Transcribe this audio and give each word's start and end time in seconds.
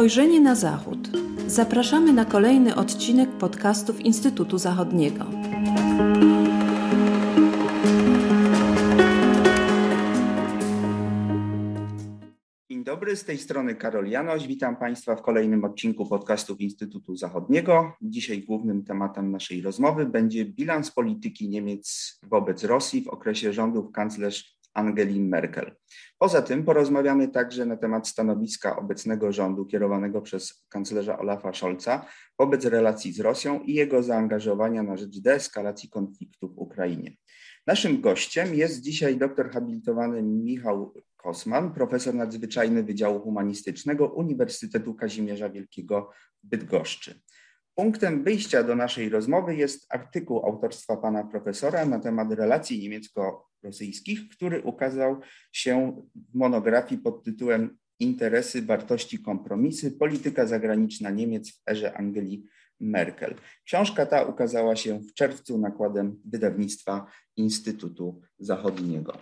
Spojrzenie 0.00 0.40
na 0.40 0.54
Zachód. 0.54 0.98
Zapraszamy 1.46 2.12
na 2.12 2.24
kolejny 2.24 2.74
odcinek 2.74 3.30
podcastów 3.30 4.00
Instytutu 4.00 4.58
Zachodniego. 4.58 5.24
Dzień 12.70 12.84
dobry, 12.84 13.16
z 13.16 13.24
tej 13.24 13.38
strony 13.38 13.74
Karol 13.74 14.06
Janoś. 14.06 14.46
Witam 14.46 14.76
Państwa 14.76 15.16
w 15.16 15.22
kolejnym 15.22 15.64
odcinku 15.64 16.06
podcastów 16.06 16.60
Instytutu 16.60 17.16
Zachodniego. 17.16 17.92
Dzisiaj 18.02 18.42
głównym 18.42 18.84
tematem 18.84 19.30
naszej 19.30 19.62
rozmowy 19.62 20.06
będzie 20.06 20.44
bilans 20.44 20.90
polityki 20.90 21.48
Niemiec 21.48 22.18
wobec 22.22 22.64
Rosji 22.64 23.02
w 23.02 23.08
okresie 23.08 23.52
rządów 23.52 23.92
kanclerz 23.92 24.60
Angeli 24.74 25.20
Merkel. 25.20 25.76
Poza 26.22 26.42
tym 26.42 26.64
porozmawiamy 26.64 27.28
także 27.28 27.66
na 27.66 27.76
temat 27.76 28.08
stanowiska 28.08 28.76
obecnego 28.76 29.32
rządu 29.32 29.66
kierowanego 29.66 30.22
przez 30.22 30.64
kanclerza 30.68 31.18
Olafa 31.18 31.52
Scholza 31.52 32.06
wobec 32.38 32.64
relacji 32.64 33.12
z 33.12 33.20
Rosją 33.20 33.60
i 33.60 33.74
jego 33.74 34.02
zaangażowania 34.02 34.82
na 34.82 34.96
rzecz 34.96 35.20
deeskalacji 35.20 35.88
konfliktu 35.88 36.48
w 36.48 36.58
Ukrainie. 36.58 37.16
Naszym 37.66 38.00
gościem 38.00 38.54
jest 38.54 38.80
dzisiaj 38.80 39.16
doktor 39.16 39.50
habilitowany 39.50 40.22
Michał 40.22 40.94
Kosman, 41.16 41.74
profesor 41.74 42.14
nadzwyczajny 42.14 42.82
Wydziału 42.82 43.20
Humanistycznego 43.20 44.06
Uniwersytetu 44.06 44.94
Kazimierza 44.94 45.50
Wielkiego 45.50 46.10
w 46.44 46.46
Bydgoszczy. 46.46 47.20
Punktem 47.74 48.24
wyjścia 48.24 48.62
do 48.62 48.76
naszej 48.76 49.08
rozmowy 49.08 49.56
jest 49.56 49.86
artykuł 49.94 50.46
autorstwa 50.46 50.96
pana 50.96 51.24
profesora 51.24 51.86
na 51.86 51.98
temat 51.98 52.32
relacji 52.32 52.84
niemiecko-rosyjskich, 53.62 54.28
który 54.28 54.62
ukazał 54.62 55.20
się 55.52 56.02
w 56.14 56.34
monografii 56.34 57.00
pod 57.00 57.24
tytułem 57.24 57.78
Interesy, 58.00 58.62
wartości, 58.62 59.18
kompromisy 59.18 59.90
polityka 59.90 60.46
zagraniczna 60.46 61.10
Niemiec 61.10 61.52
w 61.52 61.62
erze 61.70 61.94
Angeli 61.96 62.46
Merkel. 62.80 63.34
Książka 63.64 64.06
ta 64.06 64.22
ukazała 64.22 64.76
się 64.76 65.00
w 65.00 65.14
czerwcu 65.14 65.58
nakładem 65.58 66.20
wydawnictwa 66.24 67.06
Instytutu 67.36 68.20
Zachodniego. 68.38 69.18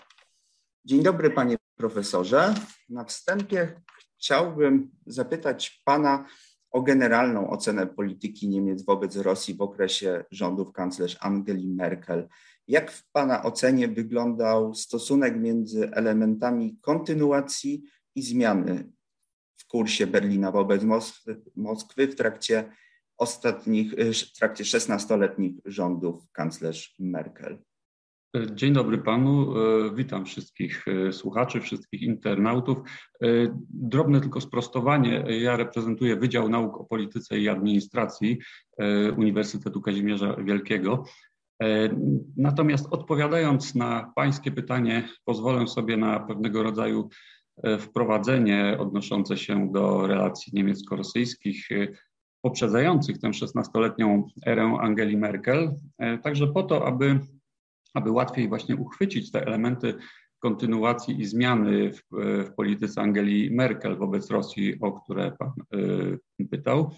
Dzień 0.84 1.03
dobry, 1.03 1.31
panie 1.31 1.56
profesorze. 1.77 2.55
Na 2.89 3.05
wstępie 3.05 3.81
chciałbym 4.19 4.91
zapytać 5.06 5.83
pana, 5.84 6.27
o 6.70 6.83
generalną 6.83 7.50
ocenę 7.50 7.86
polityki 7.86 8.48
Niemiec 8.48 8.83
wobec 8.84 9.16
Rosji 9.16 9.55
w 9.55 9.61
okresie 9.62 10.25
rządów 10.31 10.72
kanclerz 10.72 11.16
Angeli 11.20 11.69
Merkel. 11.69 12.28
Jak 12.69 12.92
w 12.92 13.11
Pana 13.12 13.42
ocenie 13.42 13.88
wyglądał 13.88 14.74
stosunek 14.74 15.36
między 15.36 15.91
elementami 15.91 16.78
kontynuacji 16.80 17.83
i 18.14 18.22
zmiany 18.22 18.92
w 19.56 19.66
kursie 19.66 20.06
Berlina 20.06 20.52
wobec 20.52 20.83
Moskwy, 20.83 21.42
Moskwy 21.56 22.08
w 22.08 22.14
trakcie 22.14 22.72
ostatnich, 23.16 23.94
w 24.12 24.38
trakcie 24.38 24.64
16-letnich 24.64 25.55
rządów 25.64 26.30
kanclerz 26.33 26.94
Merkel? 26.98 27.58
Dzień 28.55 28.72
dobry 28.72 28.98
panu. 28.98 29.55
E, 29.58 29.94
witam 29.94 30.25
wszystkich 30.25 30.84
e, 30.88 31.12
słuchaczy, 31.12 31.60
wszystkich 31.60 32.03
internautów. 32.03 32.78
E, 32.78 33.27
drobne 33.70 34.20
tylko 34.20 34.41
sprostowanie. 34.41 35.25
Ja 35.28 35.56
reprezentuję 35.56 36.16
Wydział 36.16 36.48
Nauk 36.48 36.80
o 36.80 36.84
Polityce 36.84 37.38
i 37.38 37.48
Administracji 37.48 38.38
Uniwersytetu 39.16 39.80
Kazimierza 39.80 40.36
Wielkiego. 40.36 41.05
Natomiast 42.37 42.87
odpowiadając 42.91 43.75
na 43.75 44.12
pańskie 44.17 44.51
pytanie, 44.51 45.09
pozwolę 45.25 45.69
sobie 45.69 45.97
na 45.97 46.20
pewnego 46.20 46.62
rodzaju 46.62 47.09
wprowadzenie 47.78 48.77
odnoszące 48.81 49.37
się 49.37 49.73
do 49.73 50.06
relacji 50.06 50.53
niemiecko-rosyjskich 50.55 51.69
poprzedzających 52.43 53.19
tę 53.19 53.28
16-letnią 53.28 54.22
erę 54.47 54.78
Angeli 54.81 55.16
Merkel, 55.16 55.75
także 56.22 56.47
po 56.47 56.62
to, 56.62 56.87
aby 56.87 57.21
aby 57.94 58.11
łatwiej 58.11 58.49
właśnie 58.49 58.77
uchwycić 58.77 59.31
te 59.31 59.47
elementy 59.47 59.94
kontynuacji 60.38 61.21
i 61.21 61.25
zmiany 61.25 61.93
w, 61.93 62.03
w 62.44 62.55
polityce 62.56 63.00
Angeli 63.00 63.50
Merkel 63.50 63.97
wobec 63.97 64.31
Rosji, 64.31 64.81
o 64.81 64.93
które 64.93 65.32
Pan 65.38 65.53
pytał. 66.50 66.94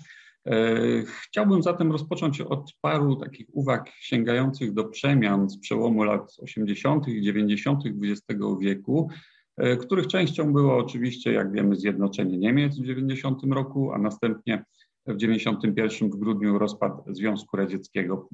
E, 0.46 0.76
chciałbym 1.22 1.62
zatem 1.62 1.92
rozpocząć 1.92 2.40
od 2.40 2.72
paru 2.80 3.16
takich 3.16 3.46
uwag 3.52 3.90
sięgających 4.00 4.72
do 4.72 4.84
przemian 4.84 5.50
z 5.50 5.58
przełomu 5.58 6.04
lat 6.04 6.36
80. 6.38 7.08
i 7.08 7.22
90. 7.22 7.82
XX 7.86 8.40
wieku, 8.60 9.10
e, 9.56 9.76
których 9.76 10.06
częścią 10.06 10.52
było 10.52 10.76
oczywiście, 10.76 11.32
jak 11.32 11.52
wiemy, 11.52 11.76
zjednoczenie 11.76 12.38
Niemiec 12.38 12.78
w 12.78 12.84
90 12.84 13.42
roku, 13.52 13.92
a 13.92 13.98
następnie 13.98 14.64
w 15.06 15.16
91 15.16 16.10
w 16.10 16.16
grudniu 16.16 16.58
rozpad 16.58 16.92
Związku 17.06 17.56
Radzieckiego. 17.56 18.28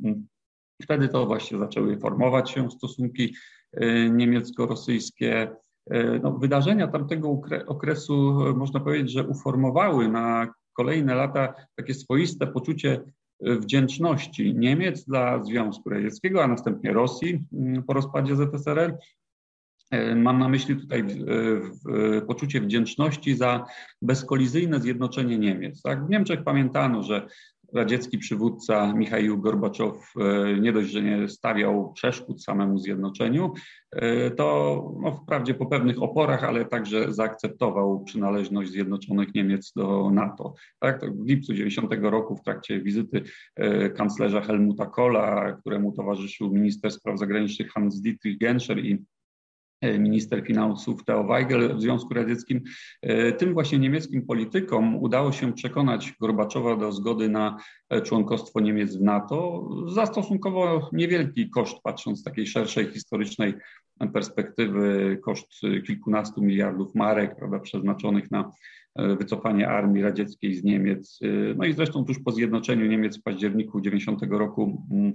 Wtedy 0.82 1.08
to 1.08 1.26
właśnie 1.26 1.58
zaczęły 1.58 1.98
formować 1.98 2.50
się 2.50 2.70
stosunki 2.70 3.34
e, 3.72 4.10
niemiecko-rosyjskie. 4.10 5.56
No, 6.22 6.32
wydarzenia 6.32 6.88
tamtego 6.88 7.40
okresu, 7.66 8.34
można 8.56 8.80
powiedzieć, 8.80 9.10
że 9.10 9.26
uformowały 9.26 10.08
na 10.08 10.54
kolejne 10.76 11.14
lata 11.14 11.54
takie 11.76 11.94
swoiste 11.94 12.46
poczucie 12.46 13.00
wdzięczności 13.40 14.54
Niemiec 14.54 15.04
dla 15.04 15.44
Związku 15.44 15.90
Radzieckiego, 15.90 16.44
a 16.44 16.48
następnie 16.48 16.92
Rosji 16.92 17.44
mm, 17.52 17.82
po 17.82 17.92
rozpadzie 17.92 18.36
ZSRR. 18.36 18.98
Mam 20.16 20.38
na 20.38 20.48
myśli 20.48 20.76
tutaj 20.76 21.04
poczucie 22.26 22.60
wdzięczności 22.60 23.36
za 23.36 23.64
bezkolizyjne 24.02 24.80
zjednoczenie 24.80 25.38
Niemiec. 25.38 25.82
Tak? 25.82 26.06
W 26.06 26.10
Niemczech 26.10 26.44
pamiętano, 26.44 27.02
że 27.02 27.26
radziecki 27.74 28.18
przywódca 28.18 28.92
Michał 28.92 29.38
Gorbaczow 29.38 30.12
e, 30.20 30.60
nie 30.60 30.72
dość, 30.72 30.90
że 30.90 31.02
nie 31.02 31.28
stawiał 31.28 31.92
przeszkód 31.92 32.44
samemu 32.44 32.78
zjednoczeniu, 32.78 33.52
e, 33.92 34.30
to 34.30 34.46
no, 35.00 35.12
wprawdzie 35.12 35.54
po 35.54 35.66
pewnych 35.66 36.02
oporach, 36.02 36.44
ale 36.44 36.64
także 36.64 37.12
zaakceptował 37.12 38.04
przynależność 38.04 38.70
Zjednoczonych 38.70 39.34
Niemiec 39.34 39.72
do 39.72 40.10
NATO. 40.10 40.54
Tak, 40.78 41.14
w 41.14 41.28
lipcu 41.28 41.54
90 41.54 41.94
roku 42.00 42.36
w 42.36 42.42
trakcie 42.42 42.80
wizyty 42.80 43.22
e, 43.56 43.90
kanclerza 43.90 44.40
Helmuta 44.40 44.86
Kohla, 44.86 45.52
któremu 45.52 45.92
towarzyszył 45.92 46.52
minister 46.52 46.90
spraw 46.90 47.18
zagranicznych 47.18 47.72
Hans-Dietrich 47.72 48.38
Genscher 48.38 48.78
i 48.78 49.04
minister 49.82 50.44
finansów 50.46 51.04
Theo 51.04 51.24
Weigel 51.24 51.76
w 51.76 51.80
Związku 51.80 52.14
Radzieckim. 52.14 52.62
E, 53.02 53.32
tym 53.32 53.52
właśnie 53.52 53.78
niemieckim 53.78 54.26
politykom 54.26 54.96
udało 54.96 55.32
się 55.32 55.52
przekonać 55.52 56.12
Gorbaczowa 56.20 56.76
do 56.76 56.92
zgody 56.92 57.28
na 57.28 57.56
e, 57.90 58.00
członkostwo 58.00 58.60
Niemiec 58.60 58.96
w 58.96 59.00
NATO 59.00 59.68
za 59.88 60.06
stosunkowo 60.06 60.90
niewielki 60.92 61.50
koszt, 61.50 61.76
patrząc 61.82 62.20
z 62.20 62.22
takiej 62.22 62.46
szerszej 62.46 62.86
historycznej 62.86 63.54
perspektywy, 64.12 65.18
koszt 65.22 65.52
kilkunastu 65.86 66.42
miliardów 66.42 66.94
marek, 66.94 67.36
prawda, 67.36 67.58
przeznaczonych 67.58 68.30
na 68.30 68.50
wycofanie 68.96 69.68
armii 69.68 70.02
radzieckiej 70.02 70.54
z 70.54 70.64
Niemiec. 70.64 71.20
No 71.56 71.64
i 71.64 71.72
zresztą 71.72 72.04
tuż 72.04 72.18
po 72.18 72.32
zjednoczeniu 72.32 72.86
Niemiec 72.86 73.18
w 73.18 73.22
październiku 73.22 73.80
90 73.80 74.22
roku 74.30 74.86
mm, 74.90 75.12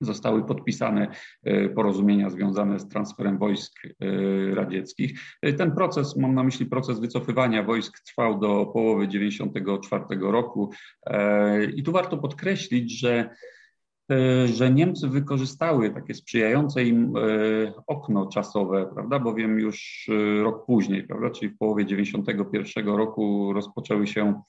zostały 0.00 0.44
podpisane 0.44 1.08
e, 1.44 1.68
porozumienia 1.68 2.30
związane 2.30 2.78
z 2.78 2.88
transferem 2.88 3.38
wojsk 3.38 3.72
e, 3.84 4.54
radzieckich. 4.54 5.20
E, 5.42 5.52
ten 5.52 5.72
proces, 5.72 6.16
mam 6.16 6.34
na 6.34 6.42
myśli 6.42 6.66
proces 6.66 7.00
wycofywania 7.00 7.62
wojsk, 7.62 8.00
trwał 8.00 8.38
do 8.38 8.66
połowy 8.66 9.06
1994 9.06 10.20
roku. 10.32 10.70
I 11.76 11.82
tu 11.82 11.92
warto 11.92 12.18
podkreślić, 12.18 13.00
że 13.00 13.30
że 14.44 14.70
Niemcy 14.70 15.08
wykorzystały 15.08 15.90
takie 15.90 16.14
sprzyjające 16.14 16.84
im 16.84 17.12
okno 17.86 18.26
czasowe, 18.26 18.90
prawda, 18.94 19.18
bowiem 19.18 19.58
już 19.58 20.08
rok 20.42 20.66
później, 20.66 21.02
prawda, 21.02 21.30
czyli 21.30 21.52
w 21.52 21.58
połowie 21.58 21.84
1991 21.84 22.94
roku 22.96 23.52
rozpoczęły 23.52 24.06
się 24.06 24.42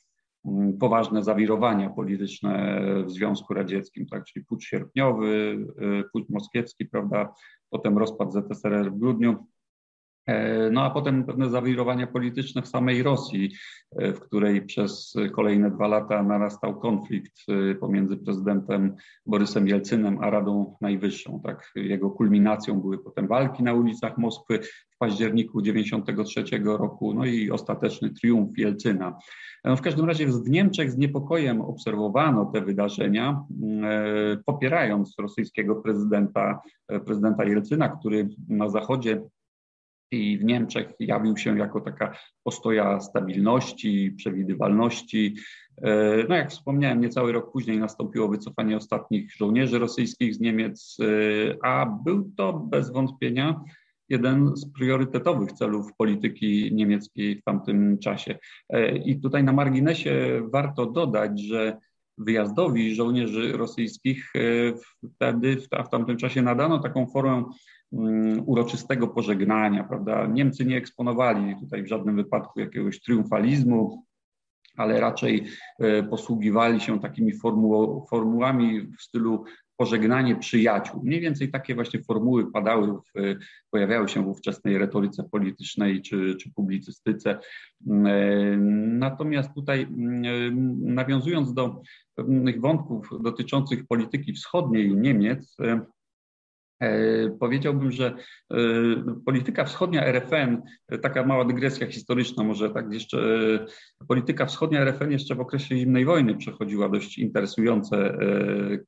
poważne 0.80 1.24
zawirowania 1.24 1.90
polityczne 1.90 2.82
w 3.06 3.12
Związku 3.12 3.54
Radzieckim, 3.54 4.06
tak, 4.06 4.26
czyli 4.26 4.46
pucz 4.46 4.64
sierpniowy, 4.64 5.58
y, 5.82 6.04
pucz 6.14 6.30
moskiewski, 6.30 6.86
prawda, 6.86 7.34
potem 7.70 7.98
rozpad 7.98 8.34
ZSRR 8.34 8.92
w 8.92 8.98
grudniu, 8.98 9.46
no 10.72 10.84
a 10.84 10.90
potem 10.90 11.24
pewne 11.24 11.50
zawirowania 11.50 12.08
polityczne 12.08 12.62
w 12.62 12.68
samej 12.68 13.04
Rosji, 13.04 13.52
e, 13.96 14.14
w 14.14 14.20
której 14.20 14.62
przez 14.66 15.14
kolejne 15.32 15.72
dwa 15.72 15.88
lata 15.88 16.24
narastał 16.24 16.80
konflikt 16.80 17.34
e, 17.50 17.76
pomiędzy 17.76 18.18
prezydentem 18.18 18.96
Borysem 19.26 19.68
Jelcynem 19.68 20.18
a 20.22 20.30
Radą 20.30 20.76
Najwyższą. 20.82 21.42
Tak, 21.44 21.72
jego 21.76 22.10
kulminacją 22.10 22.82
były 22.82 22.98
potem 22.98 23.28
walki 23.28 23.64
na 23.64 23.74
ulicach 23.74 24.18
Moskwy 24.18 24.60
w 24.90 24.98
październiku 24.98 25.62
1993 25.62 26.64
roku, 26.64 27.14
no 27.14 27.26
i 27.26 27.52
ostateczny 27.52 28.10
triumf 28.10 28.58
Jelcyna. 28.58 29.18
No, 29.64 29.76
w 29.76 29.82
każdym 29.82 30.06
razie 30.06 30.28
w 30.28 30.50
Niemczech 30.50 30.92
z 30.92 30.98
niepokojem 30.98 31.62
obserwowano 31.62 32.46
te 32.46 32.62
wydarzenia, 32.62 33.44
e, 33.84 34.38
popierając 34.46 35.16
rosyjskiego 35.20 35.76
prezydenta, 35.76 36.62
e, 36.88 37.00
prezydenta 37.00 37.46
Jelcyna, 37.46 37.90
który 37.90 38.30
na 38.50 38.70
zachodzie 38.70 39.22
i 40.12 40.38
w 40.38 40.44
Niemczech 40.44 40.94
jawił 41.00 41.38
się 41.38 41.58
jako 41.58 41.82
taka 41.82 42.18
postoja 42.44 43.00
stabilności, 43.00 44.12
przewidywalności. 44.18 45.36
E, 45.82 46.24
no 46.30 46.36
jak 46.36 46.52
wspomniałem, 46.52 47.02
niecały 47.02 47.32
rok 47.32 47.52
później 47.52 47.80
nastąpiło 47.80 48.28
wycofanie 48.28 48.78
ostatnich 48.78 49.36
żołnierzy 49.36 49.80
rosyjskich 49.80 50.36
z 50.36 50.40
Niemiec, 50.40 50.98
e, 51.00 51.06
a 51.66 51.86
był 51.86 52.32
to 52.38 52.54
bez 52.54 52.92
wątpienia 52.92 53.62
jeden 54.10 54.56
z 54.56 54.72
priorytetowych 54.72 55.52
celów 55.52 55.96
polityki 55.98 56.70
niemieckiej 56.76 57.36
w 57.36 57.44
tamtym 57.44 57.98
czasie. 58.00 58.38
E, 58.70 58.98
I 58.98 59.20
tutaj 59.20 59.44
na 59.44 59.54
marginesie 59.54 60.42
warto 60.54 60.86
dodać, 60.86 61.42
że 61.42 61.78
wyjazdowi 62.18 62.96
żołnierzy 62.96 63.52
rosyjskich 63.52 64.34
wtedy, 65.16 65.58
w 65.86 65.90
tamtym 65.90 66.18
czasie 66.18 66.42
nadano 66.42 66.80
taką 66.80 67.08
formę 67.08 67.44
uroczystego 68.46 69.08
pożegnania, 69.08 69.84
prawda? 69.84 70.28
Niemcy 70.28 70.66
nie 70.66 70.78
eksponowali 70.78 71.56
tutaj 71.60 71.84
w 71.84 71.88
żadnym 71.88 72.16
wypadku 72.16 72.60
jakiegoś 72.60 73.02
triumfalizmu, 73.02 74.06
ale 74.78 75.00
raczej 75.00 75.48
e, 75.80 76.04
posługiwali 76.04 76.82
się 76.82 77.00
takimi 77.00 77.34
formuł, 77.34 78.06
formułami 78.10 78.82
w 78.82 79.02
stylu 79.02 79.44
pożegnanie 79.78 80.36
przyjaciół. 80.36 81.02
Mniej 81.04 81.20
więcej 81.22 81.52
takie 81.52 81.76
właśnie 81.76 82.04
formuły 82.04 82.52
padały, 82.52 82.94
w, 82.94 83.36
pojawiały 83.72 84.10
się 84.10 84.24
w 84.24 84.28
ówczesnej 84.28 84.78
retoryce 84.78 85.24
politycznej 85.24 86.02
czy, 86.02 86.36
czy 86.36 86.54
publicystyce. 86.54 87.40
Mm, 87.88 88.06
e, 88.08 88.58
natomiast 89.00 89.54
tutaj 89.54 89.82
mm, 89.82 90.94
nawiązując 90.94 91.54
do 91.54 91.82
pewnych 92.16 92.62
wątków 92.62 93.10
dotyczących 93.22 93.88
polityki 93.88 94.34
wschodniej 94.34 94.96
Niemiec, 94.96 95.56
e, 95.60 95.82
E, 95.82 96.01
powiedziałbym, 97.40 97.92
że 97.92 98.16
e, 98.52 98.58
polityka 99.26 99.66
wschodnia 99.66 100.06
RFN, 100.06 100.62
e, 100.88 100.98
taka 100.98 101.26
mała 101.26 101.46
dygresja 101.46 101.88
historyczna, 101.88 102.44
może 102.44 102.70
tak 102.70 102.94
jeszcze, 102.94 103.20
polityka 104.08 104.46
wschodnia 104.46 104.82
RFN 104.82 105.12
jeszcze 105.12 105.36
w 105.36 105.40
okresie 105.40 105.78
zimnej 105.78 106.06
wojny 106.06 106.36
przechodziła 106.36 106.90
dość 106.90 107.18
interesujące 107.18 108.18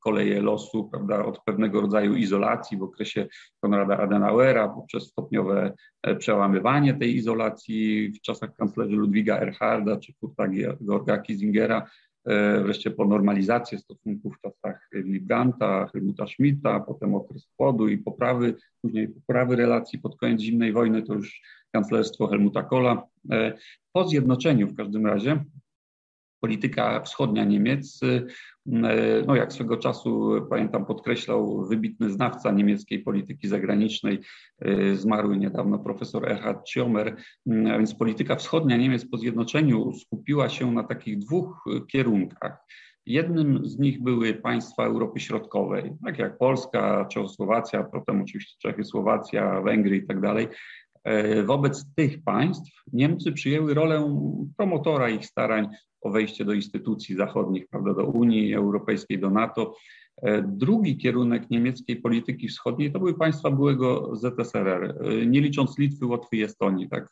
koleje 0.00 0.40
losu, 0.40 0.88
prawda, 0.92 1.24
od 1.24 1.40
pewnego 1.44 1.80
rodzaju 1.80 2.14
izolacji 2.14 2.78
w 2.78 2.82
okresie 2.82 3.26
Konrada 3.60 3.98
Adenauera 3.98 4.68
poprzez 4.68 5.06
stopniowe 5.06 5.72
przełamywanie 6.18 6.94
tej 6.94 7.16
izolacji 7.16 8.12
w 8.12 8.20
czasach 8.20 8.54
kanclerzy 8.54 8.96
Ludwiga 8.96 9.38
Erharda 9.38 9.96
czy 9.96 10.12
Kurta 10.20 10.44
Georga 10.84 11.18
Kisingera 11.18 11.86
E, 12.13 12.13
wreszcie 12.64 12.90
po 12.90 13.04
normalizację 13.04 13.78
stosunków 13.78 14.36
w 14.36 14.40
czasach 14.40 14.88
Willy 14.92 15.20
Brandta, 15.20 15.88
Helmuta 15.92 16.26
Schmidta, 16.26 16.80
potem 16.80 17.14
okres 17.14 17.48
chłodu 17.56 17.88
i 17.88 17.98
poprawy, 17.98 18.54
później 18.82 19.08
poprawy 19.08 19.56
relacji 19.56 19.98
pod 19.98 20.16
koniec 20.16 20.40
zimnej 20.40 20.72
wojny, 20.72 21.02
to 21.02 21.14
już 21.14 21.42
kanclerstwo 21.72 22.26
Helmuta 22.26 22.62
Kohla. 22.62 23.02
E, 23.30 23.52
po 23.92 24.08
zjednoczeniu 24.08 24.68
w 24.68 24.76
każdym 24.76 25.06
razie 25.06 25.44
polityka 26.44 27.00
wschodnia 27.00 27.44
Niemiec, 27.44 28.02
y, 28.02 28.26
no 29.26 29.36
jak 29.36 29.52
swego 29.52 29.76
czasu, 29.76 30.30
pamiętam, 30.50 30.86
podkreślał 30.86 31.66
wybitny 31.66 32.10
znawca 32.10 32.50
niemieckiej 32.50 32.98
polityki 32.98 33.48
zagranicznej, 33.48 34.20
y, 34.66 34.96
zmarły 34.96 35.36
niedawno 35.36 35.78
profesor 35.78 36.28
Erhard 36.28 36.68
Schiomer, 36.68 37.08
y, 37.08 37.72
a 37.72 37.78
więc 37.78 37.94
polityka 37.94 38.36
wschodnia 38.36 38.76
Niemiec 38.76 39.10
po 39.10 39.18
zjednoczeniu 39.18 39.92
skupiła 39.92 40.48
się 40.48 40.72
na 40.72 40.82
takich 40.82 41.18
dwóch 41.18 41.64
kierunkach. 41.88 42.58
Jednym 43.06 43.66
z 43.66 43.78
nich 43.78 44.02
były 44.02 44.34
państwa 44.34 44.84
Europy 44.84 45.20
Środkowej, 45.20 45.92
takie 46.04 46.22
jak 46.22 46.38
Polska, 46.38 47.06
Czechosłowacja, 47.12 47.84
potem 47.84 48.22
oczywiście 48.22 48.56
Czechy, 48.58 48.84
Słowacja, 48.84 49.60
Węgry 49.60 49.96
i 49.96 50.06
tak 50.06 50.20
dalej. 50.20 50.48
E, 51.04 51.42
wobec 51.42 51.94
tych 51.94 52.22
państw 52.22 52.82
Niemcy 52.92 53.32
przyjęły 53.32 53.74
rolę 53.74 54.18
promotora 54.56 55.10
ich 55.10 55.26
starań 55.26 55.68
o 56.04 56.10
wejście 56.10 56.44
do 56.44 56.52
instytucji 56.52 57.14
zachodnich, 57.14 57.68
prawda, 57.68 57.94
do 57.94 58.04
Unii 58.04 58.54
Europejskiej, 58.54 59.18
do 59.18 59.30
NATO. 59.30 59.74
E, 60.22 60.42
drugi 60.42 60.96
kierunek 60.96 61.50
niemieckiej 61.50 61.96
polityki 61.96 62.48
wschodniej 62.48 62.92
to 62.92 62.98
były 62.98 63.14
państwa 63.18 63.50
byłego 63.50 64.16
ZSRR, 64.16 64.84
e, 64.84 65.26
nie 65.26 65.40
licząc 65.40 65.78
Litwy, 65.78 66.06
Łotwy 66.06 66.36
i 66.36 66.42
Estonii. 66.42 66.88
Tak. 66.88 67.08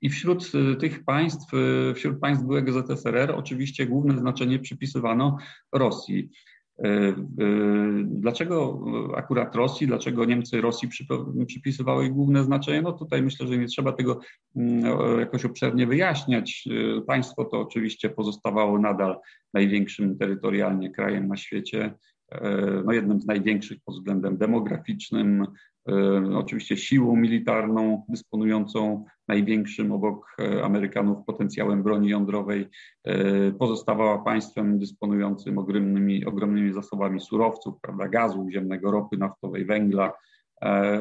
I 0.00 0.10
wśród 0.10 0.52
tych 0.80 1.04
państw, 1.04 1.52
wśród 1.94 2.20
państw 2.20 2.44
byłego 2.44 2.72
ZSRR 2.72 3.30
oczywiście 3.30 3.86
główne 3.86 4.18
znaczenie 4.18 4.58
przypisywano 4.58 5.38
Rosji. 5.72 6.30
E, 6.78 6.88
e, 6.88 7.14
dlaczego 8.04 8.84
akurat 9.16 9.54
Rosji, 9.54 9.86
dlaczego 9.86 10.24
Niemcy 10.24 10.60
Rosji 10.60 10.88
przypisywały 11.46 12.10
główne 12.10 12.44
znaczenie? 12.44 12.82
No 12.82 12.92
tutaj 12.92 13.22
myślę, 13.22 13.46
że 13.46 13.58
nie 13.58 13.66
trzeba 13.66 13.92
tego 13.92 14.20
mm, 14.56 15.20
jakoś 15.20 15.44
obszernie 15.44 15.86
wyjaśniać. 15.86 16.68
E, 16.98 17.00
państwo 17.00 17.44
to 17.44 17.60
oczywiście 17.60 18.10
pozostawało 18.10 18.78
nadal 18.78 19.16
największym 19.54 20.18
terytorialnie 20.18 20.90
krajem 20.90 21.28
na 21.28 21.36
świecie, 21.36 21.94
no 22.84 22.92
jednym 22.92 23.20
z 23.20 23.26
największych 23.26 23.78
pod 23.84 23.94
względem 23.94 24.36
demograficznym, 24.36 25.46
oczywiście 26.34 26.76
siłą 26.76 27.16
militarną 27.16 28.04
dysponującą 28.08 29.04
największym 29.28 29.92
obok 29.92 30.36
e, 30.38 30.64
Amerykanów 30.64 31.24
potencjałem 31.26 31.82
broni 31.82 32.08
jądrowej, 32.08 32.68
e, 33.04 33.52
pozostawała 33.52 34.18
państwem 34.18 34.78
dysponującym 34.78 35.58
ogromnymi, 35.58 36.24
ogromnymi 36.24 36.72
zasobami 36.72 37.20
surowców, 37.20 37.74
prawda, 37.80 38.08
gazu 38.08 38.46
ziemnego, 38.50 38.90
ropy 38.90 39.16
naftowej, 39.16 39.64
węgla, 39.64 40.12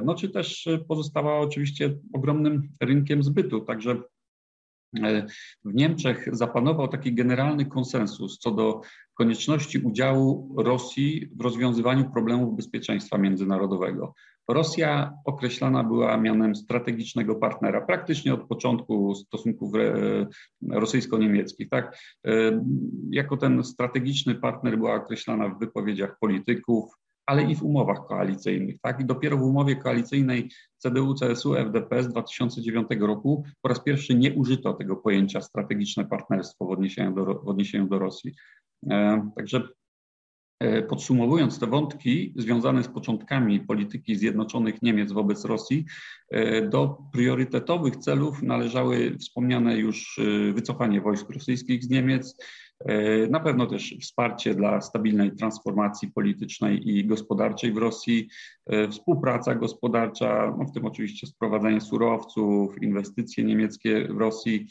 no 0.06 0.16
czy 0.16 0.30
też 0.30 0.70
pozostawała 0.88 1.40
oczywiście 1.40 1.98
ogromnym 2.14 2.70
rynkiem 2.82 3.24
zbytu. 3.24 3.62
Także 3.62 4.02
w 5.66 5.74
Niemczech 5.74 6.36
zapanował 6.36 6.88
taki 6.88 7.14
generalny 7.14 7.66
konsensus 7.66 8.40
co 8.40 8.52
do 8.52 8.82
konieczności 9.14 9.80
udziału 9.80 10.56
Rosji 10.58 11.30
w 11.36 11.42
rozwiązywaniu 11.42 12.12
problemów 12.12 12.56
bezpieczeństwa 12.56 13.18
międzynarodowego. 13.18 14.14
Rosja 14.48 15.14
określana 15.26 15.84
była 15.84 16.18
mianem 16.18 16.56
strategicznego 16.56 17.36
partnera 17.36 17.82
praktycznie 17.82 18.34
od 18.34 18.48
początku 18.48 19.16
stosunków 19.16 19.74
rosyjsko-niemieckich. 20.70 21.70
Tak? 21.70 21.98
E, 22.28 22.64
jako 23.10 23.38
ten 23.38 23.64
strategiczny 23.64 24.36
partner 24.36 24.78
była 24.78 24.96
określana 24.96 25.50
w 25.50 25.60
wypowiedziach 25.60 26.18
polityków, 26.20 26.94
ale 27.26 27.44
i 27.44 27.56
w 27.56 27.64
umowach 27.64 28.08
koalicyjnych. 28.08 28.80
Tak? 28.82 29.00
I 29.00 29.06
dopiero 29.06 29.38
w 29.38 29.44
umowie 29.44 29.76
koalicyjnej 29.76 30.52
CDU-CSU 30.86 31.58
FDP 31.58 32.04
z 32.04 32.08
2009 32.08 32.88
roku 33.00 33.44
po 33.62 33.70
raz 33.70 33.84
pierwszy 33.84 34.16
nie 34.16 34.34
użyto 34.34 34.74
tego 34.74 34.96
pojęcia 34.96 35.42
strategiczne 35.42 36.06
partnerstwo 36.06 36.66
w 36.66 36.70
odniesieniu 36.70 37.14
do, 37.16 37.26
w 37.26 37.48
odniesieniu 37.48 37.88
do 37.88 38.00
Rosji. 38.00 38.32
E, 38.90 39.30
także 39.36 39.62
E, 39.62 39.83
podsumowując 40.90 41.60
te 41.60 41.68
wątki 41.68 42.34
związane 42.36 42.84
z 42.84 42.88
początkami 42.88 43.60
polityki 43.60 44.16
Zjednoczonych 44.16 44.82
Niemiec 44.82 45.12
wobec 45.12 45.46
Rosji, 45.46 45.86
e, 46.30 46.62
do 46.70 46.98
priorytetowych 47.12 47.96
celów 47.96 48.42
należały 48.42 49.18
wspomniane 49.20 49.78
już 49.78 50.20
e, 50.20 50.54
wycofanie 50.54 51.02
wojsk 51.02 51.30
rosyjskich 51.30 51.84
z 51.84 51.90
Niemiec, 51.90 52.38
na 53.30 53.40
pewno 53.40 53.66
też 53.66 53.96
wsparcie 54.02 54.56
dla 54.56 54.82
stabilnej 54.82 55.36
transformacji 55.36 56.12
politycznej 56.12 56.90
i 56.90 57.06
gospodarczej 57.06 57.74
w 57.74 57.78
Rosji, 57.78 58.30
współpraca 58.92 59.56
gospodarcza, 59.56 60.56
no 60.60 60.66
w 60.66 60.72
tym 60.72 60.86
oczywiście 60.86 61.28
sprowadzanie 61.28 61.82
surowców, 61.82 62.82
inwestycje 62.82 63.44
niemieckie 63.44 64.08
w 64.08 64.18
Rosji, 64.18 64.68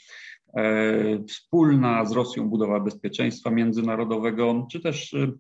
wspólna 1.29 2.05
z 2.05 2.13
Rosją 2.13 2.49
budowa 2.49 2.81
bezpieczeństwa 2.81 3.51
międzynarodowego, 3.51 4.67
czy 4.71 4.81
też 4.81 5.15
E, 5.15 5.33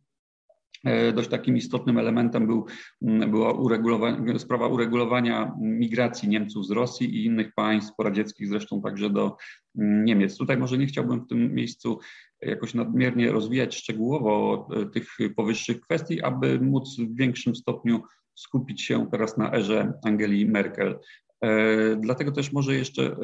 dość 1.15 1.29
takim 1.29 1.57
istotnym 1.57 1.99
elementem 1.99 2.47
był, 2.47 2.67
była 3.03 3.53
uregulowa 3.53 4.17
sprawa 4.39 4.69
uregulowania 4.69 5.53
migracji 5.61 6.29
Niemców 6.29 6.67
z 6.67 6.71
Rosji 6.71 7.17
i 7.17 7.25
innych 7.25 7.55
państw 7.55 7.95
poradzieckich, 7.97 8.49
zresztą 8.49 8.83
także 8.83 9.11
do 9.11 9.37
Niemiec. 9.75 10.37
Tutaj 10.37 10.57
może 10.57 10.79
nie 10.79 10.87
chciałbym 10.87 11.21
w 11.21 11.29
tym 11.29 11.55
miejscu 11.55 11.99
jakoś 12.41 12.75
nadmiernie 12.75 13.33
rozwijać 13.33 13.77
szczegółowo 13.77 14.69
e, 14.77 14.87
tych 14.87 15.17
powyższych 15.37 15.81
kwestii, 15.81 16.23
aby 16.23 16.61
móc 16.61 16.97
w 16.99 17.17
większym 17.17 17.55
stopniu 17.55 18.03
skupić 18.35 18.83
się 18.83 19.07
teraz 19.11 19.37
na 19.37 19.53
erze 19.53 19.93
Angeli 20.05 20.47
Merkel. 20.47 20.99
E, 21.45 21.97
dlatego 21.97 22.33
też 22.33 22.53
może 22.53 22.75
jeszcze 22.75 23.17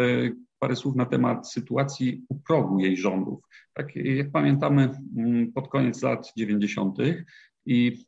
parę 0.58 0.76
słów 0.76 0.96
na 0.96 1.06
temat 1.06 1.52
sytuacji 1.52 2.24
u 2.28 2.38
progu 2.40 2.78
jej 2.78 2.96
rządów. 2.96 3.40
Tak, 3.74 3.96
jak 3.96 4.30
pamiętamy, 4.30 4.90
pod 5.54 5.68
koniec 5.68 6.02
lat 6.02 6.32
90. 6.36 6.98
I 7.66 8.04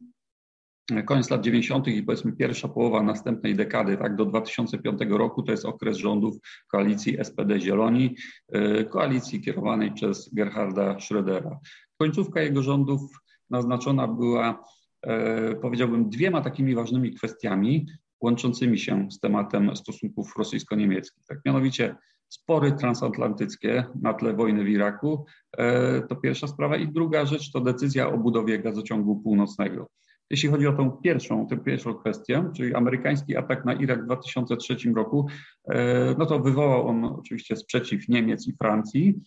koniec 1.04 1.30
lat 1.30 1.40
90. 1.40 1.88
i 1.88 2.02
powiedzmy 2.02 2.32
pierwsza 2.32 2.68
połowa 2.68 3.02
następnej 3.02 3.54
dekady, 3.54 3.96
tak 3.96 4.16
do 4.16 4.24
2005 4.24 5.00
roku, 5.08 5.42
to 5.42 5.52
jest 5.52 5.64
okres 5.64 5.96
rządów 5.96 6.36
koalicji 6.68 7.18
SPD-Zieloni, 7.18 8.16
koalicji 8.90 9.40
kierowanej 9.40 9.92
przez 9.92 10.34
Gerharda 10.34 10.94
Schrödera. 10.94 11.56
Końcówka 11.98 12.42
jego 12.42 12.62
rządów 12.62 13.00
naznaczona 13.50 14.08
była, 14.08 14.64
e, 15.02 15.54
powiedziałbym, 15.54 16.10
dwiema 16.10 16.40
takimi 16.40 16.74
ważnymi 16.74 17.14
kwestiami. 17.14 17.86
Łączącymi 18.20 18.78
się 18.78 19.08
z 19.10 19.20
tematem 19.20 19.76
stosunków 19.76 20.36
rosyjsko-niemieckich. 20.38 21.24
Tak 21.28 21.38
mianowicie 21.44 21.96
spory 22.28 22.72
transatlantyckie 22.72 23.84
na 24.02 24.14
tle 24.14 24.34
wojny 24.34 24.64
w 24.64 24.68
Iraku, 24.68 25.24
to 26.08 26.16
pierwsza 26.16 26.46
sprawa. 26.46 26.76
I 26.76 26.88
druga 26.88 27.26
rzecz 27.26 27.52
to 27.52 27.60
decyzja 27.60 28.08
o 28.08 28.18
budowie 28.18 28.58
gazociągu 28.58 29.16
północnego. 29.16 29.88
Jeśli 30.30 30.48
chodzi 30.48 30.66
o 30.66 30.72
tą 30.72 30.90
pierwszą, 30.90 31.46
tę 31.46 31.56
pierwszą 31.56 31.94
kwestię, 31.94 32.50
czyli 32.56 32.74
amerykański 32.74 33.36
atak 33.36 33.64
na 33.64 33.72
Irak 33.72 34.02
w 34.02 34.06
2003 34.06 34.76
roku, 34.96 35.28
no 36.18 36.26
to 36.26 36.40
wywołał 36.40 36.88
on 36.88 37.04
oczywiście 37.04 37.56
sprzeciw 37.56 38.08
Niemiec 38.08 38.48
i 38.48 38.52
Francji, 38.52 39.20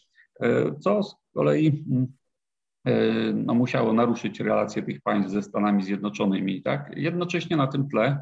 co 0.80 1.04
z 1.04 1.16
kolei 1.34 1.86
mm, 1.92 2.08
no, 3.46 3.54
musiało 3.54 3.94
naruszyć 3.94 4.40
relacje 4.40 4.84
tych 4.84 5.02
państw 5.02 5.32
ze 5.32 5.44
Stanami 5.44 5.84
Zjednoczonymi. 5.84 6.62
Tak? 6.62 6.92
Jednocześnie 6.96 7.58
na 7.58 7.68
tym 7.68 7.90
tle 7.90 8.22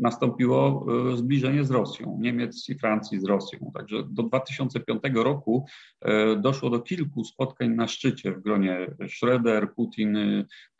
nastąpiło 0.00 0.86
e, 1.12 1.16
zbliżenie 1.16 1.64
z 1.64 1.70
Rosją, 1.70 2.18
Niemiec 2.20 2.68
i 2.68 2.74
Francji 2.74 3.20
z 3.20 3.24
Rosją. 3.24 3.70
Także 3.74 4.02
do 4.10 4.22
2005 4.22 5.02
roku 5.14 5.66
e, 6.00 6.36
doszło 6.36 6.70
do 6.70 6.80
kilku 6.80 7.24
spotkań 7.24 7.70
na 7.74 7.88
szczycie 7.88 8.32
w 8.32 8.42
gronie 8.42 8.90
Schroeder, 9.08 9.74
Putin 9.74 10.18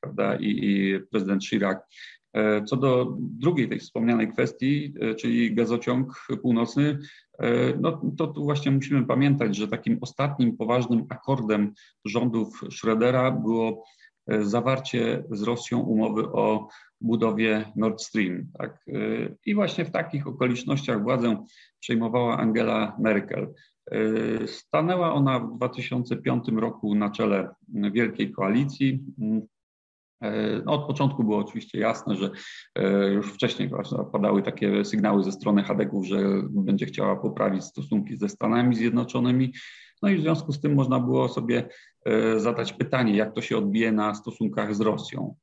prawda, 0.01 0.37
i, 0.37 0.47
i 0.47 1.01
prezydent 1.11 1.45
Chirac. 1.45 1.79
E, 2.33 2.65
co 2.65 2.77
do 2.77 3.17
drugiej 3.19 3.69
tej 3.69 3.79
wspomnianej 3.79 4.33
kwestii, 4.33 4.95
czyli 5.19 5.55
gazociąg 5.55 6.27
północny, 6.43 6.99
no 7.81 8.03
to 8.19 8.27
tu 8.27 8.45
właśnie 8.45 8.71
musimy 8.71 9.07
pamiętać, 9.07 9.57
że 9.57 9.69
takim 9.69 9.99
ostatnim 10.01 10.57
poważnym 10.57 11.07
akordem 11.09 11.73
rządów 12.05 12.63
Schrödera 12.63 13.43
było 13.43 13.85
zawarcie 14.41 15.25
z 15.31 15.43
Rosją 15.43 15.79
umowy 15.79 16.33
o 16.33 16.69
budowie 17.01 17.65
Nord 17.77 18.03
Stream. 18.03 18.47
Tak? 18.59 18.85
I 19.47 19.55
właśnie 19.55 19.85
w 19.85 19.91
takich 19.91 20.27
okolicznościach 20.27 21.03
władzę 21.03 21.45
przejmowała 21.81 22.39
Angela 22.39 22.97
Merkel. 22.99 23.55
Stanęła 24.47 25.13
ona 25.13 25.41
w 25.41 25.57
2005 25.57 26.49
roku 26.49 26.95
na 26.95 27.11
czele 27.11 27.49
Wielkiej 27.69 28.33
Koalicji. 28.33 29.05
No, 30.65 30.73
od 30.73 30.87
początku 30.87 31.25
było 31.25 31.39
oczywiście 31.39 31.79
jasne, 31.79 32.17
że 32.17 32.31
już 33.13 33.33
wcześniej 33.33 33.71
padały 34.13 34.43
takie 34.43 34.85
sygnały 34.85 35.25
ze 35.25 35.33
strony 35.33 35.63
Hadeków, 35.63 36.07
że 36.07 36.19
będzie 36.51 36.87
chciała 36.87 37.17
poprawić 37.17 37.65
stosunki 37.65 38.17
ze 38.17 38.29
Stanami 38.29 38.77
Zjednoczonymi. 38.77 39.53
No 40.03 40.09
i 40.09 40.17
w 40.17 40.21
związku 40.21 40.53
z 40.53 40.61
tym 40.61 40.75
można 40.75 41.01
było 41.01 41.29
sobie 41.29 41.69
zadać 42.37 42.73
pytanie, 42.73 43.17
jak 43.17 43.35
to 43.35 43.43
się 43.43 43.59
odbije 43.59 43.93
na 43.93 44.15
stosunkach 44.15 44.75
z 44.75 44.81
Rosją. 44.81 45.35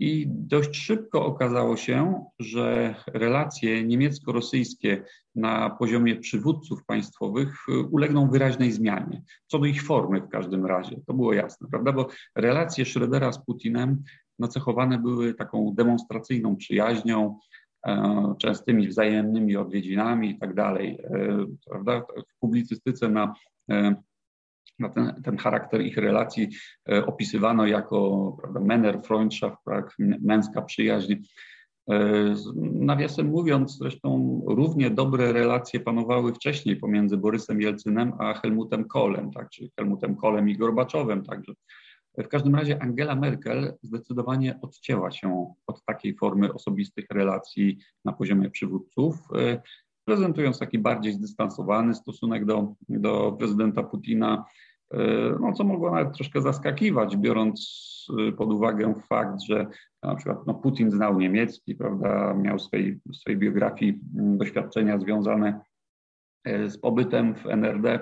I 0.00 0.26
dość 0.28 0.76
szybko 0.76 1.26
okazało 1.26 1.76
się, 1.76 2.24
że 2.38 2.94
relacje 3.06 3.84
niemiecko-rosyjskie 3.84 5.02
na 5.34 5.70
poziomie 5.70 6.16
przywódców 6.16 6.84
państwowych 6.84 7.56
ulegną 7.90 8.30
wyraźnej 8.30 8.72
zmianie, 8.72 9.22
co 9.46 9.58
do 9.58 9.66
ich 9.66 9.82
formy 9.82 10.20
w 10.20 10.28
każdym 10.28 10.66
razie. 10.66 10.96
To 11.06 11.14
było 11.14 11.32
jasne, 11.32 11.68
prawda? 11.70 11.92
Bo 11.92 12.08
relacje 12.36 12.84
Schrödera 12.84 13.32
z 13.32 13.44
Putinem 13.44 14.02
nacechowane 14.38 14.98
były 14.98 15.34
taką 15.34 15.74
demonstracyjną 15.74 16.56
przyjaźnią, 16.56 17.38
e, 17.86 18.34
częstymi 18.38 18.88
wzajemnymi 18.88 19.56
odwiedzinami 19.56 20.30
i 20.30 20.38
tak 20.38 20.54
dalej. 20.54 20.98
E, 21.04 21.46
prawda? 21.70 22.00
W 22.00 22.38
publicystyce 22.40 23.06
e, 23.06 23.10
na 23.10 23.34
ten, 24.88 25.22
ten 25.24 25.36
charakter 25.36 25.80
ich 25.80 25.96
relacji 25.96 26.48
e, 26.88 27.06
opisywano 27.06 27.66
jako 27.66 28.36
prawda, 28.40 28.60
Männer 28.60 29.02
Freundschaft, 29.02 29.58
męska 29.98 30.62
przyjaźń. 30.62 31.14
E, 31.90 32.34
nawiasem 32.62 33.26
mówiąc, 33.26 33.78
zresztą 33.78 34.42
równie 34.46 34.90
dobre 34.90 35.32
relacje 35.32 35.80
panowały 35.80 36.34
wcześniej 36.34 36.76
pomiędzy 36.76 37.16
Borysem 37.16 37.60
Jelcynem 37.60 38.12
a 38.18 38.34
Helmutem 38.34 38.84
Kohlem, 38.84 39.30
tak, 39.30 39.50
czyli 39.50 39.72
Helmutem 39.78 40.16
Kohlem 40.16 40.48
i 40.48 40.56
Gorbaczowem. 40.56 41.24
Także 41.24 41.52
w 42.18 42.28
każdym 42.28 42.54
razie 42.54 42.82
Angela 42.82 43.14
Merkel 43.14 43.74
zdecydowanie 43.82 44.58
odcięła 44.62 45.10
się 45.10 45.54
od 45.66 45.84
takiej 45.84 46.16
formy 46.16 46.52
osobistych 46.52 47.06
relacji 47.10 47.78
na 48.04 48.12
poziomie 48.12 48.50
przywódców, 48.50 49.16
e, 49.38 49.62
prezentując 50.04 50.58
taki 50.58 50.78
bardziej 50.78 51.12
zdystansowany 51.12 51.94
stosunek 51.94 52.44
do, 52.44 52.74
do 52.88 53.36
prezydenta 53.38 53.82
Putina, 53.82 54.44
E, 54.44 54.69
no, 55.40 55.52
co 55.52 55.64
mogło 55.64 55.90
nawet 55.90 56.14
troszkę 56.14 56.40
zaskakiwać, 56.40 57.16
biorąc 57.16 57.80
e, 58.28 58.32
pod 58.32 58.52
uwagę 58.52 58.94
fakt, 59.08 59.40
że 59.40 59.66
na 60.02 60.14
przykład 60.14 60.46
no, 60.46 60.54
Putin 60.54 60.90
znał 60.90 61.18
niemiecki, 61.18 61.74
prawda, 61.74 62.34
miał 62.34 62.58
w 62.58 62.62
swojej, 62.62 63.00
w 63.06 63.16
swojej 63.16 63.38
biografii 63.38 64.00
mm, 64.18 64.38
doświadczenia 64.38 64.98
związane 64.98 65.60
e, 66.44 66.70
z 66.70 66.78
pobytem 66.78 67.34
w 67.34 67.46
NRD, 67.46 67.98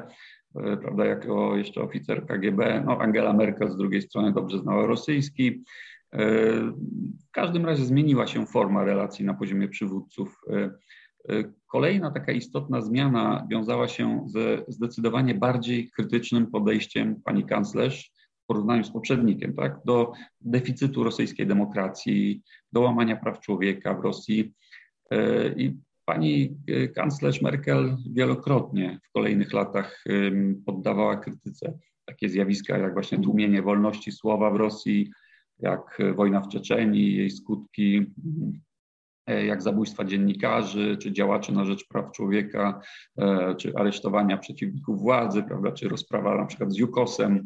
prawda, 0.54 1.04
jako 1.04 1.56
jeszcze 1.56 1.82
oficer 1.82 2.26
KGB. 2.26 2.82
No, 2.86 2.98
Angela 2.98 3.32
Merkel 3.32 3.70
z 3.70 3.76
drugiej 3.76 4.02
strony 4.02 4.32
dobrze 4.32 4.58
znała 4.58 4.86
rosyjski. 4.86 5.64
W 7.26 7.30
każdym 7.32 7.66
razie 7.66 7.84
zmieniła 7.84 8.26
się 8.26 8.46
forma 8.46 8.84
relacji 8.84 9.24
na 9.24 9.34
poziomie 9.34 9.68
przywódców. 9.68 10.40
Kolejna 11.66 12.10
taka 12.10 12.32
istotna 12.32 12.80
zmiana 12.82 13.46
wiązała 13.50 13.88
się 13.88 14.24
ze 14.26 14.64
zdecydowanie 14.68 15.34
bardziej 15.34 15.90
krytycznym 15.90 16.46
podejściem 16.46 17.22
pani 17.24 17.44
kanclerz 17.44 18.12
w 18.44 18.46
porównaniu 18.46 18.84
z 18.84 18.90
poprzednikiem, 18.90 19.54
tak, 19.54 19.80
do 19.84 20.12
deficytu 20.40 21.04
rosyjskiej 21.04 21.46
demokracji, 21.46 22.42
do 22.72 22.80
łamania 22.80 23.16
praw 23.16 23.40
człowieka 23.40 23.94
w 23.94 24.00
Rosji. 24.00 24.52
E, 25.10 25.48
I 25.48 25.76
pani 26.04 26.56
e, 26.66 26.88
kanclerz 26.88 27.42
Merkel 27.42 27.96
wielokrotnie 28.12 29.00
w 29.08 29.12
kolejnych 29.12 29.52
latach 29.52 30.04
poddawała 30.66 31.16
krytyce 31.16 31.78
takie 32.04 32.28
zjawiska 32.28 32.78
jak 32.78 32.92
właśnie 32.92 33.18
tłumienie 33.18 33.62
wolności 33.62 34.12
słowa 34.12 34.50
w 34.50 34.56
Rosji, 34.56 35.10
jak 35.58 35.98
wojna 36.16 36.40
w 36.40 36.48
Czeczeni, 36.48 37.14
jej 37.14 37.30
skutki, 37.30 38.06
E, 38.56 38.67
jak 39.34 39.62
zabójstwa 39.62 40.04
dziennikarzy, 40.04 40.96
czy 40.96 41.12
działaczy 41.12 41.52
na 41.52 41.64
rzecz 41.64 41.88
praw 41.88 42.12
człowieka, 42.12 42.80
e, 43.18 43.54
czy 43.54 43.72
aresztowania 43.76 44.38
przeciwników 44.38 45.00
władzy, 45.00 45.42
prawda, 45.42 45.72
czy 45.72 45.88
rozprawa 45.88 46.36
na 46.36 46.46
przykład 46.46 46.72
z 46.72 46.76
Jukosem. 46.76 47.44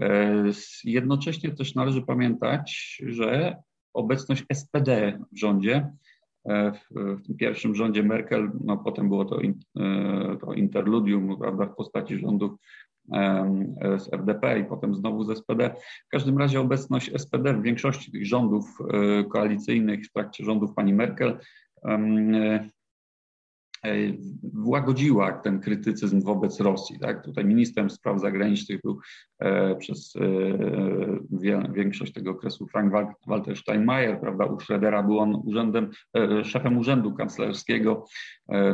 E, 0.00 0.44
jednocześnie 0.84 1.50
też 1.50 1.74
należy 1.74 2.02
pamiętać, 2.02 2.96
że 3.06 3.56
obecność 3.94 4.44
SPD 4.52 5.18
w 5.32 5.38
rządzie, 5.38 5.90
w, 6.46 7.22
tym 7.26 7.36
pierwszym 7.36 7.74
rządzie 7.74 8.02
Merkel, 8.02 8.50
no 8.64 8.76
potem 8.76 9.08
było 9.08 9.24
to, 9.24 9.38
to 10.40 10.52
interludium 10.54 11.38
prawda, 11.38 11.66
w 11.66 11.74
postaci 11.74 12.18
rządów 12.18 12.52
z 13.98 14.12
RDP 14.12 14.58
i 14.58 14.64
potem 14.64 14.94
znowu 14.94 15.24
z 15.24 15.38
SPD. 15.38 15.70
W 16.06 16.10
każdym 16.10 16.38
razie 16.38 16.60
obecność 16.60 17.12
SPD 17.18 17.54
w 17.54 17.62
większości 17.62 18.12
tych 18.12 18.26
rządów 18.26 18.78
e, 18.80 19.24
koalicyjnych 19.24 20.06
w 20.06 20.12
trakcie 20.12 20.44
rządów 20.44 20.74
pani 20.74 20.94
Merkel 20.94 21.38
łagodziła 24.64 25.32
ten 25.32 25.60
krytycyzm 25.60 26.20
wobec 26.20 26.60
Rosji. 26.60 26.98
Tak? 26.98 27.24
Tutaj 27.24 27.44
ministrem 27.44 27.90
spraw 27.90 28.20
zagranicznych 28.20 28.80
był 28.82 29.00
e, 29.38 29.76
przez 29.76 30.14
e, 30.16 31.72
większość 31.72 32.12
tego 32.12 32.30
okresu 32.30 32.66
Frank 32.66 32.92
Walter 33.26 33.56
Steinmeier, 33.56 34.20
prawda? 34.20 34.44
U 34.44 34.56
Schrödera 34.56 35.06
był 35.06 35.18
on 35.18 35.42
urzędem, 35.44 35.90
szefem 36.44 36.78
urzędu 36.78 37.14
kanclerskiego, 37.14 38.04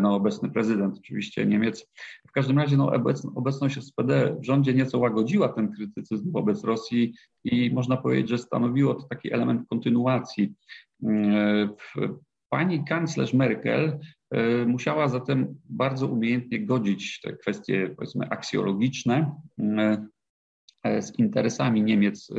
no, 0.01 0.15
obecny 0.15 0.51
prezydent 0.51 0.99
oczywiście 0.99 1.47
Niemiec. 1.47 1.87
W 2.29 2.33
każdym 2.33 2.59
razie 2.59 2.77
no, 2.77 2.93
obecność 3.35 3.85
SPD 3.85 4.37
w 4.41 4.45
rządzie 4.45 4.75
nieco 4.75 4.99
łagodziła 4.99 5.49
ten 5.49 5.73
krytycyzm 5.73 6.33
wobec 6.33 6.65
Rosji 6.65 7.15
i 7.45 7.71
można 7.75 7.97
powiedzieć, 7.97 8.29
że 8.29 8.39
stanowiło 8.39 8.95
to 8.95 9.03
taki 9.03 9.33
element 9.33 9.69
kontynuacji 9.69 10.55
Pani 12.49 12.85
kanclerz 12.85 13.35
Merkel 13.35 13.85
e, 13.85 13.99
musiała 14.67 15.09
zatem 15.09 15.55
bardzo 15.65 16.07
umiejętnie 16.07 16.67
godzić 16.67 17.21
te 17.21 17.33
kwestie, 17.33 17.95
powiedzmy, 17.97 18.29
aksjologiczne 18.31 19.35
e, 19.61 20.07
e, 20.85 21.03
z 21.03 21.19
interesami 21.19 21.83
Niemiec 21.83 22.31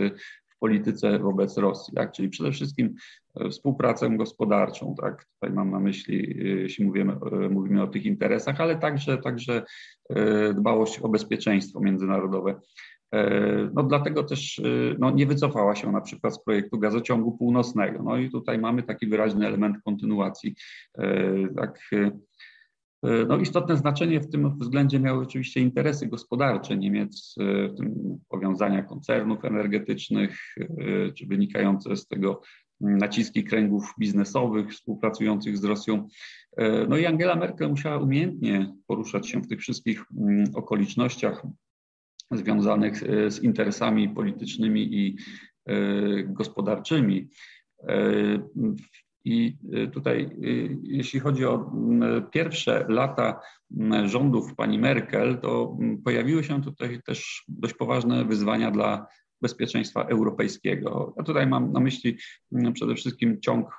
w 0.55 0.59
polityce 0.59 1.19
wobec 1.19 1.57
Rosji, 1.57 1.93
tak? 1.95 2.11
czyli 2.11 2.29
przede 2.29 2.51
wszystkim 2.51 2.95
współpracę 3.51 4.09
gospodarczą, 4.09 4.95
tak? 5.01 5.25
tutaj 5.25 5.55
mam 5.55 5.71
na 5.71 5.79
myśli, 5.79 6.37
jeśli 6.61 6.85
mówimy, 6.85 7.15
mówimy 7.49 7.83
o 7.83 7.87
tych 7.87 8.05
interesach, 8.05 8.61
ale 8.61 8.75
także, 8.75 9.17
także 9.17 9.63
dbałość 10.55 10.99
o 10.99 11.09
bezpieczeństwo 11.09 11.79
międzynarodowe. 11.79 12.59
E, 13.13 13.69
no 13.73 13.83
dlatego 13.83 14.23
też 14.23 14.59
e, 14.59 14.63
no, 14.99 15.11
nie 15.11 15.25
wycofała 15.25 15.75
się 15.75 15.91
na 15.91 16.01
przykład 16.01 16.33
z 16.33 16.43
projektu 16.43 16.79
gazociągu 16.79 17.37
północnego. 17.37 18.03
No 18.03 18.17
i 18.17 18.29
tutaj 18.29 18.59
mamy 18.59 18.83
taki 18.83 19.07
wyraźny 19.07 19.47
element 19.47 19.77
kontynuacji. 19.85 20.55
E, 20.97 21.47
tak, 21.55 21.79
no, 23.27 23.37
istotne 23.37 23.77
znaczenie 23.77 24.19
w 24.19 24.29
tym 24.29 24.59
względzie 24.59 24.99
miały 24.99 25.23
oczywiście 25.23 25.59
interesy 25.59 26.07
gospodarcze 26.07 26.77
Niemiec, 26.77 27.35
w 27.73 27.77
tym 27.77 28.17
powiązania 28.29 28.83
koncernów 28.83 29.45
energetycznych, 29.45 30.55
czy 31.17 31.25
wynikające 31.27 31.95
z 31.95 32.07
tego 32.07 32.41
naciski 32.79 33.43
kręgów 33.43 33.93
biznesowych 33.99 34.71
współpracujących 34.71 35.57
z 35.57 35.63
Rosją. 35.63 36.07
No 36.89 36.97
i 36.97 37.05
Angela 37.05 37.35
Merkel 37.35 37.69
musiała 37.69 37.97
umiejętnie 37.97 38.73
poruszać 38.87 39.29
się 39.29 39.41
w 39.41 39.47
tych 39.47 39.59
wszystkich 39.59 40.03
okolicznościach 40.55 41.43
związanych 42.31 42.99
z 43.31 43.43
interesami 43.43 44.09
politycznymi 44.09 44.95
i 44.95 45.17
gospodarczymi. 46.25 47.29
I 49.27 49.57
y, 49.73 49.87
tutaj, 49.87 50.29
jeśli 50.83 51.19
chodzi 51.19 51.45
o 51.45 51.71
pierwsze 52.31 52.85
lata 52.89 53.39
rządów 54.05 54.55
pani 54.55 54.79
Merkel, 54.79 55.37
to 55.37 55.77
pojawiły 56.03 56.43
się 56.43 56.61
tutaj 56.61 57.01
też 57.05 57.43
dość 57.47 57.73
poważne 57.73 58.25
wyzwania 58.25 58.71
dla 58.71 59.07
bezpieczeństwa 59.41 60.03
europejskiego. 60.03 61.13
Ja 61.17 61.23
tutaj 61.23 61.47
mam 61.47 61.71
na 61.71 61.79
myśli 61.79 62.17
przede 62.73 62.95
wszystkim 62.95 63.41
ciąg 63.41 63.77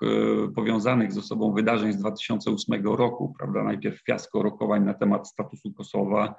powiązanych 0.55 1.13
ze 1.13 1.23
sobą 1.23 1.53
wydarzeń 1.53 1.93
z 1.93 1.99
2008 1.99 2.87
roku, 2.87 3.35
prawda? 3.39 3.65
Najpierw 3.65 4.03
fiasko 4.03 4.43
rokowań 4.43 4.85
na 4.85 4.95
temat 4.95 5.29
statusu 5.29 5.73
Kosowa, 5.73 6.35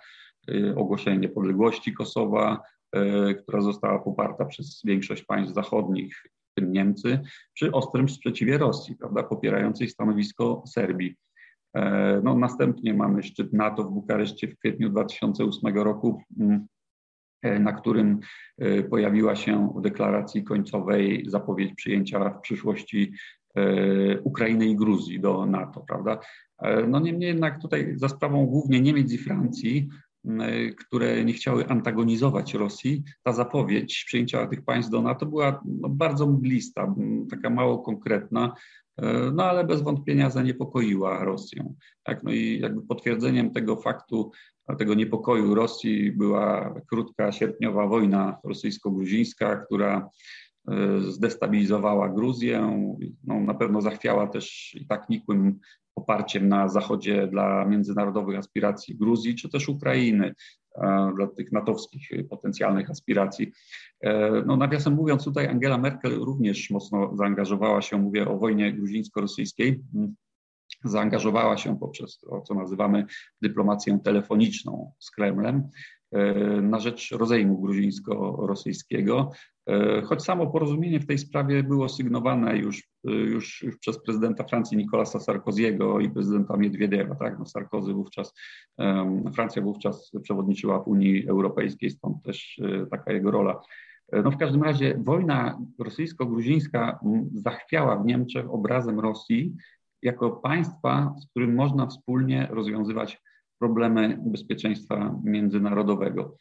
ogłoszenie 0.75 1.17
niepodległości 1.17 1.93
Kosowa, 1.93 2.61
która 3.43 3.61
została 3.61 3.99
poparta 3.99 4.45
przez 4.45 4.81
większość 4.85 5.23
państw 5.23 5.53
zachodnich, 5.53 6.23
tym 6.55 6.71
Niemcy, 6.71 7.19
przy 7.53 7.71
ostrym 7.71 8.09
sprzeciwie 8.09 8.57
Rosji, 8.57 8.95
prawda, 8.95 9.23
popierającej 9.23 9.87
stanowisko 9.87 10.63
Serbii. 10.67 11.15
E, 11.75 12.21
no, 12.23 12.35
następnie 12.35 12.93
mamy 12.93 13.23
szczyt 13.23 13.53
NATO 13.53 13.83
w 13.83 13.91
Bukareszcie 13.91 14.47
w 14.47 14.57
kwietniu 14.57 14.89
2008 14.89 15.77
roku, 15.77 16.21
mm, 16.39 16.67
e, 17.41 17.59
na 17.59 17.73
którym 17.73 18.19
e, 18.57 18.83
pojawiła 18.83 19.35
się 19.35 19.73
w 19.75 19.81
deklaracji 19.81 20.43
końcowej 20.43 21.25
zapowiedź 21.27 21.73
przyjęcia 21.75 22.29
w 22.29 22.41
przyszłości 22.41 23.13
Ukrainy 24.23 24.65
i 24.65 24.75
Gruzji 24.75 25.19
do 25.19 25.45
NATO, 25.45 25.83
prawda? 25.87 26.19
No 26.87 26.99
niemniej 26.99 27.27
jednak 27.27 27.61
tutaj 27.61 27.93
za 27.95 28.09
sprawą 28.09 28.45
głównie 28.45 28.81
Niemiec 28.81 29.13
i 29.13 29.17
Francji 29.17 29.89
które 30.79 31.25
nie 31.25 31.33
chciały 31.33 31.67
antagonizować 31.67 32.53
Rosji, 32.53 33.03
ta 33.23 33.33
zapowiedź 33.33 34.03
przyjęcia 34.07 34.47
tych 34.47 34.65
państw 34.65 34.91
do 34.91 35.01
NATO 35.01 35.25
była 35.25 35.61
no, 35.65 35.89
bardzo 35.89 36.27
mglista, 36.27 36.95
taka 37.31 37.49
mało 37.49 37.79
konkretna, 37.79 38.53
e, 38.97 39.31
no 39.33 39.43
ale 39.43 39.63
bez 39.63 39.81
wątpienia 39.81 40.29
zaniepokoiła 40.29 41.23
Rosję. 41.23 41.73
Tak, 42.03 42.23
no 42.23 42.31
i 42.31 42.59
jakby 42.59 42.81
potwierdzeniem 42.81 43.51
tego 43.51 43.75
faktu, 43.75 44.31
tego 44.77 44.93
niepokoju 44.93 45.55
Rosji 45.55 46.11
była 46.11 46.75
krótka 46.89 47.31
sierpniowa 47.31 47.87
wojna 47.87 48.37
rosyjsko-gruzińska, 48.43 49.55
która 49.65 49.97
e, 49.97 50.09
zdestabilizowała 50.99 52.09
Gruzję, 52.09 52.83
no, 53.23 53.39
na 53.39 53.53
pewno 53.53 53.81
zachwiała 53.81 54.27
też 54.27 54.75
i 54.81 54.87
tak 54.87 55.09
nikłym 55.09 55.59
poparciem 55.93 56.49
na 56.49 56.69
Zachodzie 56.69 57.27
dla 57.27 57.65
międzynarodowych 57.65 58.37
aspiracji 58.37 58.97
Gruzji 58.97 59.35
czy 59.35 59.49
też 59.49 59.69
Ukrainy, 59.69 60.33
dla 61.15 61.27
tych 61.27 61.51
natowskich 61.51 62.09
potencjalnych 62.29 62.89
aspiracji. 62.89 63.51
E, 64.01 64.31
no, 64.45 64.57
nawiasem 64.57 64.93
mówiąc, 64.93 65.23
tutaj 65.23 65.47
Angela 65.47 65.77
Merkel 65.77 66.13
również 66.13 66.69
mocno 66.69 67.15
zaangażowała 67.17 67.81
się, 67.81 67.97
mówię 67.97 68.27
o 68.27 68.37
wojnie 68.37 68.73
gruzińsko-rosyjskiej, 68.73 69.83
zaangażowała 70.83 71.57
się 71.57 71.79
poprzez 71.79 72.19
to, 72.19 72.41
co 72.41 72.53
nazywamy 72.53 73.05
dyplomację 73.41 73.99
telefoniczną 74.03 74.91
z 74.99 75.11
Kremlem 75.11 75.69
na 76.61 76.79
rzecz 76.79 77.11
rozejmu 77.11 77.57
gruzińsko-rosyjskiego. 77.61 79.31
E, 79.69 80.01
choć 80.01 80.23
samo 80.23 80.47
porozumienie 80.47 80.99
w 80.99 81.05
tej 81.05 81.17
sprawie 81.17 81.63
było 81.63 81.89
sygnowane 81.89 82.57
już, 82.57 82.83
e, 83.07 83.11
już, 83.11 83.63
już 83.63 83.77
przez 83.77 84.03
prezydenta 84.03 84.43
Francji 84.43 84.77
Nicolasa 84.77 85.19
Sarkoziego 85.19 85.99
i 85.99 86.09
prezydenta 86.09 86.57
Miedwiediewa. 86.57 87.15
Tak? 87.15 87.39
No 87.39 87.45
Sarkozy 87.45 87.93
wówczas, 87.93 88.33
Francja 89.33 89.61
wówczas 89.61 90.11
przewodniczyła 90.23 90.79
w 90.79 90.87
Unii 90.87 91.27
Europejskiej, 91.27 91.89
stąd 91.89 92.23
też 92.23 92.61
e, 92.63 92.85
taka 92.85 93.13
jego 93.13 93.31
rola. 93.31 93.61
No 94.23 94.31
w 94.31 94.37
każdym 94.37 94.63
razie 94.63 94.99
wojna 95.03 95.59
rosyjsko-gruzińska 95.79 96.99
zachwiała 97.33 97.95
w 97.97 98.05
Niemczech 98.05 98.53
obrazem 98.53 98.99
Rosji 98.99 99.55
jako 100.01 100.31
państwa, 100.31 101.15
z 101.19 101.29
którym 101.29 101.55
można 101.55 101.87
wspólnie 101.87 102.47
rozwiązywać 102.51 103.21
problemy 103.59 104.19
bezpieczeństwa 104.25 105.19
międzynarodowego. 105.23 106.37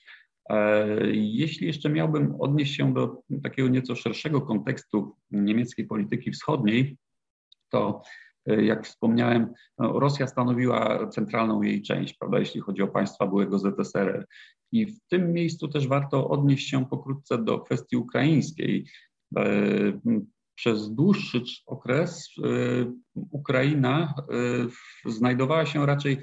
E, 0.51 0.87
jeśli 1.13 1.67
jeszcze 1.67 1.91
miałbym 1.91 2.35
odnieść 2.41 2.77
się 2.77 2.95
do 2.95 3.23
takiego 3.43 3.69
nieco 3.69 3.95
szerszego 3.95 4.41
kontekstu 4.41 5.17
niemieckiej 5.31 5.87
polityki 5.87 6.31
wschodniej, 6.31 6.97
to 7.71 8.03
e, 8.47 8.65
jak 8.65 8.87
wspomniałem, 8.87 9.53
no, 9.79 10.01
Rosja 10.01 10.27
stanowiła 10.27 11.09
centralną 11.09 11.63
jej 11.63 11.83
część, 11.83 12.15
prawda, 12.15 12.39
jeśli 12.39 12.61
chodzi 12.61 12.83
o 12.83 12.89
państwa 12.89 13.27
byłego 13.27 13.59
ZSRR. 13.59 14.27
I 14.73 14.87
w 14.87 15.01
tym 15.11 15.33
miejscu 15.33 15.69
też 15.69 15.89
warto 15.89 16.29
odnieść 16.29 16.69
się 16.69 16.87
pokrótce 16.87 17.39
do 17.39 17.59
kwestii 17.59 17.97
ukraińskiej. 17.97 18.87
Przez 20.59 20.95
dłuższy 20.95 21.43
okres 21.67 22.29
Ukraina 23.15 24.15
znajdowała 25.07 25.67
się 25.67 25.87
raczej 25.87 26.19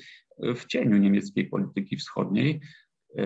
w 0.56 0.66
cieniu 0.66 0.98
niemieckiej 0.98 1.50
polityki 1.50 1.98
wschodniej. 1.98 2.62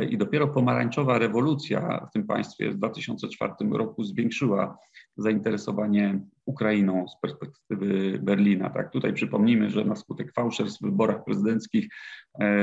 I 0.09 0.17
dopiero 0.17 0.47
pomarańczowa 0.47 1.17
rewolucja 1.17 2.05
w 2.09 2.13
tym 2.13 2.27
państwie 2.27 2.71
w 2.71 2.77
2004 2.77 3.53
roku 3.71 4.03
zwiększyła 4.03 4.77
zainteresowanie 5.17 6.19
Ukrainą 6.45 7.07
z 7.07 7.21
perspektywy 7.21 8.19
Berlina. 8.23 8.69
Tak, 8.69 8.91
tutaj 8.91 9.13
przypomnijmy, 9.13 9.69
że 9.69 9.85
na 9.85 9.95
skutek 9.95 10.33
fałszerstw 10.33 10.79
w 10.81 10.85
wyborach 10.85 11.23
prezydenckich 11.25 11.87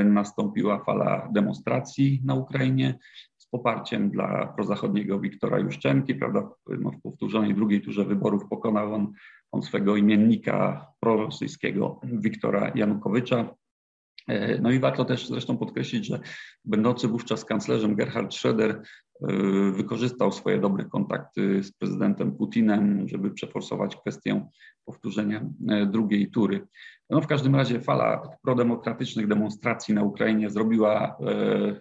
nastąpiła 0.05 0.83
fala 0.83 1.29
demonstracji 1.33 2.21
na 2.25 2.35
Ukrainie 2.35 2.99
z 3.47 3.49
poparciem 3.51 4.09
dla 4.09 4.47
prozachodniego 4.47 5.19
Wiktora 5.19 5.59
Juszczenki, 5.59 6.15
prawda, 6.15 6.49
no, 6.79 6.91
w 6.91 7.01
powtórzonej 7.01 7.55
drugiej 7.55 7.81
turze 7.81 8.05
wyborów 8.05 8.47
pokonał 8.49 8.93
on, 8.93 9.13
on 9.51 9.61
swego 9.61 9.95
imiennika 9.95 10.87
prorosyjskiego 10.99 11.99
Wiktora 12.03 12.71
Janukowycza. 12.75 13.49
E, 14.27 14.61
no 14.61 14.71
i 14.71 14.79
warto 14.79 15.05
też 15.05 15.27
zresztą 15.27 15.57
podkreślić, 15.57 16.07
że 16.07 16.19
będący 16.65 17.07
wówczas 17.07 17.45
kanclerzem 17.45 17.95
Gerhard 17.95 18.33
Schröder 18.33 18.69
e, 18.71 18.81
wykorzystał 19.71 20.31
swoje 20.31 20.59
dobre 20.59 20.85
kontakty 20.85 21.63
z 21.63 21.71
prezydentem 21.71 22.37
Putinem, 22.37 23.07
żeby 23.07 23.31
przeforsować 23.31 23.95
kwestię 23.95 24.47
powtórzenia 24.85 25.49
e, 25.69 25.85
drugiej 25.85 26.31
tury. 26.31 26.67
No 27.09 27.21
w 27.21 27.27
każdym 27.27 27.55
razie 27.55 27.81
fala 27.81 28.21
prodemokratycznych 28.43 29.27
demonstracji 29.27 29.93
na 29.93 30.03
Ukrainie 30.03 30.49
zrobiła 30.49 31.17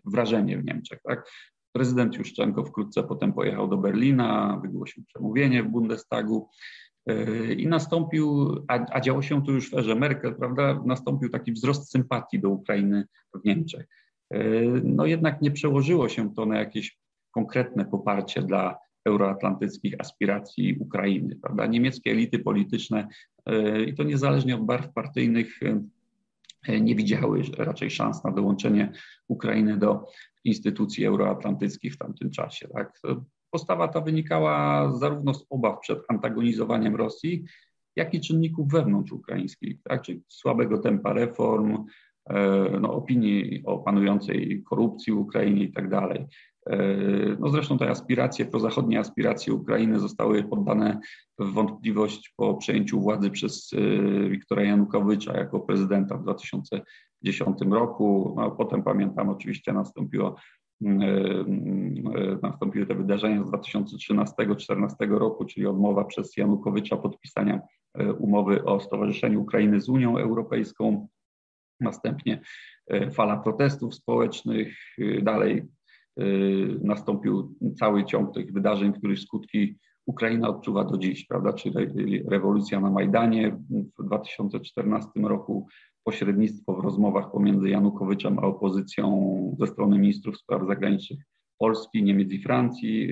wrażenie 0.04 0.58
w 0.58 0.64
Niemczech. 0.64 0.98
Tak? 1.02 1.30
Prezydent 1.76 2.14
Juszczenko 2.18 2.64
wkrótce 2.64 3.02
potem 3.02 3.32
pojechał 3.32 3.68
do 3.68 3.76
Berlina, 3.76 4.60
wygłosił 4.62 5.04
przemówienie 5.04 5.62
w 5.62 5.68
Bundestagu. 5.68 6.48
I 7.56 7.66
nastąpił, 7.66 8.54
a, 8.68 8.86
a 8.92 9.00
działo 9.00 9.22
się 9.22 9.44
to 9.44 9.52
już 9.52 9.70
w 9.70 9.74
erze 9.74 9.94
Merkel, 9.94 10.34
prawda, 10.34 10.82
nastąpił 10.84 11.28
taki 11.30 11.52
wzrost 11.52 11.90
sympatii 11.90 12.40
do 12.40 12.48
Ukrainy 12.48 13.06
w 13.34 13.44
Niemczech. 13.44 13.86
No 14.84 15.06
jednak 15.06 15.42
nie 15.42 15.50
przełożyło 15.50 16.08
się 16.08 16.34
to 16.34 16.46
na 16.46 16.58
jakieś 16.58 16.98
konkretne 17.30 17.84
poparcie 17.84 18.42
dla 18.42 18.78
euroatlantyckich 19.06 19.94
aspiracji 19.98 20.76
Ukrainy. 20.78 21.38
Prawda? 21.42 21.66
Niemieckie 21.66 22.10
elity 22.10 22.38
polityczne, 22.38 23.08
i 23.86 23.94
to 23.94 24.02
niezależnie 24.02 24.54
od 24.54 24.66
barw 24.66 24.92
partyjnych, 24.92 25.60
nie 26.80 26.94
widziały 26.94 27.42
raczej 27.58 27.90
szans 27.90 28.24
na 28.24 28.32
dołączenie 28.32 28.92
Ukrainy 29.28 29.76
do 29.76 30.06
instytucji 30.44 31.04
euroatlantyckich 31.04 31.94
w 31.94 31.98
tamtym 31.98 32.30
czasie. 32.30 32.68
Tak? 32.68 33.00
Postawa 33.50 33.88
ta 33.88 34.00
wynikała 34.00 34.92
zarówno 34.98 35.34
z 35.34 35.46
obaw 35.50 35.80
przed 35.80 35.98
antagonizowaniem 36.08 36.96
Rosji, 36.96 37.44
jak 37.96 38.14
i 38.14 38.20
czynników 38.20 38.68
wewnątrz 38.68 39.12
ukraińskich, 39.12 39.82
tak? 39.82 40.02
czyli 40.02 40.22
słabego 40.28 40.78
tempa 40.78 41.12
reform, 41.12 41.84
e, 42.30 42.70
no, 42.80 42.92
opinii 42.94 43.62
o 43.64 43.78
panującej 43.78 44.62
korupcji 44.62 45.12
w 45.12 45.18
Ukrainie 45.18 45.64
i 45.64 45.72
tak 45.72 45.88
dalej. 45.88 46.26
E, 46.66 46.78
no 47.38 47.48
zresztą 47.48 47.78
te 47.78 47.90
aspiracje, 47.90 48.44
prozachodnie 48.44 48.98
aspiracje 48.98 49.52
Ukrainy 49.52 50.00
zostały 50.00 50.44
poddane 50.44 51.00
w 51.38 51.52
wątpliwość 51.52 52.34
po 52.36 52.54
przejęciu 52.54 53.00
władzy 53.00 53.30
przez 53.30 53.70
e, 53.72 54.28
Wiktora 54.28 54.62
Janukowycza 54.62 55.36
jako 55.38 55.60
prezydenta 55.60 56.16
w 56.16 56.22
2010 56.22 57.58
roku. 57.70 58.34
No, 58.36 58.50
potem 58.50 58.82
pamiętam, 58.82 59.28
oczywiście 59.28 59.72
nastąpiło 59.72 60.36
e, 60.84 60.88
nastąpiły 62.42 62.86
te 62.86 62.94
wydarzenia 62.94 63.44
z 63.44 63.50
2013-2014 63.50 64.88
roku, 65.10 65.44
czyli 65.44 65.66
odmowa 65.66 66.04
przez 66.04 66.36
Janukowycza 66.36 66.96
podpisania 66.96 67.60
umowy 68.18 68.64
o 68.64 68.80
stowarzyszeniu 68.80 69.42
Ukrainy 69.42 69.80
z 69.80 69.88
Unią 69.88 70.18
Europejską, 70.18 71.08
następnie 71.80 72.40
fala 73.12 73.36
protestów 73.36 73.94
społecznych, 73.94 74.76
dalej 75.22 75.66
nastąpił 76.80 77.54
cały 77.78 78.04
ciąg 78.04 78.34
tych 78.34 78.52
wydarzeń, 78.52 78.92
których 78.92 79.18
skutki 79.18 79.78
Ukraina 80.06 80.48
odczuwa 80.48 80.84
do 80.84 80.98
dziś, 80.98 81.26
prawda? 81.26 81.52
Czyli 81.52 82.22
rewolucja 82.28 82.80
na 82.80 82.90
Majdanie 82.90 83.58
w 83.98 84.04
2014 84.04 85.10
roku, 85.20 85.66
pośrednictwo 86.04 86.74
w 86.74 86.84
rozmowach 86.84 87.30
pomiędzy 87.30 87.68
Janukowiczem 87.68 88.38
a 88.38 88.42
opozycją 88.42 89.56
ze 89.60 89.66
strony 89.66 89.98
ministrów 89.98 90.36
spraw 90.36 90.66
zagranicznych 90.66 91.18
Polski, 91.58 92.02
Niemiec 92.02 92.32
i 92.32 92.42
Francji, 92.42 93.08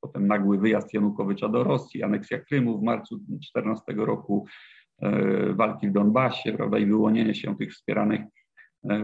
potem 0.00 0.26
nagły 0.26 0.58
wyjazd 0.58 0.94
Janukowycza 0.94 1.48
do 1.48 1.64
Rosji, 1.64 2.02
aneksja 2.02 2.38
Krymu 2.38 2.78
w 2.78 2.82
marcu 2.82 3.16
2014 3.16 3.92
roku, 3.92 4.46
walki 5.54 5.88
w 5.88 5.92
Donbasie, 5.92 6.52
prawda, 6.52 6.78
i 6.78 6.86
wyłonienie 6.86 7.34
się 7.34 7.56
tych 7.56 7.72
wspieranych 7.72 8.20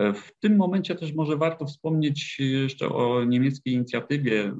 W 0.00 0.30
tym 0.40 0.56
momencie 0.56 0.94
też 0.94 1.14
może 1.14 1.36
warto 1.36 1.66
wspomnieć 1.66 2.38
jeszcze 2.38 2.88
o 2.88 3.24
niemieckiej 3.24 3.74
inicjatywie 3.74 4.52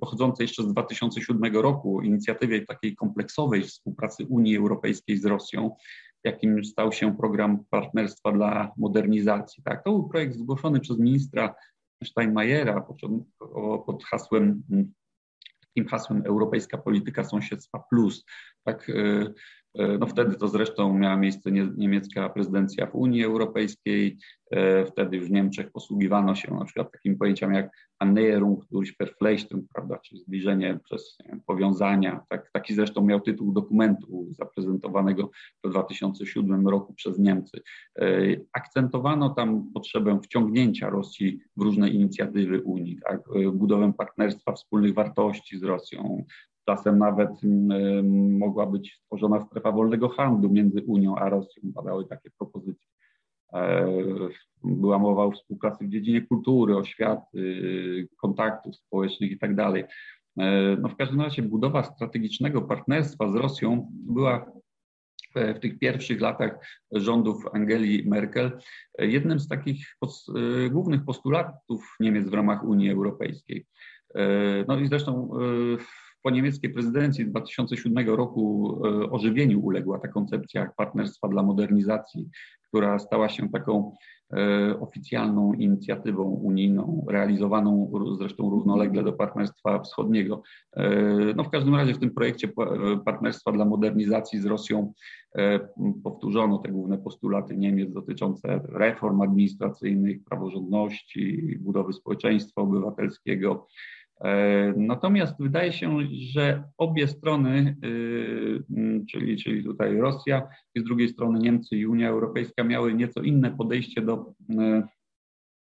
pochodzącej 0.00 0.44
jeszcze 0.44 0.62
z 0.62 0.66
2007 0.66 1.56
roku, 1.56 2.02
inicjatywie 2.02 2.66
takiej 2.66 2.96
kompleksowej 2.96 3.62
współpracy 3.62 4.26
Unii 4.28 4.56
Europejskiej 4.56 5.18
z 5.18 5.24
Rosją, 5.24 5.76
jakim 6.26 6.64
stał 6.64 6.92
się 6.92 7.16
program 7.16 7.64
partnerstwa 7.70 8.32
dla 8.32 8.72
modernizacji. 8.76 9.62
Tak, 9.62 9.84
to 9.84 9.90
był 9.90 10.08
projekt 10.08 10.34
zgłoszony 10.34 10.80
przez 10.80 10.98
ministra 10.98 11.54
Steinmeiera 12.04 12.80
pod 13.86 14.04
hasłem 14.04 14.62
takim 15.76 15.88
hasłem 15.88 16.22
Europejska 16.26 16.78
Polityka 16.78 17.24
Sąsiedztwa 17.24 17.84
Plus. 17.90 18.24
Tak, 18.64 18.88
y, 18.88 19.34
no 19.98 20.06
wtedy 20.06 20.34
to 20.34 20.48
zresztą 20.48 20.98
miała 20.98 21.16
miejsce 21.16 21.50
niemiecka 21.76 22.28
prezydencja 22.28 22.86
w 22.86 22.94
Unii 22.94 23.24
Europejskiej, 23.24 24.18
E, 24.50 24.86
wtedy 24.86 25.16
już 25.16 25.28
w 25.28 25.30
Niemczech 25.30 25.72
posługiwano 25.72 26.34
się 26.34 26.54
na 26.54 26.64
przykład 26.64 26.92
takim 26.92 27.18
pojęciem 27.18 27.52
jak 27.52 27.70
Annäherung 28.04 28.56
durch 28.70 28.96
Verflechtung, 28.98 29.64
prawda, 29.74 29.98
czyli 29.98 30.20
zbliżenie 30.20 30.78
przez 30.84 31.18
wiem, 31.28 31.40
powiązania. 31.46 32.24
Tak, 32.28 32.50
taki 32.52 32.74
zresztą 32.74 33.04
miał 33.04 33.20
tytuł 33.20 33.52
dokumentu 33.52 34.26
zaprezentowanego 34.30 35.30
w 35.64 35.70
2007 35.70 36.68
roku 36.68 36.94
przez 36.94 37.18
Niemcy. 37.18 37.62
E, 37.98 38.18
akcentowano 38.52 39.30
tam 39.30 39.72
potrzebę 39.74 40.20
wciągnięcia 40.24 40.90
Rosji 40.90 41.40
w 41.56 41.62
różne 41.62 41.88
inicjatywy 41.88 42.62
Unii, 42.62 42.98
tak, 43.08 43.20
e, 43.34 43.50
budowę 43.50 43.92
partnerstwa 43.98 44.52
wspólnych 44.52 44.94
wartości 44.94 45.58
z 45.58 45.62
Rosją, 45.62 46.24
Czasem 46.66 46.98
nawet 46.98 47.30
mogła 48.38 48.66
być 48.66 48.94
stworzona 48.94 49.40
strefa 49.40 49.72
wolnego 49.72 50.08
handlu 50.08 50.50
między 50.50 50.82
Unią 50.82 51.16
a 51.16 51.28
Rosją. 51.28 51.62
Padały 51.74 52.06
takie 52.06 52.30
propozycje. 52.38 52.88
E, 53.52 53.86
była 54.64 54.98
mowa 54.98 55.24
o 55.24 55.30
współpracy 55.30 55.84
w 55.84 55.88
dziedzinie 55.88 56.22
kultury, 56.22 56.76
oświaty, 56.76 58.08
kontaktów 58.16 58.76
społecznych 58.76 59.30
itd. 59.30 59.56
Tak 59.56 59.90
e, 60.38 60.76
no 60.80 60.88
w 60.88 60.96
każdym 60.96 61.20
razie 61.20 61.42
budowa 61.42 61.82
strategicznego 61.82 62.62
partnerstwa 62.62 63.28
z 63.28 63.34
Rosją 63.34 63.88
była 63.92 64.52
w 65.34 65.58
tych 65.60 65.78
pierwszych 65.78 66.20
latach 66.20 66.66
rządów 66.92 67.46
Angeli 67.52 68.08
Merkel 68.08 68.58
jednym 68.98 69.40
z 69.40 69.48
takich 69.48 69.96
pos, 70.00 70.26
e, 70.28 70.70
głównych 70.70 71.04
postulatów 71.04 71.96
Niemiec 72.00 72.28
w 72.28 72.34
ramach 72.34 72.64
Unii 72.64 72.90
Europejskiej. 72.90 73.66
No 74.68 74.78
i 74.80 74.86
zresztą 74.88 75.30
po 76.26 76.30
niemieckiej 76.30 76.72
prezydencji 76.72 77.26
2007 77.26 78.08
roku 78.08 78.76
ożywieniu 79.10 79.60
uległa 79.60 79.98
ta 79.98 80.08
koncepcja 80.08 80.70
partnerstwa 80.76 81.28
dla 81.28 81.42
modernizacji 81.42 82.30
która 82.76 82.98
stała 82.98 83.28
się 83.28 83.48
taką 83.48 83.92
e, 84.32 84.80
oficjalną 84.80 85.52
inicjatywą 85.52 86.22
unijną, 86.24 87.06
realizowaną 87.08 87.92
zresztą 88.18 88.50
równolegle 88.50 89.02
do 89.02 89.12
Partnerstwa 89.12 89.78
Wschodniego. 89.78 90.42
E, 90.76 90.90
no 91.36 91.44
w 91.44 91.50
każdym 91.50 91.74
razie 91.74 91.94
w 91.94 91.98
tym 91.98 92.10
projekcie 92.10 92.48
Partnerstwa 93.04 93.52
dla 93.52 93.64
Modernizacji 93.64 94.40
z 94.40 94.46
Rosją 94.46 94.92
e, 95.34 95.60
powtórzono 96.04 96.58
te 96.58 96.68
główne 96.68 96.98
postulaty 96.98 97.56
Niemiec 97.56 97.92
dotyczące 97.92 98.60
reform 98.68 99.20
administracyjnych, 99.20 100.24
praworządności, 100.24 101.56
budowy 101.60 101.92
społeczeństwa 101.92 102.62
obywatelskiego, 102.62 103.66
E, 103.66 104.05
natomiast 104.76 105.34
wydaje 105.40 105.72
się, 105.72 105.98
że 106.32 106.62
obie 106.78 107.08
strony, 107.08 107.76
mm, 108.70 109.06
czyli, 109.06 109.36
czyli 109.36 109.64
tutaj 109.64 109.96
Rosja 109.96 110.48
i 110.74 110.80
z 110.80 110.84
drugiej 110.84 111.08
strony 111.08 111.38
Niemcy 111.38 111.76
i 111.76 111.86
Unia 111.86 112.08
Europejska 112.08 112.64
miały 112.64 112.94
nieco 112.94 113.22
inne 113.22 113.50
podejście 113.50 114.02
do 114.02 114.34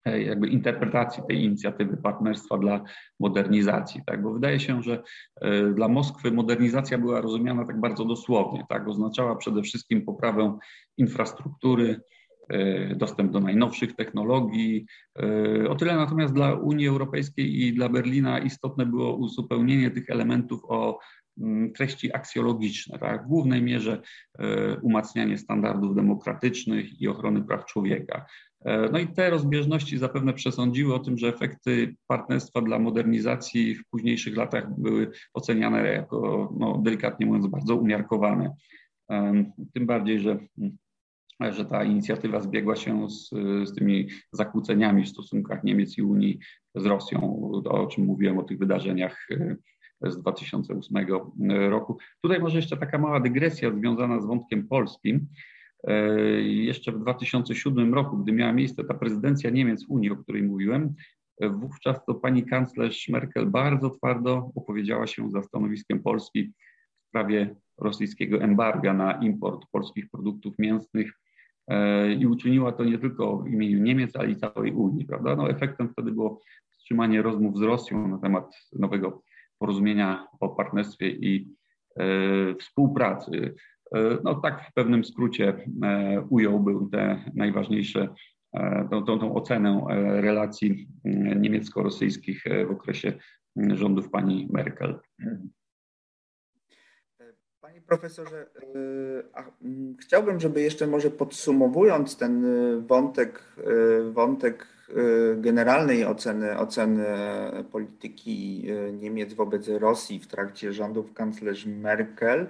e, 0.05 0.21
jakby 0.21 0.47
interpretacji 0.47 1.23
tej 1.27 1.43
inicjatywy 1.43 1.97
partnerstwa 1.97 2.57
dla 2.57 2.83
modernizacji, 3.19 4.01
tak? 4.05 4.21
bo 4.21 4.33
wydaje 4.33 4.59
się, 4.59 4.83
że 4.83 5.03
e, 5.41 5.73
dla 5.73 5.87
Moskwy 5.87 6.31
modernizacja 6.31 6.97
była 6.97 7.21
rozumiana 7.21 7.65
tak 7.65 7.79
bardzo 7.79 8.05
dosłownie, 8.05 8.65
tak? 8.69 8.87
oznaczała 8.87 9.35
przede 9.35 9.61
wszystkim 9.61 10.05
poprawę 10.05 10.57
infrastruktury, 10.97 12.01
E, 12.11 12.16
dostęp 12.95 13.31
do 13.31 13.39
najnowszych 13.39 13.95
technologii. 13.95 14.85
E, 15.19 15.69
o 15.69 15.75
tyle 15.75 15.95
natomiast 15.95 16.33
dla 16.33 16.53
Unii 16.53 16.87
Europejskiej 16.87 17.61
i 17.61 17.73
dla 17.73 17.89
Berlina 17.89 18.39
istotne 18.39 18.85
było 18.85 19.15
uzupełnienie 19.15 19.91
tych 19.91 20.09
elementów 20.09 20.61
o 20.67 20.99
mm, 21.37 21.73
treści 21.73 22.13
aksjologiczne, 22.13 22.99
tak? 22.99 23.23
w 23.23 23.27
głównej 23.27 23.61
mierze 23.61 24.01
e, 24.39 24.75
umacnianie 24.75 25.37
standardów 25.37 25.95
demokratycznych 25.95 27.01
i 27.01 27.07
ochrony 27.07 27.43
praw 27.43 27.65
człowieka. 27.65 28.25
No 28.91 28.99
i 28.99 29.07
te 29.07 29.29
rozbieżności 29.29 29.97
zapewne 29.97 30.33
przesądziły 30.33 30.93
o 30.93 30.99
tym, 30.99 31.17
że 31.17 31.27
efekty 31.27 31.95
partnerstwa 32.07 32.61
dla 32.61 32.79
modernizacji 32.79 33.75
w 33.75 33.89
późniejszych 33.89 34.37
latach 34.37 34.79
były 34.79 35.11
oceniane 35.33 35.87
jako, 35.87 36.49
no, 36.59 36.81
delikatnie 36.83 37.25
mówiąc, 37.25 37.47
bardzo 37.47 37.75
umiarkowane. 37.75 38.55
Tym 39.73 39.85
bardziej, 39.85 40.19
że 40.19 40.31
mm, 40.31 40.77
że 41.39 41.65
ta 41.65 41.83
inicjatywa 41.83 42.41
zbiegła 42.41 42.75
się 42.75 43.09
z, 43.09 43.29
z 43.69 43.75
tymi 43.75 44.09
zakłóceniami 44.31 45.03
w 45.03 45.09
stosunkach 45.09 45.63
Niemiec 45.63 45.97
i 45.97 46.01
Unii 46.01 46.39
z 46.75 46.85
Rosją, 46.85 47.51
o 47.65 47.87
czym 47.87 48.05
mówiłem 48.05 48.37
o 48.37 48.43
tych 48.43 48.57
wydarzeniach 48.57 49.27
e, 49.31 50.11
z 50.11 50.21
2008 50.21 51.07
roku. 51.69 51.97
Tutaj 52.21 52.39
może 52.39 52.55
jeszcze 52.55 52.77
taka 52.77 52.97
mała 52.97 53.19
dygresja 53.19 53.71
związana 53.71 54.21
z 54.21 54.25
wątkiem 54.25 54.67
polskim. 54.67 55.27
E, 55.87 56.21
jeszcze 56.41 56.91
w 56.91 56.99
2007 56.99 57.93
roku, 57.93 58.17
gdy 58.17 58.31
miała 58.31 58.53
miejsce 58.53 58.83
ta 58.83 58.93
prezydencja 58.93 59.49
Niemiec 59.49 59.85
Unii, 59.89 60.11
o 60.11 60.17
której 60.17 60.43
mówiłem, 60.43 60.95
wówczas 61.41 62.05
to 62.05 62.15
pani 62.15 62.45
kanclerz 62.45 63.09
Merkel 63.09 63.45
bardzo 63.45 63.89
twardo 63.89 64.51
opowiedziała 64.55 65.07
się 65.07 65.31
za 65.31 65.43
stanowiskiem 65.43 65.99
Polski 66.03 66.53
w 67.03 67.07
sprawie 67.07 67.55
rosyjskiego 67.77 68.41
embarga 68.41 68.93
na 68.93 69.13
import 69.13 69.65
polskich 69.71 70.09
produktów 70.09 70.59
mięsnych 70.59 71.11
i 72.19 72.27
uczyniła 72.27 72.71
to 72.71 72.83
nie 72.83 72.97
tylko 72.97 73.37
w 73.37 73.47
imieniu 73.47 73.83
Niemiec, 73.83 74.15
ale 74.15 74.31
i 74.31 74.35
całej 74.35 74.73
Unii, 74.73 75.05
prawda? 75.05 75.35
No 75.35 75.49
efektem 75.49 75.89
wtedy 75.89 76.11
było 76.11 76.41
wstrzymanie 76.69 77.21
rozmów 77.21 77.57
z 77.57 77.61
Rosją 77.61 78.07
na 78.07 78.17
temat 78.17 78.51
nowego 78.73 79.23
porozumienia 79.59 80.27
o 80.39 80.49
partnerstwie 80.49 81.09
i 81.09 81.47
współpracy. 82.59 83.55
No 84.23 84.35
tak 84.35 84.69
w 84.69 84.73
pewnym 84.73 85.03
skrócie 85.03 85.53
ująłbym 86.29 86.89
te 86.89 87.31
najważniejsze, 87.35 88.07
tą, 88.91 89.03
tą, 89.03 89.19
tą 89.19 89.35
ocenę 89.35 89.85
relacji 90.21 90.87
niemiecko-rosyjskich 91.35 92.43
w 92.67 92.71
okresie 92.71 93.13
rządów 93.73 94.09
pani 94.09 94.47
Merkel. 94.51 94.99
Panie 97.77 97.87
profesorze, 97.87 98.45
y, 98.75 99.95
chciałbym, 99.99 100.39
żeby 100.39 100.61
jeszcze 100.61 100.87
może 100.87 101.11
podsumowując 101.11 102.17
ten 102.17 102.45
y, 102.45 102.81
wątek, 102.81 103.43
y, 103.57 104.11
wątek 104.11 104.67
generalnej 105.37 106.05
oceny, 106.05 106.57
oceny 106.59 107.05
polityki 107.71 108.65
Niemiec 108.93 109.33
wobec 109.33 109.67
Rosji 109.67 110.19
w 110.19 110.27
trakcie 110.27 110.73
rządów 110.73 111.13
kanclerz 111.13 111.65
Merkel, 111.65 112.47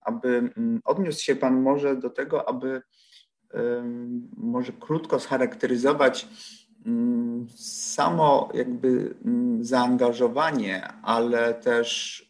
aby 0.00 0.50
odniósł 0.84 1.24
się 1.24 1.36
Pan 1.36 1.62
może 1.62 1.96
do 1.96 2.10
tego, 2.10 2.48
aby 2.48 2.82
może 4.36 4.72
krótko 4.72 5.20
scharakteryzować 5.20 6.28
samo 7.56 8.48
jakby 8.54 9.14
zaangażowanie, 9.60 10.88
ale 11.02 11.54
też 11.54 12.22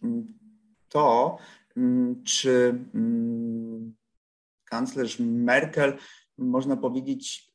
to, 0.94 1.38
mm, 1.76 2.22
czy 2.24 2.78
mm, 2.94 3.94
kanclerz 4.64 5.18
Merkel, 5.20 5.98
można 6.38 6.76
powiedzieć, 6.76 7.52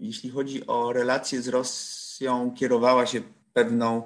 jeśli 0.00 0.30
chodzi 0.30 0.66
o 0.66 0.92
relacje 0.92 1.42
z 1.42 1.48
Rosją, 1.48 2.54
kierowała 2.54 3.06
się 3.06 3.20
pewną, 3.52 4.02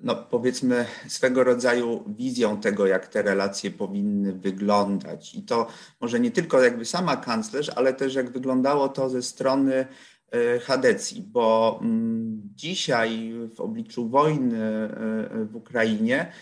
no 0.00 0.16
powiedzmy, 0.16 0.86
swego 1.08 1.44
rodzaju 1.44 2.04
wizją 2.06 2.60
tego, 2.60 2.86
jak 2.86 3.08
te 3.08 3.22
relacje 3.22 3.70
powinny 3.70 4.32
wyglądać. 4.32 5.34
I 5.34 5.42
to 5.42 5.66
może 6.00 6.20
nie 6.20 6.30
tylko 6.30 6.62
jakby 6.62 6.84
sama 6.84 7.16
kanclerz, 7.16 7.68
ale 7.76 7.94
też 7.94 8.14
jak 8.14 8.30
wyglądało 8.30 8.88
to 8.88 9.10
ze 9.10 9.22
strony 9.22 9.86
e, 10.30 10.58
Hadecji, 10.58 11.22
bo 11.22 11.78
mm, 11.82 12.42
dzisiaj 12.54 13.32
w 13.56 13.60
obliczu 13.60 14.08
wojny 14.08 14.64
e, 14.64 15.44
w 15.44 15.56
Ukrainie 15.56 16.32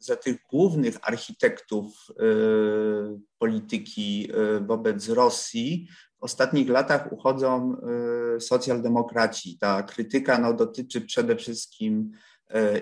za 0.00 0.16
tych 0.16 0.36
głównych 0.50 0.96
architektów 1.02 2.06
y, 2.10 2.14
polityki 3.38 4.28
y, 4.56 4.60
wobec 4.60 5.08
Rosji 5.08 5.88
w 6.20 6.22
ostatnich 6.22 6.68
latach 6.68 7.12
uchodzą 7.12 7.76
y, 8.36 8.40
socjaldemokraci. 8.40 9.58
Ta 9.58 9.82
krytyka 9.82 10.38
no, 10.38 10.54
dotyczy 10.54 11.00
przede 11.00 11.36
wszystkim 11.36 12.12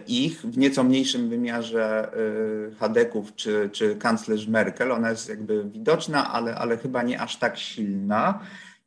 ich, 0.06 0.40
w 0.40 0.58
nieco 0.58 0.84
mniejszym 0.84 1.28
wymiarze 1.28 2.12
Hadeków 2.78 3.34
czy, 3.34 3.70
czy 3.72 3.96
kanclerz 3.96 4.46
Merkel. 4.46 4.92
Ona 4.92 5.10
jest 5.10 5.28
jakby 5.28 5.64
widoczna, 5.64 6.32
ale, 6.32 6.54
ale 6.54 6.76
chyba 6.76 7.02
nie 7.02 7.20
aż 7.20 7.36
tak 7.36 7.58
silna. 7.58 8.40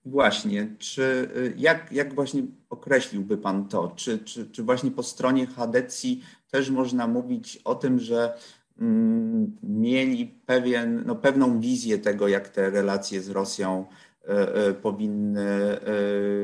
Właśnie, 0.05 0.75
czy 0.79 1.29
jak, 1.57 1.91
jak 1.91 2.15
właśnie 2.15 2.43
określiłby 2.69 3.37
Pan 3.37 3.67
to? 3.67 3.93
Czy, 3.95 4.19
czy, 4.19 4.49
czy 4.49 4.63
właśnie 4.63 4.91
po 4.91 5.03
stronie 5.03 5.47
Hadecji 5.47 6.23
też 6.51 6.69
można 6.69 7.07
mówić 7.07 7.57
o 7.57 7.75
tym, 7.75 7.99
że 7.99 8.33
mm, 8.79 9.57
mieli 9.63 10.27
pewien, 10.45 11.03
no, 11.05 11.15
pewną 11.15 11.59
wizję 11.59 11.97
tego, 11.97 12.27
jak 12.27 12.49
te 12.49 12.69
relacje 12.69 13.21
z 13.21 13.29
Rosją 13.29 13.85
e, 14.27 14.55
e, 14.55 14.73
powinny 14.73 15.79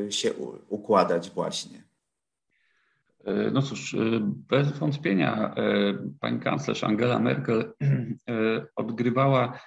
e, 0.08 0.12
się 0.12 0.34
układać 0.70 1.32
właśnie. 1.32 1.88
No 3.52 3.62
cóż, 3.62 3.96
bez 4.50 4.72
wątpienia 4.72 5.56
pani 6.20 6.40
kanclerz 6.40 6.84
Angela 6.84 7.20
Merkel 7.20 7.74
odgrywała 8.76 9.60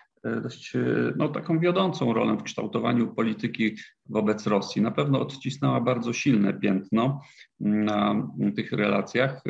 dość 0.43 0.73
no, 1.17 1.29
taką 1.29 1.59
wiodącą 1.59 2.13
rolę 2.13 2.37
w 2.37 2.43
kształtowaniu 2.43 3.15
polityki 3.15 3.77
wobec 4.07 4.47
Rosji. 4.47 4.83
Na 4.83 4.91
pewno 4.91 5.21
odcisnęła 5.21 5.81
bardzo 5.81 6.13
silne 6.13 6.55
piętno 6.55 7.21
na 7.61 8.29
tych 8.57 8.73
relacjach. 8.73 9.43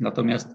Natomiast 0.00 0.48
e, 0.50 0.54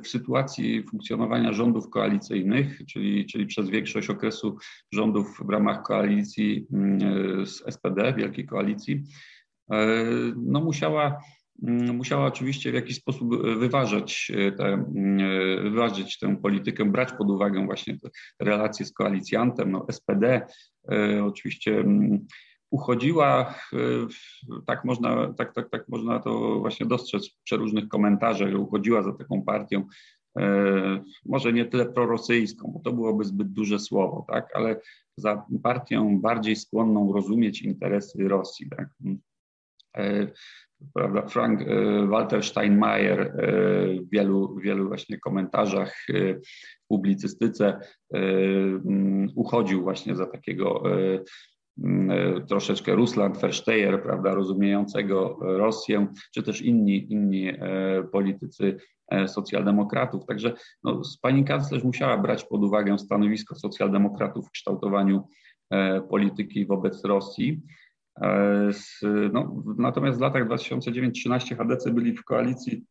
w 0.00 0.08
sytuacji 0.08 0.82
funkcjonowania 0.82 1.52
rządów 1.52 1.90
koalicyjnych, 1.90 2.80
czyli, 2.86 3.26
czyli 3.26 3.46
przez 3.46 3.70
większość 3.70 4.10
okresu 4.10 4.56
rządów 4.92 5.38
w 5.46 5.50
ramach 5.50 5.82
koalicji 5.82 6.66
mm, 6.72 6.98
e, 7.42 7.46
z 7.46 7.74
SPD, 7.74 8.14
Wielkiej 8.16 8.46
Koalicji, 8.46 9.02
e, 9.72 9.96
no 10.36 10.60
musiała, 10.60 11.20
mm, 11.62 11.96
musiała 11.96 12.26
oczywiście 12.26 12.70
w 12.70 12.74
jakiś 12.74 12.96
sposób 12.96 13.32
mm, 13.32 13.58
wyważyć 15.62 16.18
tę 16.18 16.36
politykę, 16.36 16.84
brać 16.84 17.12
pod 17.12 17.30
uwagę 17.30 17.64
właśnie 17.66 17.98
te 17.98 18.08
relacje 18.40 18.86
z 18.86 18.92
koalicjantem. 18.92 19.70
No 19.70 19.86
SPD 19.90 20.46
oczywiście 21.24 21.84
uchodziła, 22.74 23.54
tak 24.66 24.84
można, 24.84 25.32
tak, 25.32 25.54
tak, 25.54 25.70
tak 25.70 25.88
można 25.88 26.18
to 26.18 26.60
właśnie 26.60 26.86
dostrzec 26.86 27.28
w 27.28 27.42
przeróżnych 27.42 27.88
komentarzach, 27.88 28.50
że 28.50 28.58
uchodziła 28.58 29.02
za 29.02 29.12
taką 29.12 29.42
partią, 29.42 29.86
e, 30.38 31.00
może 31.26 31.52
nie 31.52 31.64
tyle 31.64 31.86
prorosyjską, 31.86 32.72
bo 32.74 32.80
to 32.80 32.92
byłoby 32.92 33.24
zbyt 33.24 33.48
duże 33.48 33.78
słowo, 33.78 34.24
tak, 34.28 34.56
ale 34.56 34.80
za 35.16 35.46
partią 35.62 36.20
bardziej 36.20 36.56
skłonną 36.56 37.12
rozumieć 37.12 37.62
interesy 37.62 38.28
Rosji. 38.28 38.70
Tak. 38.70 38.88
E, 39.96 40.26
prawda, 40.94 41.22
Frank 41.22 41.62
e, 41.62 42.06
Walter 42.06 42.44
Steinmeier 42.44 43.36
w 44.06 44.10
wielu, 44.10 44.56
wielu 44.56 44.88
właśnie 44.88 45.18
komentarzach 45.18 46.06
publicystyce 46.88 47.80
uchodził 49.34 49.82
właśnie 49.82 50.16
za 50.16 50.26
takiego 50.26 50.82
e, 50.92 51.24
troszeczkę 52.48 52.94
Rusland 52.94 53.40
Versteyer, 53.40 54.02
prawda, 54.02 54.34
rozumiejącego 54.34 55.38
Rosję, 55.40 56.06
czy 56.34 56.42
też 56.42 56.62
inni, 56.62 57.12
inni 57.12 57.48
e, 57.48 57.58
politycy 58.12 58.76
e, 59.08 59.28
socjaldemokratów. 59.28 60.26
Także 60.26 60.52
no, 60.84 61.02
pani 61.22 61.44
kanclerz 61.44 61.84
musiała 61.84 62.18
brać 62.18 62.44
pod 62.44 62.64
uwagę 62.64 62.98
stanowisko 62.98 63.54
socjaldemokratów 63.54 64.46
w 64.46 64.50
kształtowaniu 64.50 65.28
polityki 66.10 66.66
wobec 66.66 67.04
Rosji. 67.04 67.62
No, 69.32 69.62
natomiast 69.78 70.18
w 70.18 70.20
latach 70.20 70.48
2009-2013 70.48 71.56
HDC 71.56 71.90
byli 71.90 72.12
w 72.16 72.24
koalicji 72.24 72.84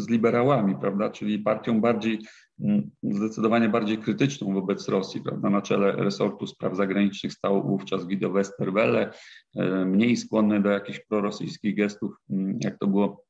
z 0.00 0.08
liberałami, 0.08 0.76
prawda, 0.80 1.10
czyli 1.10 1.38
partią 1.38 1.80
bardziej, 1.80 2.18
mm, 2.60 2.90
zdecydowanie 3.02 3.68
bardziej 3.68 3.98
krytyczną 3.98 4.54
wobec 4.54 4.88
Rosji, 4.88 5.20
prawda, 5.20 5.50
na 5.50 5.62
czele 5.62 5.92
resortu 5.92 6.46
spraw 6.46 6.76
zagranicznych 6.76 7.32
stał 7.32 7.62
wówczas 7.62 8.04
Guido 8.04 8.30
Westerwelle, 8.30 9.10
e, 9.56 9.84
mniej 9.84 10.16
skłonny 10.16 10.60
do 10.62 10.70
jakichś 10.70 11.00
prorosyjskich 11.00 11.76
gestów, 11.76 12.12
mm, 12.30 12.58
jak 12.64 12.78
to 12.78 12.86
było 12.86 13.24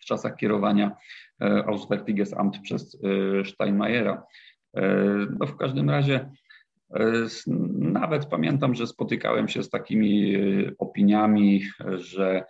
w 0.00 0.04
czasach 0.04 0.36
kierowania 0.36 0.96
e, 1.42 1.64
Auswärtiges 1.66 2.34
Amt 2.36 2.58
przez 2.58 2.98
e, 3.02 3.44
Steinmeiera. 3.44 4.22
No 5.40 5.46
w 5.46 5.56
każdym 5.56 5.90
razie 5.90 6.30
nawet 7.78 8.26
pamiętam, 8.26 8.74
że 8.74 8.86
spotykałem 8.86 9.48
się 9.48 9.62
z 9.62 9.70
takimi 9.70 10.36
opiniami, 10.78 11.62
że 11.96 12.44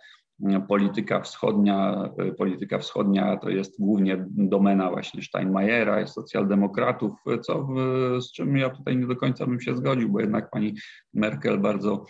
polityka 0.67 1.21
wschodnia, 1.21 2.09
polityka 2.37 2.79
wschodnia 2.79 3.37
to 3.37 3.49
jest 3.49 3.79
głównie 3.79 4.25
domena 4.29 4.89
właśnie 4.89 5.23
Steinmeiera 5.23 6.01
i 6.01 6.07
socjaldemokratów, 6.07 7.11
co 7.41 7.63
w, 7.63 7.75
z 8.21 8.31
czym 8.31 8.57
ja 8.57 8.69
tutaj 8.69 8.97
nie 8.97 9.07
do 9.07 9.15
końca 9.15 9.45
bym 9.45 9.61
się 9.61 9.75
zgodził, 9.75 10.09
bo 10.09 10.19
jednak 10.19 10.49
pani 10.49 10.75
Merkel 11.13 11.59
bardzo 11.59 12.05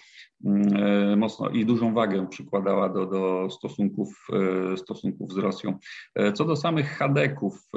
mm, 0.45 1.19
mocno 1.19 1.49
i 1.49 1.65
dużą 1.65 1.93
wagę 1.93 2.27
przykładała 2.29 2.89
do, 2.89 3.05
do 3.05 3.49
stosunków, 3.49 4.27
stosunków 4.75 5.33
z 5.33 5.37
Rosją. 5.37 5.77
Co 6.33 6.45
do 6.45 6.55
samych 6.55 6.89
Hadeków, 6.97 7.69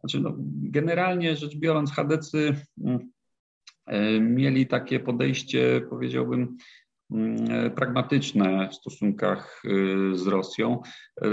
znaczy 0.00 0.20
no, 0.20 0.34
generalnie 0.62 1.36
rzecz 1.36 1.56
biorąc, 1.56 1.92
Hadecy 1.92 2.56
mm, 2.84 4.34
mieli 4.34 4.66
takie 4.66 5.00
podejście, 5.00 5.80
powiedziałbym, 5.90 6.56
pragmatyczne 7.76 8.68
w 8.68 8.74
stosunkach 8.74 9.62
y, 9.64 10.16
z 10.16 10.26
Rosją. 10.26 10.82
Y, 11.24 11.26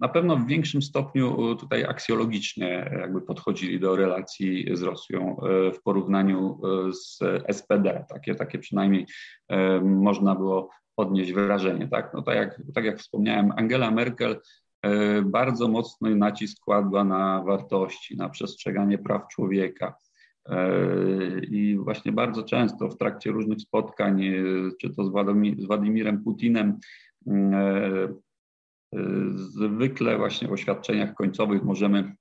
na 0.00 0.08
pewno 0.08 0.36
w 0.36 0.46
większym 0.46 0.82
stopniu 0.82 1.56
tutaj 1.56 1.84
aksjologicznie 1.84 2.90
jakby 3.00 3.22
podchodzili 3.22 3.80
do 3.80 3.96
relacji 3.96 4.66
z 4.72 4.82
Rosją 4.82 5.36
w 5.74 5.82
porównaniu 5.82 6.60
z 6.92 7.18
SPD. 7.52 8.04
Takie, 8.08 8.34
takie 8.34 8.58
przynajmniej 8.58 9.06
można 9.82 10.34
było 10.34 10.70
odnieść 10.96 11.32
wrażenie. 11.32 11.88
Tak, 11.88 12.10
no 12.14 12.22
tak, 12.22 12.36
jak, 12.36 12.62
tak 12.74 12.84
jak 12.84 12.98
wspomniałem, 12.98 13.52
Angela 13.56 13.90
Merkel 13.90 14.40
bardzo 15.24 15.68
mocny 15.68 16.16
nacisk 16.16 16.64
kładła 16.64 17.04
na 17.04 17.42
wartości, 17.42 18.16
na 18.16 18.28
przestrzeganie 18.28 18.98
praw 18.98 19.28
człowieka, 19.28 19.94
I 21.50 21.78
właśnie 21.84 22.12
bardzo 22.12 22.42
często 22.42 22.88
w 22.88 22.96
trakcie 22.98 23.30
różnych 23.30 23.60
spotkań, 23.60 24.22
czy 24.80 24.90
to 24.90 25.04
z 25.04 25.10
Władimirem 25.66 26.22
Putinem, 26.24 26.78
zwykle 29.30 30.18
właśnie 30.18 30.48
w 30.48 30.52
oświadczeniach 30.52 31.14
końcowych 31.14 31.62
możemy 31.62 32.14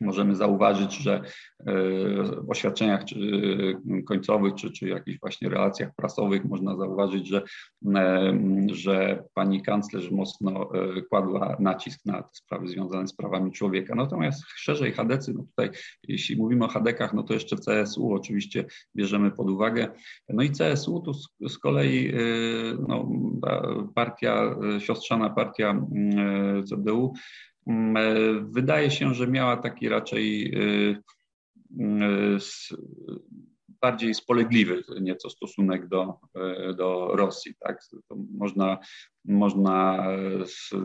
możemy 0.00 0.36
zauważyć, 0.36 0.94
że 0.94 1.14
e, 1.14 1.22
w 2.42 2.50
oświadczeniach 2.50 3.00
e, 3.02 4.02
końcowych 4.02 4.54
czy, 4.54 4.70
czy 4.70 4.88
jakichś 4.88 5.20
właśnie 5.20 5.48
relacjach 5.48 5.94
prasowych 5.94 6.44
można 6.44 6.76
zauważyć, 6.76 7.28
że, 7.28 7.42
e, 7.96 8.38
że 8.72 9.24
pani 9.34 9.62
kanclerz 9.62 10.10
mocno 10.10 10.70
kładła 11.10 11.56
nacisk 11.60 12.00
na 12.04 12.22
te 12.22 12.28
sprawy 12.32 12.68
związane 12.68 13.08
z 13.08 13.16
prawami 13.16 13.52
człowieka. 13.52 13.94
Natomiast 13.94 14.44
szerzej 14.46 14.92
Hadecy, 14.92 15.34
no 15.34 15.42
tutaj 15.42 15.70
jeśli 16.08 16.36
mówimy 16.36 16.64
o 16.64 16.68
Hadekach, 16.68 17.14
no 17.14 17.22
to 17.22 17.34
jeszcze 17.34 17.56
CSU 17.56 18.12
oczywiście 18.12 18.64
bierzemy 18.96 19.30
pod 19.30 19.50
uwagę. 19.50 19.88
No 20.28 20.42
i 20.42 20.50
CSU 20.50 21.00
tu 21.00 21.14
z, 21.14 21.28
z 21.48 21.58
kolei 21.58 22.12
no, 22.88 23.08
partia, 23.94 24.56
siostrzana 24.78 25.30
partia 25.30 25.86
CDU 26.68 26.96
Mm, 26.96 27.12
e, 27.12 27.12
wydaje 28.42 28.90
się, 28.90 29.14
że 29.14 29.26
miała 29.26 29.56
taki 29.56 29.88
raczej 29.88 30.54
e, 30.54 31.02
mm, 31.80 32.02
e, 32.02 32.38
bardziej 33.80 34.14
spolegliwy 34.14 34.82
nieco 35.00 35.30
stosunek 35.30 35.88
do, 35.88 36.18
do 36.76 37.10
Rosji. 37.16 37.54
Tak? 37.60 37.84
To 38.08 38.16
można, 38.34 38.78
można 39.24 40.06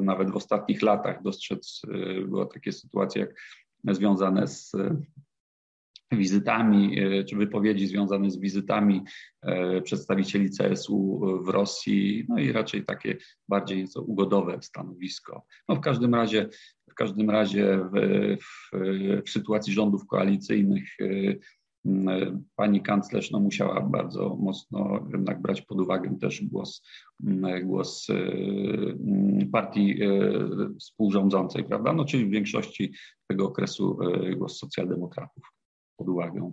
nawet 0.01 0.31
w 0.31 0.35
ostatnich 0.35 0.81
latach 0.81 1.23
dostrzec, 1.23 1.81
była 2.27 2.45
takie 2.45 2.71
sytuacje 2.71 3.21
jak 3.21 3.95
związane 3.95 4.47
z 4.47 4.71
wizytami, 6.11 6.99
e, 6.99 7.23
czy 7.23 7.35
wypowiedzi 7.35 7.87
związane 7.87 8.31
z 8.31 8.39
wizytami 8.39 9.01
e, 9.41 9.81
przedstawicieli 9.81 10.49
CSU 10.49 11.21
w 11.45 11.49
Rosji, 11.49 12.25
no 12.29 12.39
i 12.39 12.51
raczej 12.51 12.85
takie 12.85 13.17
bardziej 13.49 13.77
nieco 13.77 14.01
ugodowe 14.01 14.57
stanowisko. 14.61 15.45
No 15.69 15.75
w 15.75 15.79
każdym 15.79 16.15
razie, 16.15 16.49
w 16.91 16.93
każdym 16.93 17.29
razie 17.29 17.79
w, 17.93 18.37
w, 18.37 18.77
w 19.25 19.29
sytuacji 19.29 19.73
rządów 19.73 20.07
koalicyjnych 20.07 20.83
e, 21.01 21.35
pani 22.55 22.81
kanclerz 22.81 23.31
no, 23.31 23.39
musiała 23.39 23.81
bardzo 23.81 24.35
mocno 24.35 25.07
jednak 25.13 25.41
brać 25.41 25.61
pod 25.61 25.81
uwagę 25.81 26.17
też 26.21 26.43
głos, 26.43 26.83
głos 27.63 28.07
partii 29.51 29.99
współrządzącej, 30.79 31.63
prawda? 31.63 31.93
No, 31.93 32.05
czyli 32.05 32.25
w 32.25 32.29
większości 32.29 32.93
tego 33.27 33.45
okresu 33.45 33.97
głos 34.37 34.57
socjaldemokratów 34.57 35.43
pod 36.01 36.09
uwagę. 36.09 36.51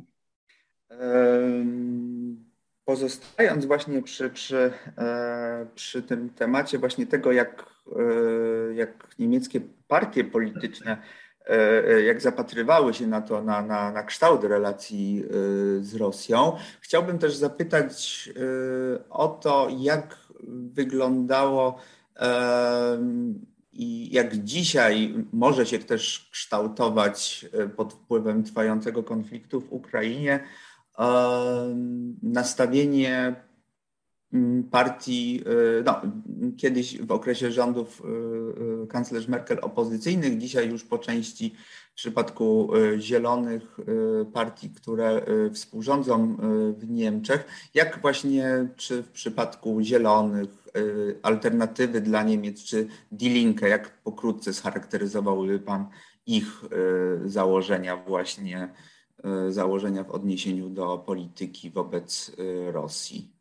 Pozostając 2.85 3.67
właśnie 3.67 4.03
przy, 4.03 4.31
przy, 4.31 4.73
e, 4.99 5.67
przy 5.75 6.03
tym 6.03 6.31
temacie 6.31 6.79
właśnie 6.79 7.07
tego, 7.07 7.33
jak, 7.33 7.67
e, 7.97 8.75
jak 8.75 9.09
niemieckie 9.19 9.61
partie 9.89 10.25
polityczne 10.25 11.03
e, 11.47 12.03
jak 12.03 12.21
zapatrywały 12.21 12.95
się 12.95 13.07
na 13.07 13.21
to, 13.21 13.43
na, 13.43 13.63
na, 13.63 13.93
na 13.93 14.03
kształt 14.03 14.45
relacji 14.45 15.25
z 15.81 15.95
Rosją. 15.95 16.57
Chciałbym 16.81 17.19
też 17.19 17.37
zapytać 17.37 18.29
o 19.11 19.29
to, 19.29 19.69
jak 19.79 20.17
wyglądało 20.73 21.79
i 23.79 24.15
jak 24.15 24.37
dzisiaj 24.45 25.15
może 25.33 25.67
się 25.67 25.79
też 25.79 26.29
kształtować 26.33 27.47
e, 27.53 27.69
pod 27.69 27.93
wpływem 27.93 28.45
trwającego 28.45 29.03
konfliktu 29.03 29.61
w 29.61 29.73
Ukrainie, 29.73 30.41
e, 30.99 31.05
nastawienie 32.23 33.35
mm, 34.33 34.65
partii, 34.65 35.45
e, 35.81 35.83
no, 35.83 36.01
kiedyś 36.57 37.03
w 37.03 37.13
okresie 37.13 37.53
rządów 37.53 38.03
kanclerz 38.89 39.29
Merkel 39.29 39.59
opozycyjnych, 39.63 40.39
dzisiaj 40.39 40.69
już 40.69 40.85
po 40.85 40.99
części 40.99 41.55
w 41.91 41.95
przypadku 41.95 42.71
zielonych 42.99 43.77
partii, 44.33 44.71
które 44.71 45.23
współrządzą 45.53 46.37
w 46.79 46.91
Niemczech. 46.91 47.45
Jak 47.75 47.99
właśnie, 48.01 48.69
czy 48.77 49.03
w 49.03 49.09
przypadku 49.09 49.79
zielonych, 49.83 50.58
alternatywy 51.23 52.01
dla 52.01 52.23
Niemiec, 52.23 52.65
czy 52.65 52.89
Die 53.13 53.31
Linke, 53.31 53.69
jak 53.69 54.03
pokrótce 54.03 54.55
scharakteryzowałby 54.55 55.59
Pan 55.59 55.87
ich 56.29 56.65
y, 57.25 57.29
założenia 57.29 57.97
właśnie, 57.97 58.69
y, 59.49 59.53
założenia 59.53 60.05
w 60.05 60.11
odniesieniu 60.11 60.69
do 60.69 60.99
polityki 60.99 61.71
wobec 61.71 62.33
Rosji? 62.73 63.33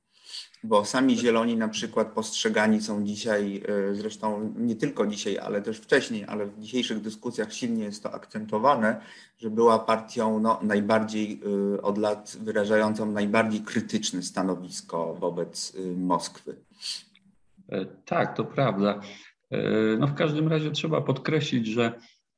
Bo 0.64 0.86
sami 0.86 1.18
zieloni 1.18 1.58
na 1.58 1.68
przykład 1.68 2.08
postrzegani 2.08 2.82
są 2.82 3.04
dzisiaj, 3.04 3.64
zresztą 3.94 4.54
nie 4.58 4.76
tylko 4.76 5.08
dzisiaj, 5.08 5.38
ale 5.38 5.62
też 5.62 5.78
wcześniej, 5.78 6.26
ale 6.26 6.46
w 6.46 6.60
dzisiejszych 6.60 7.02
dyskusjach 7.02 7.54
silnie 7.54 7.84
jest 7.84 8.04
to 8.04 8.14
akcentowane, 8.14 9.02
że 9.38 9.50
była 9.50 9.80
partią 9.80 10.40
no, 10.40 10.60
najbardziej 10.62 11.42
od 11.82 11.98
lat 11.98 12.38
wyrażającą 12.40 13.12
najbardziej 13.12 13.62
krytyczne 13.62 14.24
stanowisko 14.24 15.14
wobec 15.14 15.74
Moskwy. 15.98 16.56
E, 17.72 17.86
tak, 17.86 18.38
to 18.38 18.46
prawda. 18.46 19.02
E, 19.52 19.62
no 20.00 20.08
w 20.08 20.14
każdym 20.14 20.48
razie 20.48 20.72
trzeba 20.72 21.02
podkreślić, 21.02 21.68
że 21.68 21.86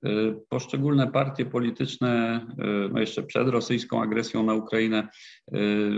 e, 0.04 0.10
poszczególne 0.50 1.12
partie 1.12 1.46
polityczne, 1.46 2.46
no 2.92 3.00
jeszcze 3.00 3.24
przed 3.24 3.48
rosyjską 3.48 4.02
agresją 4.02 4.44
na 4.44 4.54
Ukrainę, 4.54 5.08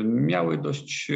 miały 0.03 0.57
dość 0.57 1.11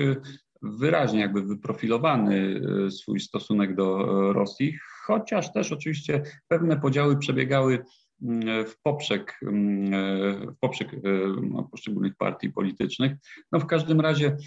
wyraźnie 0.61 1.19
jakby 1.19 1.41
wyprofilowany 1.43 2.61
swój 2.89 3.19
stosunek 3.19 3.75
do 3.75 3.97
Rosji, 4.33 4.77
chociaż 5.05 5.53
też 5.53 5.71
oczywiście 5.71 6.23
pewne 6.47 6.79
podziały 6.79 7.17
przebiegały 7.17 7.83
w 8.67 8.73
poprzek, 8.83 9.39
w 10.51 10.59
poprzek 10.59 10.95
no, 11.41 11.63
poszczególnych 11.63 12.15
partii 12.15 12.49
politycznych. 12.49 13.11
No 13.51 13.59
w 13.59 13.65
każdym 13.65 14.01
razie 14.01 14.37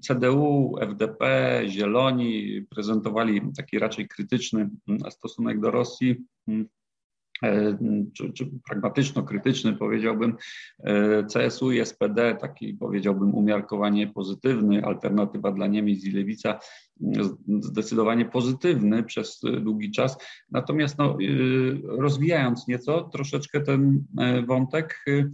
CDU, 0.00 0.74
FDP, 0.80 1.62
Zieloni 1.68 2.62
prezentowali 2.70 3.40
taki 3.56 3.78
raczej 3.78 4.08
krytyczny 4.08 4.70
mm, 4.88 5.10
stosunek 5.10 5.60
do 5.60 5.70
Rosji, 5.70 6.16
mm, 6.48 6.68
e, 7.42 7.78
czy, 8.14 8.32
czy 8.32 8.50
pragmatyczno-krytyczny 8.68 9.72
powiedziałbym. 9.72 10.36
E, 10.84 11.24
CSU 11.24 11.72
i 11.72 11.86
SPD, 11.86 12.34
taki 12.34 12.74
powiedziałbym 12.74 13.34
umiarkowanie 13.34 14.06
pozytywny, 14.06 14.84
alternatywa 14.84 15.52
dla 15.52 15.66
Niemiec 15.66 16.04
i 16.04 16.10
Lewica 16.10 16.58
mm, 17.02 17.36
zdecydowanie 17.60 18.24
pozytywny 18.24 19.02
przez 19.02 19.40
długi 19.60 19.90
czas. 19.90 20.16
Natomiast 20.50 20.98
no, 20.98 21.16
y, 21.20 21.82
rozwijając 21.84 22.68
nieco 22.68 23.02
troszeczkę 23.02 23.60
ten 23.60 24.04
e, 24.18 24.42
wątek, 24.42 25.04
mm, 25.06 25.32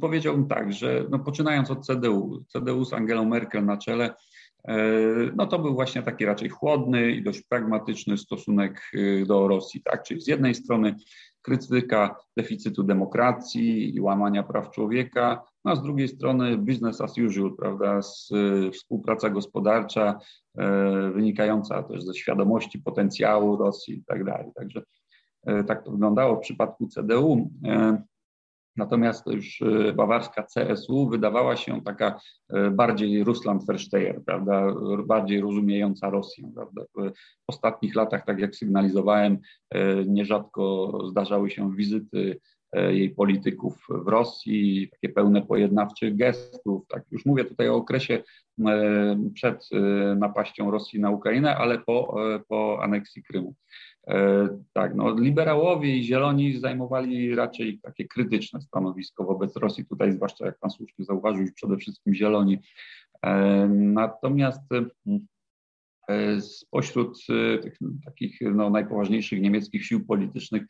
powiedziałbym 0.00 0.48
tak, 0.48 0.72
że 0.72 1.04
no 1.10 1.18
poczynając 1.18 1.70
od 1.70 1.86
CDU, 1.86 2.44
CDU 2.48 2.84
z 2.84 2.92
Angelą 2.92 3.24
Merkel 3.24 3.64
na 3.64 3.76
czele, 3.76 4.14
e, 4.68 4.76
no 5.36 5.46
to 5.46 5.58
był 5.58 5.74
właśnie 5.74 6.02
taki 6.02 6.24
raczej 6.24 6.48
chłodny 6.48 7.10
i 7.10 7.22
dość 7.22 7.42
pragmatyczny 7.42 8.18
stosunek 8.18 8.82
e, 8.94 9.26
do 9.26 9.48
Rosji, 9.48 9.82
tak? 9.82 10.02
Czyli 10.02 10.20
z 10.20 10.26
jednej 10.26 10.54
strony 10.54 10.96
krytyka 11.42 12.16
deficytu 12.36 12.82
demokracji 12.82 13.96
i 13.96 14.00
łamania 14.00 14.42
praw 14.42 14.70
człowieka, 14.70 15.42
no 15.64 15.72
a 15.72 15.76
z 15.76 15.82
drugiej 15.82 16.08
strony 16.08 16.58
business 16.58 17.00
as 17.00 17.18
usual, 17.18 17.56
prawda, 17.56 18.00
współpraca 18.72 19.30
gospodarcza 19.30 20.18
wynikająca 21.14 21.82
też 21.82 22.04
ze 22.04 22.14
świadomości 22.14 22.78
potencjału 22.78 23.56
Rosji 23.56 23.94
i 23.94 24.04
tak 24.04 24.24
dalej. 24.24 24.50
Także 24.54 24.82
tak 25.66 25.84
to 25.84 25.90
wyglądało 25.90 26.36
w 26.36 26.40
przypadku 26.40 26.88
CDU. 26.88 27.50
Natomiast 28.76 29.26
już 29.26 29.60
y, 29.60 29.92
bawarska 29.96 30.42
CSU 30.42 31.08
wydawała 31.08 31.56
się 31.56 31.82
taka 31.82 32.20
y, 32.54 32.70
bardziej 32.70 33.24
Russland 33.24 33.66
Versteher, 33.66 34.22
prawda, 34.24 34.74
bardziej 35.06 35.40
rozumiejąca 35.40 36.10
Rosję. 36.10 36.50
Prawda. 36.54 36.82
W 36.94 37.12
ostatnich 37.46 37.94
latach, 37.94 38.24
tak 38.24 38.38
jak 38.38 38.56
sygnalizowałem, 38.56 39.38
y, 39.74 40.04
nierzadko 40.06 40.98
zdarzały 41.10 41.50
się 41.50 41.76
wizyty 41.76 42.40
jej 42.74 43.10
polityków 43.10 43.86
w 43.88 44.08
Rosji, 44.08 44.88
takie 44.90 45.08
pełne 45.08 45.42
pojednawczych 45.42 46.16
gestów. 46.16 46.86
Tak, 46.88 47.02
już 47.10 47.26
mówię 47.26 47.44
tutaj 47.44 47.68
o 47.68 47.74
okresie 47.74 48.22
przed 49.34 49.68
napaścią 50.16 50.70
Rosji 50.70 51.00
na 51.00 51.10
Ukrainę, 51.10 51.56
ale 51.56 51.78
po, 51.78 52.16
po 52.48 52.78
aneksji 52.82 53.22
Krymu. 53.22 53.54
E, 54.08 54.48
tak, 54.72 54.94
no, 54.94 55.14
liberałowie 55.14 55.96
i 55.96 56.02
zieloni 56.02 56.58
zajmowali 56.58 57.34
raczej 57.34 57.78
takie 57.82 58.08
krytyczne 58.08 58.60
stanowisko 58.60 59.24
wobec 59.24 59.56
Rosji, 59.56 59.86
tutaj 59.86 60.12
zwłaszcza 60.12 60.46
jak 60.46 60.58
pan 60.58 60.70
słusznie 60.70 61.04
zauważył, 61.04 61.46
przede 61.54 61.76
wszystkim 61.76 62.14
zieloni. 62.14 62.58
E, 63.22 63.68
natomiast 63.68 64.62
Spośród 66.40 67.18
tych 67.62 67.78
takich 68.04 68.38
no, 68.40 68.70
najpoważniejszych 68.70 69.40
niemieckich 69.40 69.86
sił 69.86 70.06
politycznych 70.06 70.62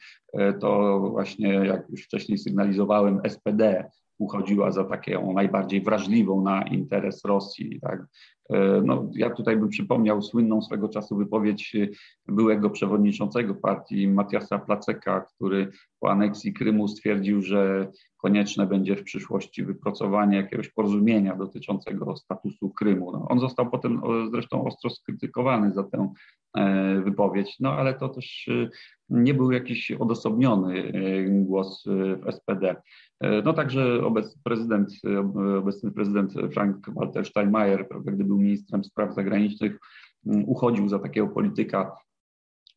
to 0.60 1.00
właśnie, 1.10 1.48
jak 1.48 1.88
już 1.90 2.04
wcześniej 2.04 2.38
sygnalizowałem, 2.38 3.20
SPD 3.28 3.90
uchodziła 4.18 4.70
za 4.70 4.84
taką 4.84 5.32
najbardziej 5.32 5.80
wrażliwą 5.80 6.42
na 6.42 6.62
interes 6.62 7.24
Rosji. 7.24 7.80
Tak? 7.80 8.06
E, 8.50 8.82
no, 8.84 9.10
ja 9.14 9.30
tutaj 9.30 9.56
bym 9.56 9.68
przypomniał 9.68 10.22
słynną 10.22 10.62
swego 10.62 10.88
czasu 10.88 11.16
wypowiedź 11.16 11.76
byłego 12.28 12.70
przewodniczącego 12.70 13.54
partii 13.54 14.08
Matiasa 14.08 14.58
Placeka, 14.58 15.20
który 15.20 15.70
po 16.00 16.10
aneksji 16.10 16.52
Krymu 16.52 16.88
stwierdził, 16.88 17.42
że 17.42 17.90
konieczne 18.16 18.66
będzie 18.66 18.96
w 18.96 19.02
przyszłości 19.02 19.64
wypracowanie 19.64 20.36
jakiegoś 20.36 20.68
porozumienia 20.68 21.36
dotyczącego 21.36 22.16
statusu 22.16 22.70
Krymu. 22.70 23.12
No, 23.12 23.26
on 23.28 23.40
został 23.40 23.70
potem 23.70 24.00
zresztą 24.30 24.64
ostro 24.64 24.90
skrytykowany 24.90 25.72
za 25.72 25.84
tę 25.84 26.12
wypowiedź, 27.04 27.56
no 27.60 27.72
ale 27.72 27.94
to 27.94 28.08
też 28.08 28.48
e, 28.48 28.68
nie 29.08 29.34
był 29.34 29.52
jakiś 29.52 29.92
odosobniony 29.92 30.92
głos 31.28 31.84
w 31.86 32.32
SPD. 32.32 32.76
No 33.44 33.52
także 33.52 34.04
obecny 34.04 34.42
prezydent, 34.44 34.90
obecny 35.58 35.92
prezydent 35.92 36.32
Frank-Walter 36.52 37.26
Steinmeier, 37.26 37.88
prawda, 37.88 38.12
gdy 38.12 38.24
był 38.24 38.38
ministrem 38.38 38.84
spraw 38.84 39.14
zagranicznych, 39.14 39.78
uchodził 40.46 40.88
za 40.88 40.98
takiego 40.98 41.28
polityka 41.28 41.96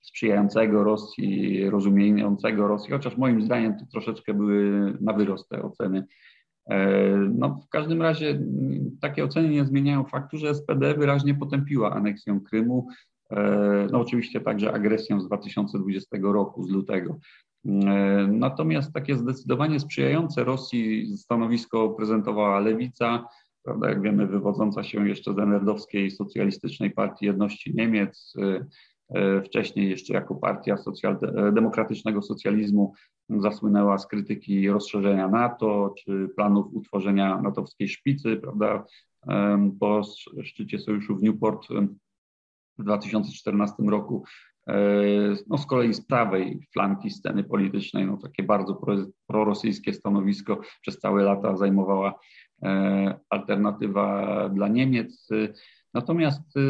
sprzyjającego 0.01 0.83
Rosji, 0.83 1.69
rozumiejącego 1.69 2.67
Rosji, 2.67 2.91
chociaż 2.91 3.17
moim 3.17 3.41
zdaniem 3.41 3.79
to 3.79 3.85
troszeczkę 3.91 4.33
były 4.33 4.93
na 5.01 5.13
wyrost 5.13 5.49
te 5.49 5.63
oceny. 5.63 6.07
E, 6.69 7.07
no, 7.17 7.59
w 7.67 7.69
każdym 7.69 8.01
razie 8.01 8.39
takie 9.01 9.23
oceny 9.23 9.49
nie 9.49 9.65
zmieniają 9.65 10.03
faktu, 10.03 10.37
że 10.37 10.55
SPD 10.55 10.93
wyraźnie 10.93 11.35
potępiła 11.35 11.93
aneksję 11.93 12.39
Krymu, 12.49 12.87
e, 12.89 12.93
no 13.91 13.99
oczywiście 13.99 14.41
także 14.41 14.73
agresję 14.73 15.21
z 15.21 15.27
2020 15.27 16.17
roku, 16.21 16.63
z 16.63 16.69
lutego. 16.69 17.19
E, 17.67 18.27
natomiast 18.31 18.93
takie 18.93 19.15
zdecydowanie 19.15 19.79
sprzyjające 19.79 20.43
Rosji 20.43 21.17
stanowisko 21.17 21.89
prezentowała 21.89 22.59
lewica, 22.59 23.27
prawda, 23.63 23.89
jak 23.89 24.01
wiemy, 24.01 24.27
wywodząca 24.27 24.83
się 24.83 25.07
jeszcze 25.07 25.33
z 25.33 25.39
Enerdowskiej 25.39 26.11
Socjalistycznej 26.11 26.91
Partii 26.91 27.25
Jedności 27.25 27.75
Niemiec, 27.75 28.33
e, 28.37 28.65
e, 29.09 29.41
wcześniej 29.41 29.89
jeszcze 29.89 30.13
jako 30.13 30.35
partia 30.35 30.77
socjal, 30.77 31.17
demokratycznego 31.53 32.21
socjalizmu 32.21 32.93
zasłynęła 33.29 33.97
z 33.97 34.07
krytyki 34.07 34.69
rozszerzenia 34.69 35.27
NATO 35.27 35.93
czy 35.97 36.29
planów 36.35 36.73
utworzenia 36.73 37.41
natowskiej 37.41 37.89
szpicy, 37.89 38.37
prawda, 38.37 38.83
po 39.79 40.01
szczycie 40.43 40.79
sojuszu 40.79 41.15
w 41.15 41.23
Newport 41.23 41.67
w 42.79 42.83
2014 42.83 43.83
roku 43.83 44.23
E, 44.67 44.81
no 45.47 45.57
z 45.57 45.65
kolei 45.65 45.93
z 45.93 46.01
prawej 46.01 46.59
flanki 46.73 47.09
sceny 47.09 47.43
politycznej, 47.43 48.05
no 48.05 48.17
takie 48.17 48.43
bardzo 48.43 48.81
prorosyjskie 49.27 49.93
stanowisko 49.93 50.61
przez 50.81 50.99
całe 50.99 51.23
lata 51.23 51.57
zajmowała 51.57 52.19
e, 52.63 53.19
alternatywa 53.29 54.49
dla 54.49 54.67
Niemiec. 54.67 55.29
Natomiast 55.93 56.57
e, 56.57 56.61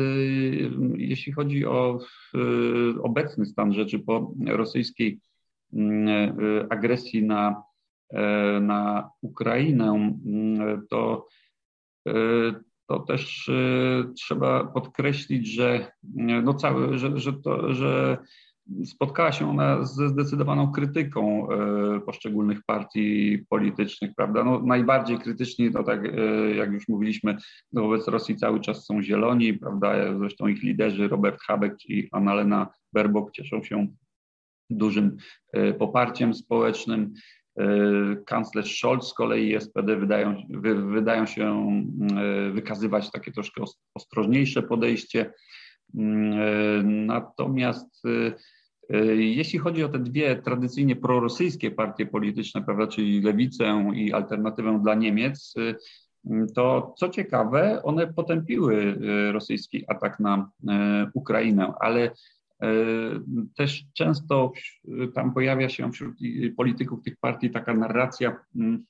jeśli 0.97 1.33
chodzi 1.33 1.65
o 1.65 1.99
obecny 3.01 3.45
stan 3.45 3.73
rzeczy 3.73 3.99
po 3.99 4.33
rosyjskiej 4.47 5.19
mm, 5.73 6.37
agresji 6.69 7.23
na, 7.23 7.63
na 8.61 9.09
Ukrainę, 9.21 9.89
mm, 10.25 10.87
to 10.89 11.27
to 12.87 12.99
też 12.99 13.47
y, 13.47 14.13
trzeba 14.15 14.63
podkreślić, 14.63 15.47
że, 15.47 15.91
y, 16.03 16.41
no 16.43 16.53
cały, 16.53 16.97
że, 16.97 17.19
że, 17.19 17.33
to, 17.33 17.73
że 17.73 18.17
spotkała 18.85 19.31
się 19.31 19.49
ona 19.49 19.83
ze 19.83 20.09
zdecydowaną 20.09 20.71
krytyką 20.71 21.47
y, 21.51 22.01
poszczególnych 22.01 22.59
partii 22.65 23.45
politycznych, 23.49 24.11
prawda? 24.15 24.43
No, 24.43 24.59
najbardziej 24.59 25.17
krytyczni, 25.17 25.71
to 25.71 25.83
tak 25.83 26.01
jak 26.55 26.71
już 26.71 26.87
mówiliśmy, 26.87 27.37
no 27.73 27.81
wobec 27.81 28.07
Rosji 28.07 28.35
cały 28.35 28.59
czas 28.59 28.85
są 28.85 29.01
zieloni, 29.01 29.53
prawda? 29.53 30.17
Zresztą 30.17 30.47
ich 30.47 30.63
liderzy 30.63 31.07
Robert 31.07 31.41
Habeck 31.41 31.85
i 31.85 32.09
Annalena 32.11 32.67
Baerbock 32.93 33.31
cieszą 33.31 33.63
się 33.63 33.87
dużym 34.69 35.17
poparciem 35.79 36.33
społecznym. 36.33 37.13
Y, 37.61 38.23
kanclerz 38.25 38.77
Scholz 38.77 39.07
z 39.07 39.13
kolei 39.13 39.49
i 39.49 39.61
SPD 39.61 39.95
wydają, 39.95 40.43
wy, 40.49 40.75
wydają 40.75 41.25
się 41.25 41.69
y, 42.47 42.51
wykazywać 42.51 43.11
takie 43.11 43.31
troszkę 43.31 43.63
ostrożniejsze 43.93 44.61
podejście. 44.61 45.25
Y, 45.25 46.03
natomiast 46.83 48.03
jeśli 49.17 49.59
chodzi 49.59 49.83
o 49.83 49.89
te 49.89 49.99
dwie 49.99 50.35
tradycyjnie 50.35 50.95
prorosyjskie 50.95 51.71
partie 51.71 52.05
polityczne, 52.05 52.63
prawda, 52.63 52.87
czyli 52.87 53.21
lewicę 53.21 53.91
i 53.95 54.13
alternatywę 54.13 54.79
dla 54.83 54.95
Niemiec, 54.95 55.53
to 56.55 56.93
co 56.97 57.09
ciekawe, 57.09 57.83
one 57.83 58.13
potępiły 58.13 58.97
rosyjski 59.31 59.85
atak 59.87 60.19
na 60.19 60.49
Ukrainę, 61.13 61.73
ale 61.79 62.11
E, 62.11 62.36
też 63.55 63.83
często 63.93 64.51
tam 65.15 65.33
pojawia 65.33 65.69
się 65.69 65.91
wśród 65.91 66.15
polityków 66.57 67.03
tych 67.03 67.17
partii 67.17 67.49
taka 67.49 67.73
narracja 67.73 68.35
mm, 68.55 68.85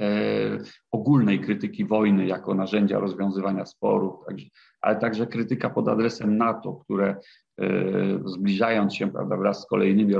e, 0.00 0.58
ogólnej 0.90 1.40
krytyki 1.40 1.84
wojny 1.84 2.26
jako 2.26 2.54
narzędzia 2.54 2.98
rozwiązywania 2.98 3.66
sporów, 3.66 4.14
ale 4.80 4.96
także 4.96 5.26
krytyka 5.26 5.70
pod 5.70 5.88
adresem 5.88 6.36
NATO, 6.36 6.72
które 6.72 7.16
e, 7.60 7.66
zbliżając 8.24 8.94
się 8.94 9.12
prawda, 9.12 9.36
wraz 9.36 9.62
z 9.62 9.66
kolejnymi 9.66 10.14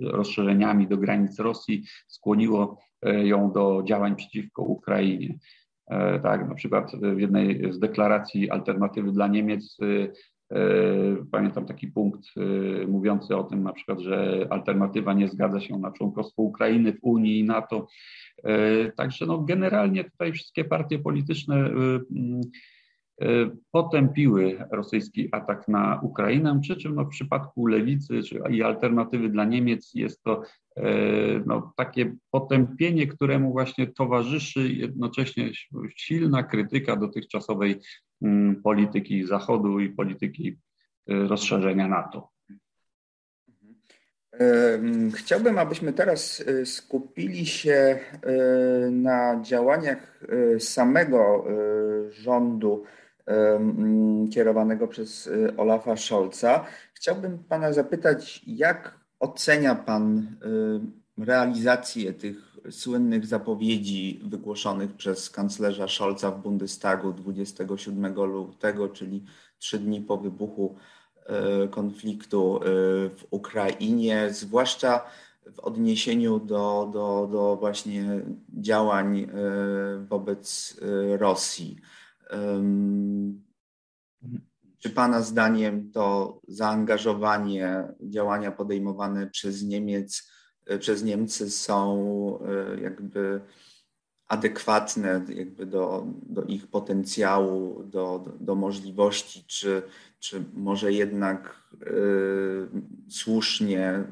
rozszerzeniami 0.00 0.88
do 0.88 0.96
granic 0.96 1.38
Rosji 1.38 1.84
skłoniło 2.08 2.78
ją 3.02 3.52
do 3.52 3.82
działań 3.86 4.16
przeciwko 4.16 4.62
Ukrainie. 4.62 5.38
Tak, 6.22 6.48
na 6.48 6.54
przykład 6.54 6.92
w 7.14 7.20
jednej 7.20 7.72
z 7.72 7.78
deklaracji 7.78 8.50
alternatywy 8.50 9.12
dla 9.12 9.28
Niemiec 9.28 9.76
E, 9.82 10.08
pamiętam 11.30 11.66
taki 11.66 11.88
punkt 11.88 12.20
e, 12.36 12.86
mówiący 12.86 13.36
o 13.36 13.44
tym 13.44 13.62
na 13.62 13.72
przykład, 13.72 14.00
że 14.00 14.46
alternatywa 14.50 15.12
nie 15.12 15.28
zgadza 15.28 15.60
się 15.60 15.78
na 15.78 15.92
członkostwo 15.92 16.42
Ukrainy 16.42 16.92
w 16.92 16.98
Unii 17.02 17.38
i 17.38 17.44
NATO. 17.44 17.86
E, 18.44 18.92
także 18.92 19.26
no 19.26 19.38
generalnie 19.38 20.04
tutaj 20.04 20.32
wszystkie 20.32 20.64
partie 20.64 20.98
polityczne 20.98 21.70
potępiły 23.72 24.58
rosyjski 24.70 25.28
atak 25.32 25.68
na 25.68 26.00
Ukrainę, 26.02 26.60
przy 26.62 26.76
czym 26.76 26.94
no 26.94 27.04
w 27.04 27.08
przypadku 27.08 27.66
lewicy 27.66 28.22
czy, 28.22 28.40
i 28.50 28.62
alternatywy 28.62 29.28
dla 29.28 29.44
Niemiec 29.44 29.90
jest 29.94 30.22
to 30.22 30.42
no, 31.46 31.72
takie 31.76 32.16
potępienie, 32.30 33.06
któremu 33.06 33.52
właśnie 33.52 33.86
towarzyszy 33.86 34.68
jednocześnie 34.68 35.50
silna 35.96 36.42
krytyka 36.42 36.96
dotychczasowej 36.96 37.74
Mm, 37.74 38.05
polityki 38.62 39.26
Zachodu 39.26 39.80
i 39.80 39.90
polityki 39.90 40.48
y, 41.10 41.28
rozszerzenia 41.28 41.88
NATO. 41.88 42.30
Chciałbym, 45.14 45.58
abyśmy 45.58 45.92
teraz 45.92 46.40
y, 46.40 46.66
skupili 46.66 47.46
się 47.46 47.98
y, 48.86 48.90
na 48.90 49.40
działaniach 49.42 50.20
samego 50.58 51.44
rządu 52.10 52.84
mm, 53.26 54.28
kierowanego 54.28 54.88
przez 54.88 55.30
Olafa 55.56 55.96
Scholza. 55.96 56.66
Chciałbym 56.94 57.38
Pana 57.38 57.72
zapytać, 57.72 58.42
jak 58.46 59.00
ocenia 59.20 59.74
Pan 59.74 60.36
realizację 61.18 62.12
tych 62.12 62.55
słynnych 62.70 63.26
zapowiedzi 63.26 64.20
wygłoszonych 64.24 64.92
przez 64.92 65.30
kanclerza 65.30 65.88
Scholza 65.88 66.30
w 66.30 66.42
Bundestagu 66.42 67.12
27 67.12 68.14
lutego, 68.14 68.88
czyli 68.88 69.24
trzy 69.58 69.78
dni 69.78 70.00
po 70.00 70.16
wybuchu 70.16 70.76
e, 71.26 71.68
konfliktu 71.68 72.56
e, 72.56 72.60
w 73.10 73.24
Ukrainie, 73.30 74.28
zwłaszcza 74.30 75.04
w 75.54 75.60
odniesieniu 75.60 76.40
do, 76.40 76.90
do, 76.92 77.28
do 77.32 77.56
właśnie 77.56 78.20
działań 78.60 79.18
e, 79.18 79.26
wobec 80.08 80.76
Rosji. 81.18 81.76
Czy 84.78 84.90
Pana 84.90 85.22
zdaniem 85.22 85.90
to 85.92 86.40
zaangażowanie, 86.48 87.84
działania 88.00 88.52
podejmowane 88.52 89.26
przez 89.30 89.62
Niemiec 89.62 90.30
przez 90.78 91.04
Niemcy 91.04 91.50
są 91.50 92.38
e, 92.40 92.80
jakby 92.80 93.40
adekwatne 94.28 95.24
jakby 95.28 95.66
do, 95.66 96.06
do 96.22 96.42
ich 96.42 96.66
potencjału, 96.66 97.84
do, 97.84 98.24
do, 98.40 98.54
możliwości, 98.54 99.44
czy, 99.46 99.82
czy 100.18 100.44
może 100.54 100.92
jednak 100.92 101.62
y, 101.82 101.90
słusznie 103.10 104.04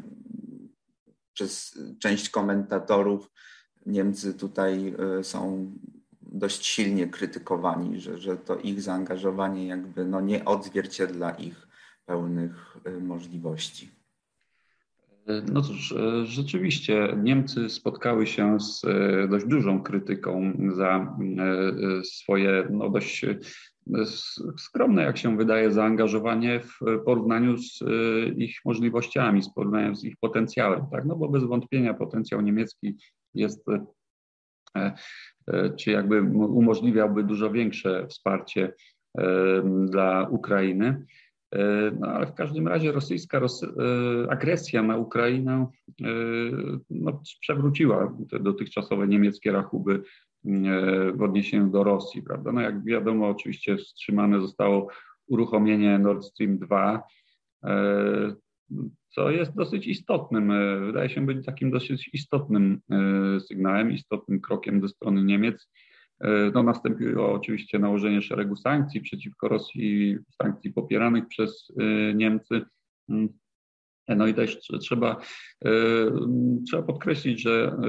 przez 1.32 1.78
część 1.98 2.30
komentatorów 2.30 3.30
Niemcy 3.86 4.34
tutaj 4.34 4.94
są 5.22 5.72
dość 6.22 6.66
silnie 6.66 7.06
krytykowani, 7.06 8.00
że, 8.00 8.18
że 8.18 8.36
to 8.36 8.56
ich 8.56 8.82
zaangażowanie 8.82 9.66
jakby 9.66 10.04
no 10.04 10.20
nie 10.20 10.44
odzwierciedla 10.44 11.30
ich 11.30 11.68
pełnych 12.06 12.76
możliwości. 13.00 13.93
No 15.52 15.62
cóż, 15.62 15.94
rzeczywiście 16.24 17.16
Niemcy 17.22 17.68
spotkały 17.68 18.26
się 18.26 18.60
z 18.60 18.82
dość 19.30 19.46
dużą 19.46 19.82
krytyką 19.82 20.52
za 20.76 21.16
swoje 22.04 22.68
no 22.70 22.90
dość 22.90 23.24
skromne, 24.58 25.02
jak 25.02 25.18
się 25.18 25.36
wydaje, 25.36 25.72
zaangażowanie 25.72 26.60
w 26.60 26.78
porównaniu 27.04 27.56
z 27.56 27.82
e, 27.82 27.86
ich 28.28 28.58
możliwościami, 28.64 29.42
z 29.42 29.54
porównaniu 29.54 29.94
z 29.94 30.04
ich 30.04 30.16
potencjałem, 30.20 30.86
tak? 30.92 31.04
No 31.04 31.16
bo 31.16 31.28
bez 31.28 31.44
wątpienia 31.44 31.94
potencjał 31.94 32.40
niemiecki 32.40 32.96
jest, 33.34 33.68
e, 34.76 34.94
e, 35.48 35.70
czy 35.70 35.90
jakby 35.90 36.22
umożliwiałby 36.46 37.24
dużo 37.24 37.50
większe 37.50 38.06
wsparcie 38.06 38.72
dla 39.86 40.28
Ukrainy. 40.30 41.04
No 42.00 42.06
ale 42.06 42.26
w 42.26 42.34
każdym 42.34 42.68
razie 42.68 42.92
rosyjska 42.92 43.40
agresja 44.28 44.82
na 44.82 44.96
Ukrainę 44.96 45.66
no, 46.90 47.22
przewróciła 47.40 48.16
te 48.30 48.40
dotychczasowe 48.40 49.08
niemieckie 49.08 49.52
rachuby 49.52 50.02
w 51.14 51.22
odniesieniu 51.22 51.70
do 51.70 51.84
Rosji, 51.84 52.22
prawda? 52.22 52.52
No 52.52 52.60
jak 52.60 52.84
wiadomo, 52.84 53.28
oczywiście 53.28 53.76
wstrzymane 53.76 54.40
zostało 54.40 54.88
uruchomienie 55.26 55.98
Nord 55.98 56.24
Stream 56.24 56.58
2, 56.58 57.02
e, 57.64 58.34
co 59.08 59.30
jest 59.30 59.54
dosyć 59.54 59.86
istotnym, 59.86 60.50
e, 60.50 60.80
wydaje 60.80 61.10
się 61.10 61.26
być 61.26 61.46
takim 61.46 61.70
dosyć 61.70 62.10
istotnym 62.12 62.80
e, 62.90 63.40
sygnałem, 63.40 63.92
istotnym 63.92 64.40
krokiem 64.40 64.80
ze 64.80 64.88
strony 64.88 65.24
Niemiec. 65.24 65.70
No, 66.54 66.62
nastąpiło 66.62 67.32
oczywiście 67.32 67.78
nałożenie 67.78 68.22
szeregu 68.22 68.56
sankcji 68.56 69.00
przeciwko 69.00 69.48
Rosji, 69.48 70.18
sankcji 70.42 70.72
popieranych 70.72 71.28
przez 71.28 71.72
Niemcy. 72.14 72.62
Mm. 73.08 73.28
No 74.08 74.26
i 74.26 74.34
też 74.34 74.60
trzeba, 74.80 75.20
e, 75.64 75.70
trzeba 76.66 76.82
podkreślić, 76.82 77.42
że 77.42 77.76
e, 77.82 77.86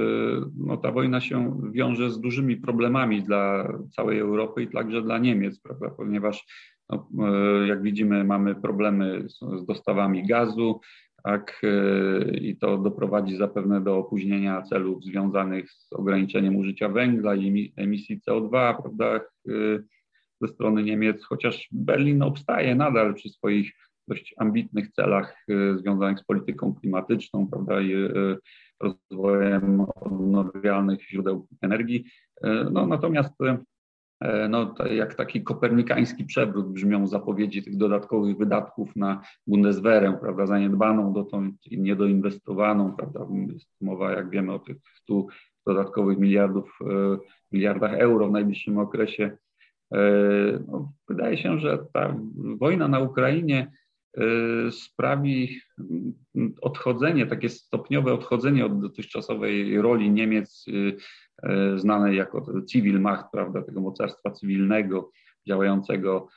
no, 0.56 0.76
ta 0.76 0.92
wojna 0.92 1.20
się 1.20 1.60
wiąże 1.72 2.10
z 2.10 2.20
dużymi 2.20 2.56
problemami 2.56 3.22
dla 3.22 3.72
całej 3.96 4.18
Europy 4.18 4.62
i 4.62 4.68
także 4.68 5.02
dla 5.02 5.18
Niemiec, 5.18 5.60
prawda? 5.60 5.90
ponieważ 5.90 6.46
no, 6.90 7.08
e, 7.20 7.66
jak 7.66 7.82
widzimy 7.82 8.24
mamy 8.24 8.54
problemy 8.54 9.28
z, 9.28 9.66
dostawami 9.66 10.26
gazu, 10.26 10.80
tak, 11.26 11.62
i 12.40 12.56
to 12.56 12.78
doprowadzi 12.78 13.36
zapewne 13.36 13.80
do 13.80 13.96
opóźnienia 13.98 14.62
celów 14.62 15.04
związanych 15.04 15.70
z 15.70 15.92
ograniczeniem 15.92 16.56
użycia 16.56 16.88
węgla 16.88 17.34
i 17.34 17.72
emisji 17.76 18.20
CO2 18.28 18.82
prawda, 18.82 19.20
ze 20.40 20.48
strony 20.48 20.82
Niemiec, 20.82 21.24
chociaż 21.24 21.68
Berlin 21.72 22.22
obstaje 22.22 22.74
nadal 22.74 23.14
przy 23.14 23.28
swoich 23.28 23.72
dość 24.08 24.34
ambitnych 24.38 24.92
celach 24.92 25.44
y, 25.50 25.78
związanych 25.78 26.18
z 26.18 26.24
polityką 26.24 26.74
klimatyczną, 26.74 27.48
prawda, 27.50 27.80
i 27.80 27.92
y, 27.92 28.36
rozwojem 28.80 29.80
odnawialnych 29.80 31.08
źródeł 31.10 31.46
energii. 31.62 32.04
Y, 32.44 32.48
no, 32.70 32.86
natomiast 32.86 33.34
no, 34.48 34.74
jak 34.90 35.14
taki 35.14 35.42
kopernikański 35.42 36.24
przewrót 36.24 36.72
brzmią 36.72 37.06
zapowiedzi 37.06 37.62
tych 37.62 37.76
dodatkowych 37.76 38.36
wydatków 38.36 38.96
na 38.96 39.22
Bundeswehrę, 39.46 40.18
prawda, 40.20 40.46
zaniedbaną 40.46 41.12
dotąd 41.12 41.66
i 41.66 41.80
niedoinwestowaną, 41.80 42.96
prawda, 42.96 43.26
jest 43.52 43.70
mowa, 43.80 44.12
jak 44.12 44.30
wiemy, 44.30 44.52
o 44.52 44.58
tych 44.58 44.76
100 44.94 45.26
dodatkowych 45.66 46.18
miliardów, 46.18 46.78
miliardach 47.52 47.94
euro 47.94 48.28
w 48.28 48.32
najbliższym 48.32 48.78
okresie. 48.78 49.36
No, 50.68 50.92
wydaje 51.08 51.38
się, 51.38 51.58
że 51.58 51.78
ta 51.92 52.16
wojna 52.58 52.88
na 52.88 53.00
Ukrainie 53.00 53.70
sprawi 54.70 55.60
mm, 56.34 56.54
odchodzenie, 56.62 57.26
takie 57.26 57.48
stopniowe 57.48 58.12
odchodzenie 58.12 58.66
od 58.66 58.80
dotychczasowej 58.80 59.82
roli 59.82 60.10
Niemiec 60.10 60.64
y, 60.68 60.96
znanej 61.76 62.16
jako 62.16 62.46
Zivilmacht, 62.70 63.26
prawda, 63.32 63.62
tego 63.62 63.80
mocarstwa 63.80 64.30
cywilnego 64.30 65.10
działającego 65.48 66.28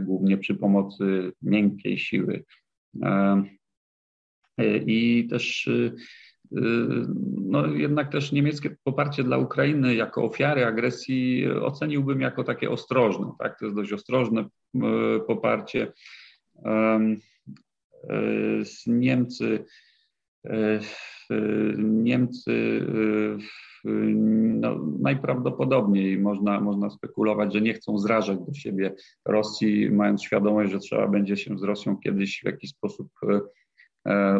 głównie 0.00 0.38
przy 0.38 0.54
pomocy 0.54 1.32
miękkiej 1.42 1.98
siły. 1.98 2.44
I 4.86 5.26
też 5.30 5.70
no 7.40 7.66
jednak 7.66 8.12
też 8.12 8.32
niemieckie 8.32 8.76
poparcie 8.84 9.24
dla 9.24 9.38
Ukrainy 9.38 9.94
jako 9.94 10.24
ofiary 10.24 10.66
agresji 10.66 11.48
oceniłbym 11.50 12.20
jako 12.20 12.44
takie 12.44 12.70
ostrożne. 12.70 13.32
Tak? 13.38 13.58
To 13.58 13.64
jest 13.64 13.76
dość 13.76 13.92
ostrożne 13.92 14.44
poparcie. 15.26 15.92
E, 18.10 18.62
Niemcy, 18.86 19.64
e, 20.44 20.80
Niemcy 21.78 22.86
e, 22.88 23.73
no, 23.84 24.86
najprawdopodobniej 25.00 26.18
można, 26.18 26.60
można 26.60 26.90
spekulować, 26.90 27.52
że 27.54 27.60
nie 27.60 27.74
chcą 27.74 27.98
zrażać 27.98 28.38
do 28.38 28.54
siebie 28.54 28.94
Rosji, 29.24 29.90
mając 29.90 30.22
świadomość, 30.22 30.72
że 30.72 30.78
trzeba 30.78 31.08
będzie 31.08 31.36
się 31.36 31.58
z 31.58 31.62
Rosją 31.62 31.96
kiedyś 31.96 32.40
w 32.40 32.46
jakiś 32.46 32.70
sposób 32.70 33.08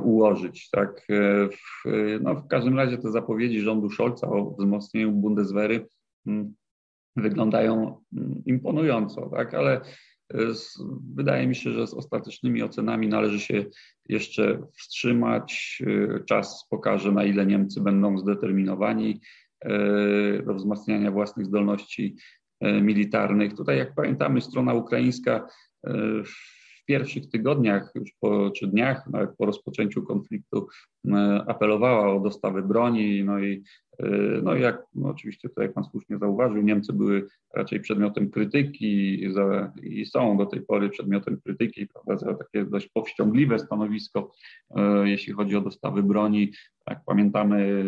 ułożyć. 0.02 0.70
Tak? 0.70 1.06
W, 1.50 1.88
no, 2.20 2.34
w 2.34 2.48
każdym 2.48 2.76
razie 2.76 2.98
te 2.98 3.10
zapowiedzi 3.10 3.60
rządu 3.60 3.90
Scholza 3.90 4.28
o 4.28 4.50
wzmocnieniu 4.58 5.12
Bundeswehry 5.12 5.86
mm, 6.26 6.54
wyglądają 7.16 8.00
mm, 8.12 8.42
imponująco, 8.46 9.30
tak? 9.30 9.54
ale 9.54 9.80
Wydaje 11.14 11.46
mi 11.46 11.54
się, 11.54 11.72
że 11.72 11.86
z 11.86 11.94
ostatecznymi 11.94 12.62
ocenami 12.62 13.08
należy 13.08 13.40
się 13.40 13.64
jeszcze 14.08 14.66
wstrzymać. 14.72 15.82
Czas 16.28 16.66
pokaże, 16.70 17.12
na 17.12 17.24
ile 17.24 17.46
Niemcy 17.46 17.80
będą 17.80 18.18
zdeterminowani 18.18 19.20
e, 19.60 20.42
do 20.42 20.54
wzmacniania 20.54 21.10
własnych 21.10 21.46
zdolności 21.46 22.16
e, 22.60 22.80
militarnych. 22.80 23.54
Tutaj, 23.54 23.78
jak 23.78 23.94
pamiętamy, 23.94 24.40
strona 24.40 24.74
ukraińska 24.74 25.48
w 26.84 26.86
pierwszych 26.86 27.28
tygodniach 27.28 27.92
już 27.94 28.12
po, 28.20 28.50
czy 28.50 28.66
dniach, 28.66 29.06
nawet 29.06 29.36
po 29.36 29.46
rozpoczęciu 29.46 30.02
konfliktu, 30.02 30.68
apelowała 31.46 32.12
o 32.12 32.20
dostawy 32.20 32.62
broni, 32.62 33.24
no 33.24 33.38
i 33.38 33.62
no 34.42 34.54
jak 34.54 34.86
no 34.94 35.08
oczywiście 35.08 35.48
tutaj 35.48 35.72
Pan 35.72 35.84
słusznie 35.84 36.18
zauważył, 36.18 36.62
Niemcy 36.62 36.92
były 36.92 37.26
raczej 37.54 37.80
przedmiotem 37.80 38.30
krytyki 38.30 39.20
za, 39.32 39.72
i 39.82 40.06
są 40.06 40.36
do 40.36 40.46
tej 40.46 40.60
pory 40.60 40.88
przedmiotem 40.88 41.40
krytyki, 41.40 41.86
prawda, 41.86 42.26
za 42.26 42.34
takie 42.34 42.64
dość 42.64 42.88
powściągliwe 42.88 43.58
stanowisko, 43.58 44.32
e, 44.76 45.08
jeśli 45.08 45.32
chodzi 45.32 45.56
o 45.56 45.60
dostawy 45.60 46.02
broni. 46.02 46.52
Jak 46.88 47.04
pamiętamy 47.06 47.84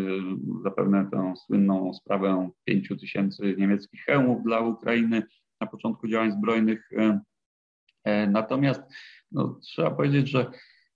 zapewne 0.63 1.09
tę 1.11 1.33
słynną 1.45 1.93
sprawę 1.93 2.49
pięciu 2.65 2.97
tysięcy 2.97 3.55
niemieckich 3.57 4.01
hełmów 4.01 4.43
dla 4.43 4.59
Ukrainy 4.59 5.23
na 5.61 5.67
początku 5.67 6.07
działań 6.07 6.31
zbrojnych. 6.31 6.89
E, 8.07 8.23
e, 8.23 8.27
natomiast 8.27 8.81
no, 9.31 9.59
trzeba 9.61 9.91
powiedzieć, 9.91 10.29
że, 10.29 10.51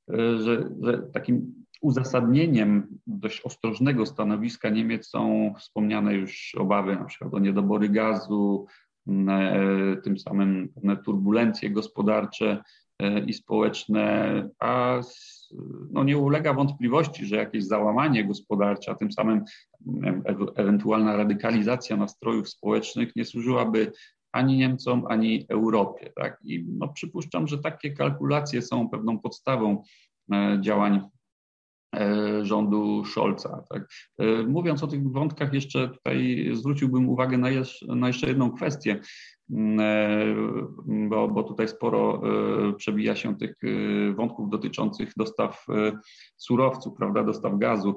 że, 0.07 0.69
że 0.81 0.97
takim 1.13 1.61
uzasadnieniem 1.81 2.87
dość 3.07 3.41
ostrożnego 3.41 4.05
stanowiska 4.05 4.69
Niemiec 4.69 5.07
są 5.07 5.53
wspomniane 5.59 6.13
już 6.13 6.55
obawy 6.59 6.95
na 6.95 7.05
przykład 7.05 7.33
o 7.33 7.39
niedobory 7.39 7.89
gazu, 7.89 8.65
e, 9.07 9.97
tym 10.03 10.19
samym 10.19 10.69
pewne 10.75 10.97
turbulencje 10.97 11.69
gospodarcze 11.69 12.63
e, 12.99 13.19
i 13.19 13.33
społeczne, 13.33 14.49
a 14.59 15.01
no 15.91 16.03
nie 16.03 16.17
ulega 16.17 16.53
wątpliwości, 16.53 17.25
że 17.25 17.35
jakieś 17.35 17.63
załamanie 17.63 18.25
gospodarcze, 18.25 18.91
a 18.91 18.95
tym 18.95 19.11
samym 19.11 19.43
ewentualna 20.55 21.17
radykalizacja 21.17 21.97
nastrojów 21.97 22.49
społecznych 22.49 23.15
nie 23.15 23.25
służyłaby 23.25 23.91
ani 24.31 24.57
Niemcom, 24.57 25.05
ani 25.07 25.45
Europie. 25.49 26.11
Tak? 26.15 26.37
I 26.43 26.65
no, 26.67 26.87
przypuszczam, 26.87 27.47
że 27.47 27.57
takie 27.57 27.91
kalkulacje 27.91 28.61
są 28.61 28.89
pewną 28.89 29.19
podstawą 29.19 29.83
e, 30.33 30.57
działań 30.61 31.01
E, 31.95 32.45
rządu 32.45 33.05
Scholza. 33.05 33.63
Tak. 33.69 33.89
E, 34.19 34.43
mówiąc 34.43 34.83
o 34.83 34.87
tych 34.87 35.11
wątkach, 35.11 35.53
jeszcze 35.53 35.89
tutaj 35.89 36.49
zwróciłbym 36.53 37.09
uwagę 37.09 37.37
na, 37.37 37.49
jeszcze, 37.49 37.85
na 37.95 38.07
jeszcze 38.07 38.27
jedną 38.27 38.51
kwestię, 38.51 38.99
mm, 39.49 41.09
bo, 41.09 41.27
bo 41.27 41.43
tutaj 41.43 41.67
sporo 41.67 42.21
przebija 42.77 43.15
się 43.15 43.37
tych 43.37 43.55
wątków 44.15 44.49
dotyczących 44.49 45.11
dostaw 45.17 45.65
surowców, 46.37 46.93
prawda, 46.97 47.23
dostaw 47.23 47.57
gazu. 47.57 47.95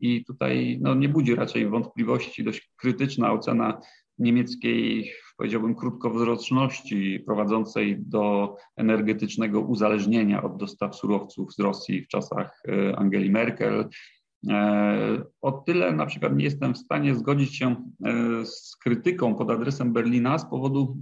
I 0.00 0.24
tutaj 0.24 0.78
no, 0.82 0.94
nie 0.94 1.08
budzi 1.08 1.34
raczej 1.34 1.68
wątpliwości 1.68 2.44
dość 2.44 2.70
krytyczna 2.76 3.32
ocena 3.32 3.80
niemieckiej, 4.18 5.12
powiedziałbym, 5.36 5.74
krótkowzroczności 5.74 7.20
prowadzącej 7.26 7.96
do 7.98 8.56
energetycznego 8.76 9.60
uzależnienia 9.60 10.42
od 10.42 10.56
dostaw 10.56 10.96
surowców 10.96 11.54
z 11.54 11.58
Rosji 11.58 12.02
w 12.02 12.08
czasach 12.08 12.62
e, 12.68 12.96
Angeli 12.96 13.30
Merkel. 13.30 13.88
O 15.42 15.52
tyle 15.52 15.92
na 15.92 16.06
przykład 16.06 16.36
nie 16.36 16.44
jestem 16.44 16.74
w 16.74 16.78
stanie 16.78 17.14
zgodzić 17.14 17.56
się 17.56 17.76
z 18.44 18.76
krytyką 18.76 19.34
pod 19.34 19.50
adresem 19.50 19.92
Berlina 19.92 20.38
z 20.38 20.50
powodu 20.50 20.96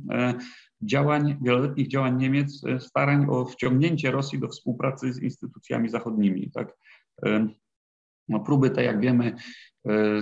działań, 0.82 1.36
wieloletnich 1.42 1.88
działań 1.88 2.16
Niemiec, 2.16 2.62
starań 2.78 3.26
o 3.28 3.44
wciągnięcie 3.44 4.10
Rosji 4.10 4.38
do 4.38 4.48
współpracy 4.48 5.12
z 5.12 5.22
instytucjami 5.22 5.88
zachodnimi. 5.88 6.50
Tak? 6.50 6.76
No, 8.28 8.40
próby 8.40 8.70
te, 8.70 8.84
jak 8.84 9.00
wiemy, 9.00 9.34
e, 9.88 10.20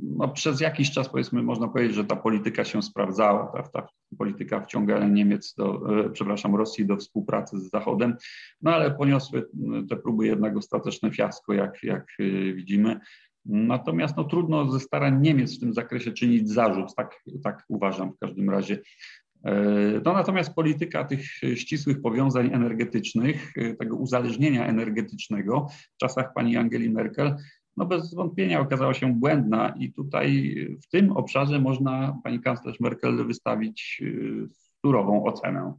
no, 0.00 0.28
przez 0.28 0.60
jakiś 0.60 0.90
czas 0.90 1.08
powiedzmy 1.08 1.42
można 1.42 1.68
powiedzieć, 1.68 1.94
że 1.94 2.04
ta 2.04 2.16
polityka 2.16 2.64
się 2.64 2.82
sprawdzała, 2.82 3.46
ta, 3.46 3.62
ta 3.62 3.88
polityka 4.18 4.60
wciągania 4.60 5.08
Niemiec 5.08 5.54
do, 5.54 5.98
e, 6.00 6.10
przepraszam, 6.10 6.54
Rosji 6.54 6.86
do 6.86 6.96
współpracy 6.96 7.60
z 7.60 7.70
Zachodem, 7.70 8.16
no 8.62 8.74
ale 8.74 8.90
poniosły 8.90 9.46
te 9.88 9.96
próby 9.96 10.26
jednak 10.26 10.56
ostateczne 10.56 11.10
fiasko, 11.10 11.52
jak, 11.52 11.82
jak 11.82 12.06
e, 12.20 12.52
widzimy. 12.52 13.00
Natomiast 13.44 14.16
no, 14.16 14.24
trudno 14.24 14.72
ze 14.72 14.80
starań 14.80 15.20
Niemiec 15.20 15.56
w 15.56 15.60
tym 15.60 15.74
zakresie 15.74 16.12
czynić 16.12 16.50
zarzut, 16.50 16.94
tak, 16.94 17.22
tak 17.44 17.64
uważam 17.68 18.12
w 18.12 18.18
każdym 18.18 18.50
razie. 18.50 18.78
No, 20.04 20.12
natomiast 20.12 20.54
polityka 20.54 21.04
tych 21.04 21.24
ścisłych 21.54 22.00
powiązań 22.02 22.50
energetycznych, 22.54 23.52
tego 23.78 23.96
uzależnienia 23.96 24.66
energetycznego 24.66 25.66
w 25.94 25.96
czasach 25.96 26.32
pani 26.34 26.56
Angeli 26.56 26.90
Merkel, 26.90 27.36
no 27.76 27.86
bez 27.86 28.14
wątpienia 28.14 28.60
okazała 28.60 28.94
się 28.94 29.14
błędna 29.14 29.74
i 29.78 29.92
tutaj 29.92 30.56
w 30.82 30.86
tym 30.86 31.12
obszarze 31.12 31.60
można 31.60 32.18
pani 32.24 32.40
kanclerz 32.40 32.80
Merkel 32.80 33.26
wystawić 33.26 34.02
surową 34.80 35.24
ocenę. 35.24 35.74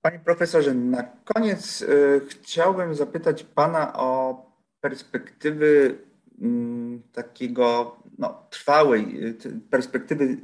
Panie 0.00 0.18
profesorze, 0.18 0.74
na 0.74 1.02
koniec 1.02 1.86
chciałbym 2.28 2.94
zapytać 2.94 3.44
pana 3.44 3.92
o 3.96 4.42
perspektywy 4.80 5.98
takiego 7.12 7.96
no, 8.18 8.46
trwałej, 8.50 9.24
y, 9.24 9.60
perspektywy 9.70 10.36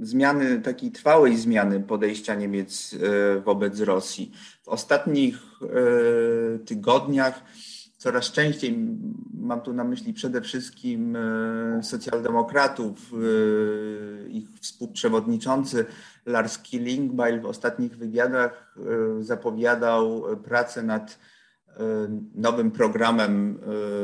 zmiany, 0.00 0.60
takiej 0.60 0.90
trwałej 0.90 1.36
zmiany 1.36 1.80
podejścia 1.80 2.34
Niemiec 2.34 2.92
y, 2.92 3.40
wobec 3.40 3.80
Rosji. 3.80 4.32
W 4.62 4.68
ostatnich 4.68 5.36
y, 5.62 6.58
tygodniach 6.58 7.42
coraz 7.96 8.32
częściej, 8.32 8.78
mam 9.34 9.60
tu 9.60 9.72
na 9.72 9.84
myśli 9.84 10.14
przede 10.14 10.40
wszystkim 10.40 11.18
socjaldemokratów, 11.82 13.12
ich 14.28 14.48
współprzewodniczący 14.60 15.86
Lars 16.26 16.58
Killing 16.58 17.12
w 17.42 17.46
ostatnich 17.46 17.96
wywiadach 17.96 18.76
zapowiadał 19.20 20.24
pracę 20.44 20.82
nad 20.82 21.18
nowym 22.34 22.70
programem, 22.70 23.58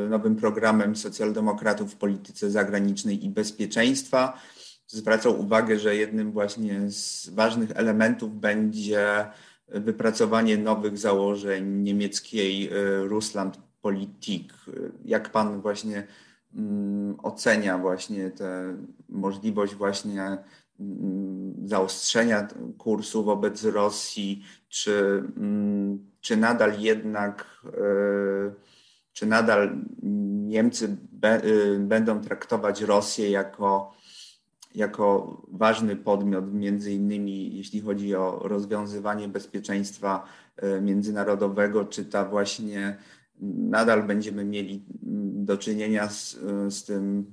e, 0.04 0.08
nowym 0.08 0.36
programem 0.36 0.96
socjaldemokratów 0.96 1.92
w 1.92 1.96
polityce 1.96 2.50
zagranicznej 2.50 3.24
i 3.24 3.30
bezpieczeństwa. 3.30 4.38
Zwracał 4.86 5.40
uwagę, 5.40 5.78
że 5.78 5.96
jednym 5.96 6.32
właśnie 6.32 6.90
z 6.90 7.28
ważnych 7.28 7.70
elementów 7.74 8.40
będzie 8.40 9.26
wypracowanie 9.68 10.58
nowych 10.58 10.98
założeń 10.98 11.82
niemieckiej 11.82 12.68
e, 12.68 12.70
Russland 13.04 13.58
Politik. 13.80 14.52
Jak 15.04 15.32
pan 15.32 15.60
właśnie 15.60 16.06
mm, 16.54 17.16
ocenia 17.22 17.78
właśnie 17.78 18.30
tę 18.30 18.76
możliwość 19.08 19.74
właśnie 19.74 20.38
mm, 20.80 21.54
zaostrzenia 21.64 22.48
kursu 22.78 23.24
wobec 23.24 23.64
Rosji, 23.64 24.44
czy 24.82 25.24
mm, 25.36 26.06
czy 26.26 26.36
nadal 26.36 26.80
jednak, 26.80 27.62
e, 27.66 27.70
czy 29.12 29.26
nadal 29.26 29.78
Niemcy 30.46 30.96
e, 31.22 31.40
będą 31.78 32.20
traktować 32.20 32.82
Rosję 32.82 33.30
jako, 33.30 33.94
jako 34.74 35.36
ważny 35.52 35.96
podmiot, 35.96 36.52
między 36.54 36.92
innymi 36.92 37.56
jeśli 37.56 37.80
chodzi 37.80 38.14
o 38.14 38.40
rozwiązywanie 38.42 39.28
bezpieczeństwa 39.28 40.26
e, 40.56 40.80
międzynarodowego, 40.80 41.84
czy 41.84 42.04
ta 42.04 42.24
właśnie 42.24 42.96
nadal 43.40 44.02
będziemy 44.02 44.44
mieli 44.44 44.84
do 45.48 45.58
czynienia 45.58 46.08
z, 46.08 46.38
z 46.68 46.84
tym, 46.84 47.26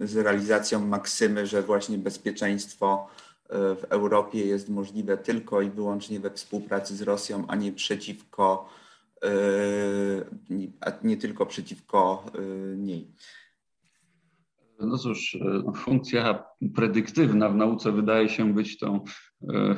z 0.00 0.16
realizacją 0.16 0.86
maksymy, 0.86 1.46
że 1.46 1.62
właśnie 1.62 1.98
bezpieczeństwo 1.98 3.08
w 3.52 3.84
Europie 3.88 4.46
jest 4.46 4.68
możliwe 4.68 5.18
tylko 5.18 5.62
i 5.62 5.70
wyłącznie 5.70 6.20
we 6.20 6.30
współpracy 6.30 6.96
z 6.96 7.02
Rosją, 7.02 7.44
a 7.48 7.56
nie 7.56 7.72
przeciwko, 7.72 8.68
e, 9.24 9.28
a 10.80 10.92
nie 11.04 11.16
tylko 11.16 11.46
przeciwko 11.46 12.24
e, 12.34 12.76
niej. 12.76 13.10
No 14.80 14.98
cóż, 14.98 15.34
e, 15.34 15.72
funkcja 15.76 16.44
predyktywna 16.74 17.48
w 17.48 17.56
nauce 17.56 17.92
wydaje 17.92 18.28
się 18.28 18.54
być 18.54 18.78
tą 18.78 19.04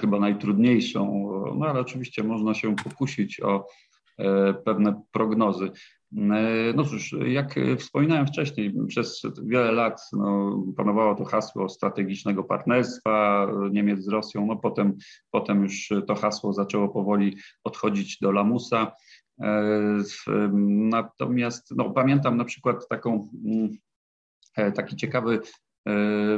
chyba 0.00 0.20
najtrudniejszą, 0.20 1.30
no 1.58 1.66
ale 1.66 1.80
oczywiście 1.80 2.22
można 2.22 2.54
się 2.54 2.76
pokusić 2.76 3.40
o 3.40 3.66
pewne 4.64 5.02
prognozy. 5.12 5.70
E, 6.16 6.72
no 6.76 6.84
cóż, 6.84 7.14
jak 7.26 7.54
wspominałem 7.78 8.26
wcześniej, 8.26 8.74
przez 8.88 9.22
wiele 9.42 9.72
lat 9.72 10.00
no, 10.12 10.62
panowało 10.76 11.14
to 11.14 11.24
hasło 11.24 11.68
strategicznego 11.68 12.44
partnerstwa 12.44 13.46
Niemiec 13.70 14.00
z 14.04 14.08
Rosją, 14.08 14.46
no 14.46 14.56
potem, 14.56 14.96
potem 15.30 15.62
już 15.62 15.92
to 16.06 16.14
hasło 16.14 16.52
zaczęło 16.52 16.88
powoli 16.88 17.36
odchodzić 17.64 18.18
do 18.20 18.32
lamusa. 18.32 18.92
E, 19.40 19.62
natomiast 20.90 21.70
no, 21.76 21.90
pamiętam 21.90 22.36
na 22.36 22.44
przykład 22.44 22.88
taką, 22.88 23.28
mm, 23.44 23.68
e, 24.56 24.72
taki 24.72 24.96
ciekawy 24.96 25.40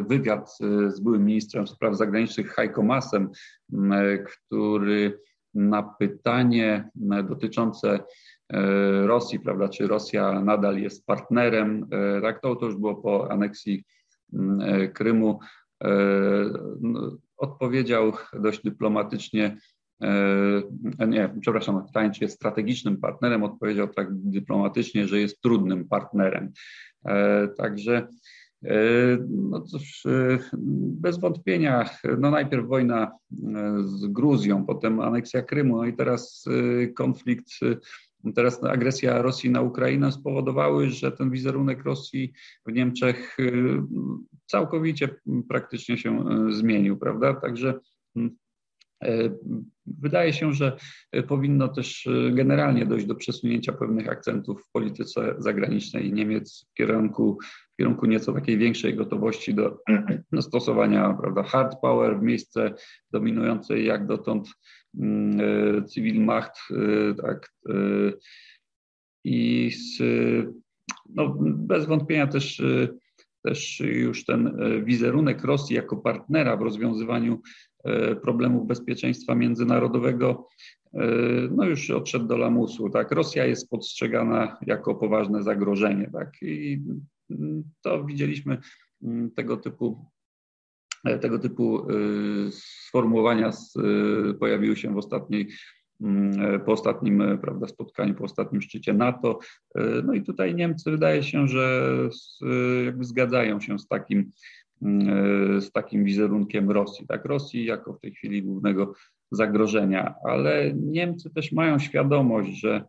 wywiad 0.08 0.58
z 0.88 1.00
byłym 1.00 1.24
ministrem 1.24 1.66
spraw 1.66 1.96
zagranicznych 1.96 2.52
Heiko 2.52 2.82
Masem, 2.82 3.30
który 4.24 5.20
na 5.54 5.82
pytanie 5.82 6.90
dotyczące 7.28 7.98
Rosji, 9.06 9.40
prawda, 9.40 9.68
czy 9.68 9.86
Rosja 9.86 10.40
nadal 10.40 10.78
jest 10.78 11.06
partnerem, 11.06 11.86
e, 11.90 12.20
tak, 12.20 12.40
to, 12.40 12.58
już 12.62 12.76
było 12.76 12.94
po 12.94 13.30
aneksji 13.30 13.84
mm, 14.32 14.60
e, 14.60 14.88
Krymu. 14.88 15.38
Odpowiedział 17.36 18.12
dość 18.32 18.62
dyplomatycznie, 18.62 19.56
nie, 21.08 21.34
przepraszam, 21.40 21.86
pytanie, 21.86 22.10
czy 22.10 22.24
jest 22.24 22.36
strategicznym 22.36 22.96
partnerem, 22.96 23.42
odpowiedział 23.42 23.88
tak 23.88 24.08
dyplomatycznie, 24.10 25.08
że 25.08 25.20
jest 25.20 25.40
trudnym 25.40 25.88
partnerem. 25.88 26.52
Także 27.58 28.08
no 29.28 29.60
cóż, 29.60 30.02
bez 31.00 31.18
wątpienia, 31.18 31.90
no 32.18 32.30
najpierw 32.30 32.66
wojna 32.66 33.12
z 33.84 34.06
Gruzją, 34.06 34.66
potem 34.66 35.00
aneksja 35.00 35.42
Krymu, 35.42 35.76
no 35.76 35.84
i 35.84 35.96
teraz 35.96 36.44
konflikt 36.94 37.48
teraz 38.32 38.64
agresja 38.64 39.22
Rosji 39.22 39.50
na 39.50 39.60
Ukrainę 39.60 40.12
spowodowały, 40.12 40.90
że 40.90 41.12
ten 41.12 41.30
wizerunek 41.30 41.84
Rosji 41.84 42.32
w 42.66 42.72
Niemczech 42.72 43.40
y, 43.40 43.82
całkowicie 44.46 45.08
praktycznie 45.48 45.98
się 45.98 46.28
y, 46.48 46.52
zmienił, 46.52 46.96
prawda? 46.96 47.34
Także 47.34 47.80
mm, 48.16 48.36
Wydaje 49.86 50.32
się, 50.32 50.52
że 50.52 50.76
powinno 51.28 51.68
też 51.68 52.06
y, 52.06 52.30
generalnie 52.34 52.86
dojść 52.86 53.06
do 53.06 53.14
przesunięcia 53.14 53.72
pewnych 53.72 54.08
akcentów 54.08 54.62
w 54.62 54.70
polityce 54.72 55.34
zagranicznej 55.38 56.12
Niemiec 56.12 56.66
w 56.70 56.74
kierunku, 56.74 57.38
w 57.72 57.76
kierunku 57.76 58.06
nieco 58.06 58.32
takiej 58.32 58.58
większej 58.58 58.94
gotowości 58.94 59.54
do, 59.54 59.82
do 60.32 60.42
stosowania 60.42 61.14
prawda, 61.20 61.42
hard 61.42 61.76
power 61.80 62.18
w 62.18 62.22
miejsce 62.22 62.74
dominującej 63.10 63.86
jak 63.86 64.06
dotąd 64.06 64.48
Mm, 64.98 65.40
e, 65.40 65.88
Zivilmacht, 65.88 66.58
e, 66.70 67.14
tak, 67.14 67.52
e, 67.68 67.72
i 69.24 69.70
z, 69.70 70.02
no, 71.08 71.36
bez 71.40 71.86
wątpienia 71.86 72.26
też, 72.26 72.62
też 73.44 73.80
już 73.80 74.24
ten 74.24 74.58
wizerunek 74.84 75.44
Rosji 75.44 75.76
jako 75.76 75.96
partnera 75.96 76.56
w 76.56 76.62
rozwiązywaniu 76.62 77.40
problemów 78.22 78.66
bezpieczeństwa 78.66 79.34
międzynarodowego 79.34 80.48
no 81.50 81.64
już 81.64 81.90
odszedł 81.90 82.26
do 82.26 82.36
lamusu. 82.36 82.90
Tak? 82.90 83.12
Rosja 83.12 83.44
jest 83.44 83.70
postrzegana 83.70 84.56
jako 84.66 84.94
poważne 84.94 85.42
zagrożenie. 85.42 86.10
Tak? 86.12 86.32
I 86.42 86.82
to 87.82 88.04
widzieliśmy 88.04 88.58
mm, 89.02 89.30
tego 89.30 89.56
typu 89.56 90.06
E, 91.06 91.18
tego 91.18 91.38
typu 91.38 91.78
e, 91.78 91.94
sformułowania 92.52 93.48
e, 93.48 94.34
pojawiły 94.34 94.76
się 94.76 94.94
w 94.94 94.96
ostatniej, 94.96 95.48
mm, 96.00 96.60
po 96.60 96.72
ostatnim 96.72 97.38
prawda, 97.42 97.68
spotkaniu, 97.68 98.14
po 98.14 98.24
ostatnim 98.24 98.62
szczycie 98.62 98.92
NATO. 98.92 99.38
No 100.04 100.14
i 100.14 100.22
tutaj 100.22 100.54
Niemcy 100.54 100.90
wydaje 100.90 101.22
się, 101.22 101.48
że 101.48 101.92
jakby 102.84 103.04
zgadzają 103.04 103.60
się 103.60 103.78
z 103.78 103.88
takim, 103.88 104.18
mm, 104.18 104.30
z 105.58 105.72
takim 105.72 106.04
wizerunkiem 106.04 106.70
Rosji, 106.70 107.06
tak, 107.06 107.24
Rosji 107.24 107.64
jako 107.64 107.92
w 107.92 108.00
tej 108.00 108.12
chwili 108.12 108.42
głównego 108.42 108.94
zagrożenia, 109.30 110.14
ale 110.24 110.72
Niemcy 110.74 111.30
też 111.30 111.52
mają 111.52 111.78
świadomość, 111.78 112.60
że 112.60 112.84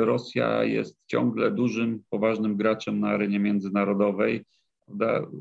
Rosja 0.00 0.64
jest 0.64 0.98
ciągle 1.06 1.50
dużym, 1.50 2.02
poważnym 2.10 2.56
graczem 2.56 3.00
na 3.00 3.08
arenie 3.08 3.38
międzynarodowej, 3.38 4.44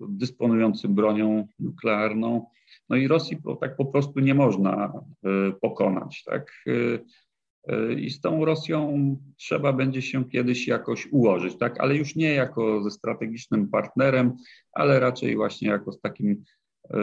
dysponującym 0.09 0.95
bronią 0.95 1.47
nuklearną. 1.59 2.45
No 2.89 2.95
i 2.95 3.07
Rosji 3.07 3.37
tak 3.61 3.75
po 3.75 3.85
prostu 3.85 4.19
nie 4.19 4.33
można 4.33 4.93
pokonać. 5.61 6.23
Tak? 6.23 6.63
I 7.97 8.09
z 8.09 8.21
tą 8.21 8.45
Rosją 8.45 9.15
trzeba 9.37 9.73
będzie 9.73 10.01
się 10.01 10.29
kiedyś 10.29 10.67
jakoś 10.67 11.07
ułożyć, 11.11 11.57
tak? 11.57 11.79
ale 11.79 11.95
już 11.95 12.15
nie 12.15 12.33
jako 12.33 12.83
ze 12.83 12.91
strategicznym 12.91 13.67
partnerem, 13.67 14.37
ale 14.73 14.99
raczej 14.99 15.35
właśnie 15.35 15.69
jako 15.69 15.91
z 15.91 16.01
takim, 16.01 16.43
e, 16.93 16.97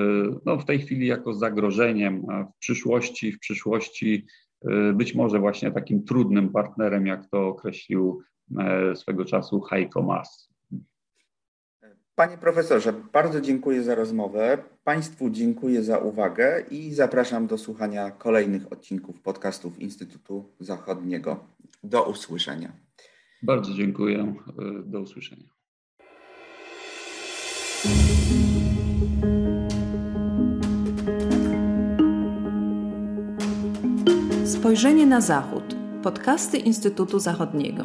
no 0.47 0.59
w 0.59 0.65
tej 0.65 0.79
chwili 0.79 1.07
jako 1.07 1.35
zagrożeniem, 1.35 2.23
a 2.31 2.45
w 2.45 2.59
przyszłości, 2.59 3.33
w 3.33 3.39
przyszłości 3.39 4.27
e, 4.69 4.93
być 4.93 5.15
może 5.15 5.39
właśnie 5.39 5.71
takim 5.71 6.05
trudnym 6.05 6.49
partnerem, 6.49 7.07
jak 7.07 7.31
to 7.31 7.49
określił 7.49 8.23
e, 8.59 8.97
swego 8.97 9.25
czasu 9.25 9.61
Heiko 9.61 10.03
Maas. 10.03 10.56
Panie 12.17 12.39
profesorze, 12.39 12.93
bardzo 13.13 13.41
dziękuję 13.41 13.83
za 13.83 13.95
rozmowę. 13.95 14.59
Państwu 14.85 15.31
dziękuję 15.31 15.83
za 15.83 15.99
uwagę 15.99 16.65
i 16.71 16.95
zapraszam 16.95 17.47
do 17.47 17.59
słuchania 17.59 18.11
kolejnych 18.11 18.73
odcinków 18.73 19.21
podcastów 19.21 19.79
Instytutu 19.79 20.45
Zachodniego. 20.61 21.45
Do 21.85 22.05
usłyszenia. 22.05 22.73
Bardzo 23.43 23.75
dziękuję. 23.75 24.35
Do 24.85 25.01
usłyszenia. 25.01 25.49
Spojrzenie 34.45 35.07
na 35.07 35.21
Zachód. 35.21 35.77
Podcasty 36.03 36.59
Instytutu 36.59 37.19
Zachodniego. 37.19 37.85